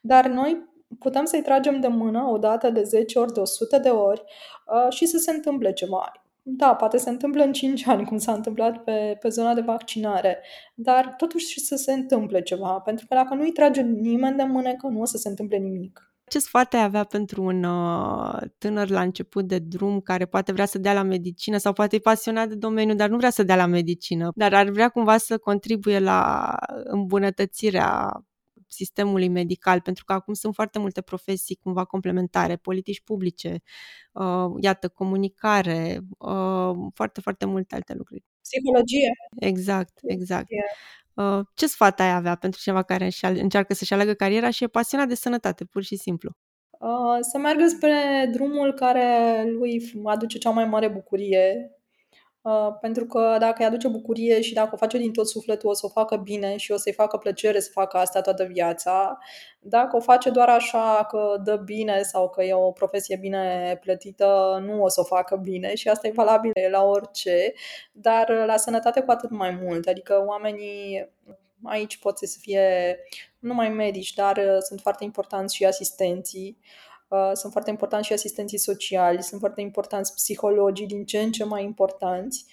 Dar 0.00 0.26
noi 0.26 0.69
putem 0.98 1.24
să-i 1.24 1.42
tragem 1.42 1.80
de 1.80 1.88
mână 1.88 2.26
o 2.30 2.38
dată 2.38 2.70
de 2.70 2.82
10 2.82 3.18
ori, 3.18 3.32
de 3.32 3.40
100 3.40 3.78
de 3.78 3.88
ori 3.88 4.22
uh, 4.66 4.92
și 4.92 5.06
să 5.06 5.18
se 5.18 5.30
întâmple 5.30 5.72
ceva. 5.72 6.12
Da, 6.42 6.74
poate 6.74 6.96
se 6.96 7.10
întâmplă 7.10 7.42
în 7.42 7.52
5 7.52 7.86
ani, 7.86 8.04
cum 8.04 8.18
s-a 8.18 8.32
întâmplat 8.32 8.84
pe, 8.84 9.16
pe 9.20 9.28
zona 9.28 9.54
de 9.54 9.60
vaccinare, 9.60 10.38
dar 10.74 11.14
totuși 11.16 11.60
să 11.60 11.76
se 11.76 11.92
întâmple 11.92 12.42
ceva, 12.42 12.72
pentru 12.78 13.06
că 13.08 13.14
dacă 13.14 13.34
nu 13.34 13.42
îi 13.42 13.52
trage 13.52 13.80
nimeni 13.80 14.36
de 14.36 14.42
mână, 14.42 14.74
că 14.74 14.86
nu 14.86 15.00
o 15.00 15.04
să 15.04 15.16
se 15.16 15.28
întâmple 15.28 15.56
nimic. 15.56 16.04
Ce 16.26 16.38
sfat 16.38 16.74
ai 16.74 16.82
avea 16.82 17.04
pentru 17.04 17.42
un 17.42 17.64
uh, 17.64 18.38
tânăr 18.58 18.88
la 18.88 19.00
început 19.00 19.44
de 19.44 19.58
drum 19.58 20.00
care 20.00 20.24
poate 20.26 20.52
vrea 20.52 20.66
să 20.66 20.78
dea 20.78 20.92
la 20.92 21.02
medicină 21.02 21.56
sau 21.56 21.72
poate 21.72 21.96
e 21.96 21.98
pasionat 21.98 22.48
de 22.48 22.54
domeniu, 22.54 22.94
dar 22.94 23.08
nu 23.08 23.16
vrea 23.16 23.30
să 23.30 23.42
dea 23.42 23.56
la 23.56 23.66
medicină, 23.66 24.30
dar 24.34 24.54
ar 24.54 24.68
vrea 24.68 24.88
cumva 24.88 25.16
să 25.16 25.38
contribuie 25.38 25.98
la 25.98 26.54
îmbunătățirea 26.84 28.22
sistemului 28.72 29.28
medical, 29.28 29.80
pentru 29.80 30.04
că 30.04 30.12
acum 30.12 30.34
sunt 30.34 30.54
foarte 30.54 30.78
multe 30.78 31.00
profesii 31.00 31.58
cumva 31.62 31.84
complementare, 31.84 32.56
politici 32.56 33.00
publice, 33.00 33.62
uh, 34.12 34.46
iată, 34.60 34.88
comunicare, 34.88 36.00
uh, 36.18 36.70
foarte, 36.94 37.20
foarte 37.20 37.46
multe 37.46 37.74
alte 37.74 37.94
lucruri. 37.94 38.24
Psihologie. 38.42 39.10
Exact, 39.38 39.98
exact. 40.02 40.48
Uh, 41.14 41.40
ce 41.54 41.66
sfat 41.66 42.00
ai 42.00 42.12
avea 42.12 42.34
pentru 42.34 42.60
cineva 42.60 42.82
care 42.82 43.08
încearcă 43.20 43.74
să-și 43.74 43.92
aleagă 43.92 44.12
cariera 44.12 44.50
și 44.50 44.64
e 44.64 44.66
pasionat 44.66 45.08
de 45.08 45.14
sănătate, 45.14 45.64
pur 45.64 45.82
și 45.82 45.96
simplu? 45.96 46.30
Uh, 46.70 47.18
să 47.20 47.38
meargă 47.38 47.66
spre 47.66 48.28
drumul 48.32 48.72
care 48.72 49.44
lui 49.46 49.92
aduce 50.04 50.38
cea 50.38 50.50
mai 50.50 50.64
mare 50.64 50.88
bucurie 50.88 51.70
Uh, 52.42 52.68
pentru 52.80 53.06
că 53.06 53.36
dacă 53.38 53.54
îi 53.58 53.64
aduce 53.64 53.88
bucurie 53.88 54.40
și 54.40 54.54
dacă 54.54 54.70
o 54.72 54.76
face 54.76 54.98
din 54.98 55.12
tot 55.12 55.28
sufletul, 55.28 55.70
o 55.70 55.72
să 55.72 55.86
o 55.86 55.88
facă 55.88 56.16
bine 56.16 56.56
și 56.56 56.72
o 56.72 56.76
să-i 56.76 56.92
facă 56.92 57.16
plăcere 57.16 57.60
să 57.60 57.70
facă 57.72 57.96
asta 57.96 58.20
toată 58.20 58.44
viața. 58.44 59.18
Dacă 59.60 59.96
o 59.96 60.00
face 60.00 60.30
doar 60.30 60.48
așa 60.48 61.06
că 61.10 61.40
dă 61.44 61.56
bine 61.56 62.02
sau 62.02 62.30
că 62.30 62.42
e 62.42 62.54
o 62.54 62.70
profesie 62.70 63.16
bine 63.16 63.76
plătită, 63.80 64.58
nu 64.66 64.82
o 64.82 64.88
să 64.88 65.00
o 65.00 65.04
facă 65.04 65.36
bine 65.36 65.74
și 65.74 65.88
asta 65.88 66.06
e 66.06 66.12
valabil 66.14 66.52
la 66.70 66.82
orice, 66.82 67.52
dar 67.92 68.30
la 68.46 68.56
sănătate 68.56 69.00
cu 69.00 69.10
atât 69.10 69.30
mai 69.30 69.58
mult. 69.62 69.86
Adică 69.86 70.24
oamenii 70.26 71.08
aici 71.62 71.98
pot 71.98 72.18
să 72.18 72.36
fie 72.40 72.98
nu 73.38 73.48
numai 73.48 73.68
medici, 73.68 74.14
dar 74.14 74.36
uh, 74.36 74.58
sunt 74.58 74.80
foarte 74.80 75.04
importanți 75.04 75.54
și 75.54 75.64
asistenții. 75.64 76.58
Uh, 77.10 77.30
sunt 77.32 77.52
foarte 77.52 77.70
importanți 77.70 78.06
și 78.06 78.12
asistenții 78.12 78.58
sociali, 78.58 79.22
sunt 79.22 79.40
foarte 79.40 79.60
importanți 79.60 80.14
psihologii, 80.14 80.86
din 80.86 81.04
ce 81.04 81.18
în 81.18 81.32
ce 81.32 81.44
mai 81.44 81.64
importanți. 81.64 82.44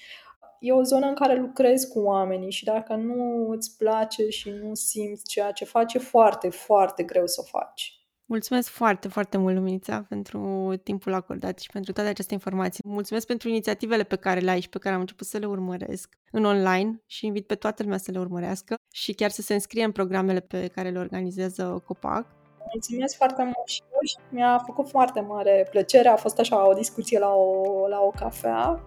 E 0.60 0.72
o 0.72 0.84
zonă 0.84 1.06
în 1.06 1.16
care 1.16 1.40
lucrezi 1.40 1.90
cu 1.90 2.00
oamenii 2.00 2.52
și 2.52 2.64
dacă 2.64 2.96
nu 2.96 3.50
îți 3.50 3.78
place 3.78 4.30
și 4.30 4.50
nu 4.50 4.74
simți 4.74 5.24
ceea 5.28 5.52
ce 5.52 5.66
faci, 5.66 5.94
e 5.94 6.00
foarte, 6.00 6.50
foarte 6.50 7.04
greu 7.04 7.28
să 7.28 7.42
o 7.42 7.58
faci. 7.58 7.98
Mulțumesc 8.26 8.70
foarte, 8.70 9.08
foarte 9.08 9.38
mult, 9.38 9.56
Luminița, 9.56 10.06
pentru 10.10 10.74
timpul 10.84 11.14
acordat 11.14 11.60
și 11.60 11.70
pentru 11.72 11.92
toate 11.92 12.10
aceste 12.10 12.34
informații. 12.34 12.84
Mulțumesc 12.86 13.28
pentru 13.28 13.50
inițiativele 13.50 14.04
pe 14.04 14.16
care 14.16 14.40
le 14.40 14.50
ai 14.50 14.60
și 14.60 14.70
pe 14.70 14.78
care 14.78 14.94
am 14.96 15.02
început 15.02 15.28
să 15.28 15.38
le 15.38 15.46
urmăresc 15.46 16.18
în 16.32 16.46
online 16.46 17.02
și 17.06 17.26
invit 17.26 17.48
pe 17.48 17.56
toată 17.56 17.84
lumea 17.84 17.98
să 17.98 18.12
le 18.12 18.20
urmărească 18.20 18.76
și 18.92 19.14
chiar 19.14 19.30
să 19.30 19.42
se 19.42 19.54
înscrie 19.54 19.84
în 19.84 19.92
programele 19.92 20.40
pe 20.40 20.68
care 20.68 20.90
le 20.90 21.00
organizează 21.00 21.84
COPAC 21.86 22.26
Mulțumesc 22.74 23.16
foarte 23.16 23.44
mult 23.44 23.68
și 23.68 23.82
eu 23.94 24.00
și 24.08 24.16
mi-a 24.30 24.64
făcut 24.66 24.90
foarte 24.90 25.20
mare 25.20 25.68
plăcere. 25.70 26.08
A 26.08 26.16
fost 26.16 26.40
așa 26.40 26.68
o 26.68 26.74
discuție 26.74 27.20
la 27.20 27.34
o, 27.34 27.88
la 27.88 28.00
o 28.00 28.10
cafea. 28.10 28.84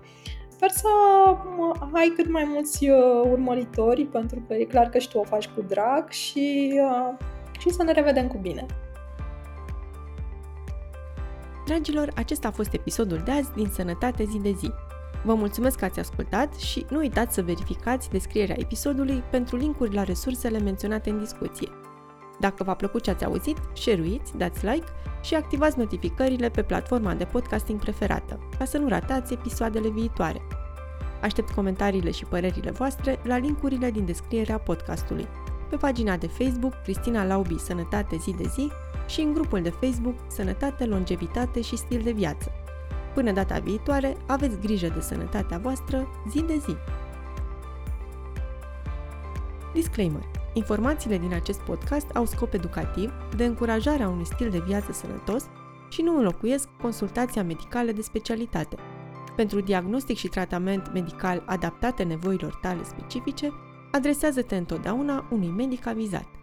Sper 0.49 0.71
să 0.71 0.89
ai 1.93 2.13
cât 2.17 2.31
mai 2.31 2.45
mulți 2.45 2.89
uh, 2.89 3.31
urmăritori, 3.31 4.05
pentru 4.05 4.45
că 4.47 4.55
e 4.55 4.65
clar 4.65 4.89
că 4.89 4.99
și 4.99 5.09
tu 5.09 5.19
o 5.19 5.23
faci 5.23 5.49
cu 5.49 5.61
drag 5.61 6.11
și, 6.11 6.81
uh, 6.83 7.27
și 7.59 7.71
să 7.71 7.83
ne 7.83 7.93
revedem 7.93 8.29
cu 8.29 8.39
bine. 8.39 8.67
Dragilor, 11.67 12.13
acesta 12.17 12.49
a 12.49 12.51
fost 12.51 12.73
episodul 12.73 13.19
de 13.25 13.31
azi 13.31 13.53
din 13.53 13.69
Sănătate 13.73 14.25
zi 14.25 14.39
de 14.39 14.51
zi. 14.51 14.71
Vă 15.25 15.35
mulțumesc 15.35 15.79
că 15.79 15.85
ați 15.85 15.99
ascultat 15.99 16.55
și 16.55 16.87
nu 16.91 16.99
uitați 16.99 17.35
să 17.35 17.43
verificați 17.43 18.11
descrierea 18.11 18.57
episodului 18.59 19.23
pentru 19.31 19.57
linkuri 19.57 19.95
la 19.95 20.03
resursele 20.03 20.59
menționate 20.59 21.11
în 21.11 21.19
discuție. 21.19 21.69
Dacă 22.41 22.65
v-a 22.65 22.75
plăcut 22.75 23.03
ce 23.03 23.11
ați 23.11 23.25
auzit, 23.25 23.57
share-uiți, 23.73 24.37
dați 24.37 24.67
like 24.67 24.87
și 25.23 25.35
activați 25.35 25.79
notificările 25.79 26.49
pe 26.49 26.63
platforma 26.63 27.15
de 27.15 27.25
podcasting 27.25 27.81
preferată, 27.81 28.41
ca 28.59 28.65
să 28.65 28.79
nu 28.79 28.89
ratați 28.89 29.33
episoadele 29.33 29.89
viitoare. 29.89 30.41
Aștept 31.23 31.51
comentariile 31.51 32.11
și 32.11 32.25
părerile 32.25 32.71
voastre 32.71 33.19
la 33.23 33.37
linkurile 33.37 33.91
din 33.91 34.05
descrierea 34.05 34.59
podcastului, 34.59 35.29
pe 35.71 35.77
pagina 35.77 36.17
de 36.17 36.27
Facebook 36.27 36.83
Cristina 36.83 37.25
Laubi 37.25 37.59
Sănătate 37.59 38.17
zi 38.17 38.35
de 38.37 38.45
zi 38.55 38.71
și 39.07 39.21
în 39.21 39.33
grupul 39.33 39.63
de 39.63 39.71
Facebook 39.71 40.15
Sănătate, 40.27 40.85
Longevitate 40.85 41.61
și 41.61 41.77
Stil 41.77 42.01
de 42.03 42.11
Viață. 42.11 42.53
Până 43.15 43.33
data 43.33 43.59
viitoare, 43.59 44.17
aveți 44.27 44.59
grijă 44.59 44.89
de 44.89 45.01
sănătatea 45.01 45.59
voastră 45.59 46.09
zi 46.31 46.43
de 46.43 46.57
zi. 46.57 46.77
Disclaimer 49.73 50.40
Informațiile 50.53 51.19
din 51.19 51.33
acest 51.33 51.61
podcast 51.61 52.11
au 52.15 52.25
scop 52.25 52.55
educativ, 52.55 53.13
de 53.37 53.45
încurajare 53.45 54.03
a 54.03 54.09
unui 54.09 54.25
stil 54.25 54.51
de 54.51 54.63
viață 54.67 54.93
sănătos 54.93 55.45
și 55.89 56.03
nu 56.03 56.17
înlocuiesc 56.17 56.69
consultația 56.81 57.45
medicală 57.45 57.93
de 57.93 58.03
specialitate. 58.03 58.77
Pentru 59.37 59.61
diagnostic 59.61 60.17
și 60.17 60.29
tratament 60.29 60.93
medical 60.93 61.43
adaptate 61.47 62.03
nevoilor 62.03 62.59
tale 62.63 62.85
specifice, 62.85 63.53
adresează-te 63.91 64.57
întotdeauna 64.57 65.29
unui 65.31 65.49
medic 65.49 65.87
avizat. 65.87 66.40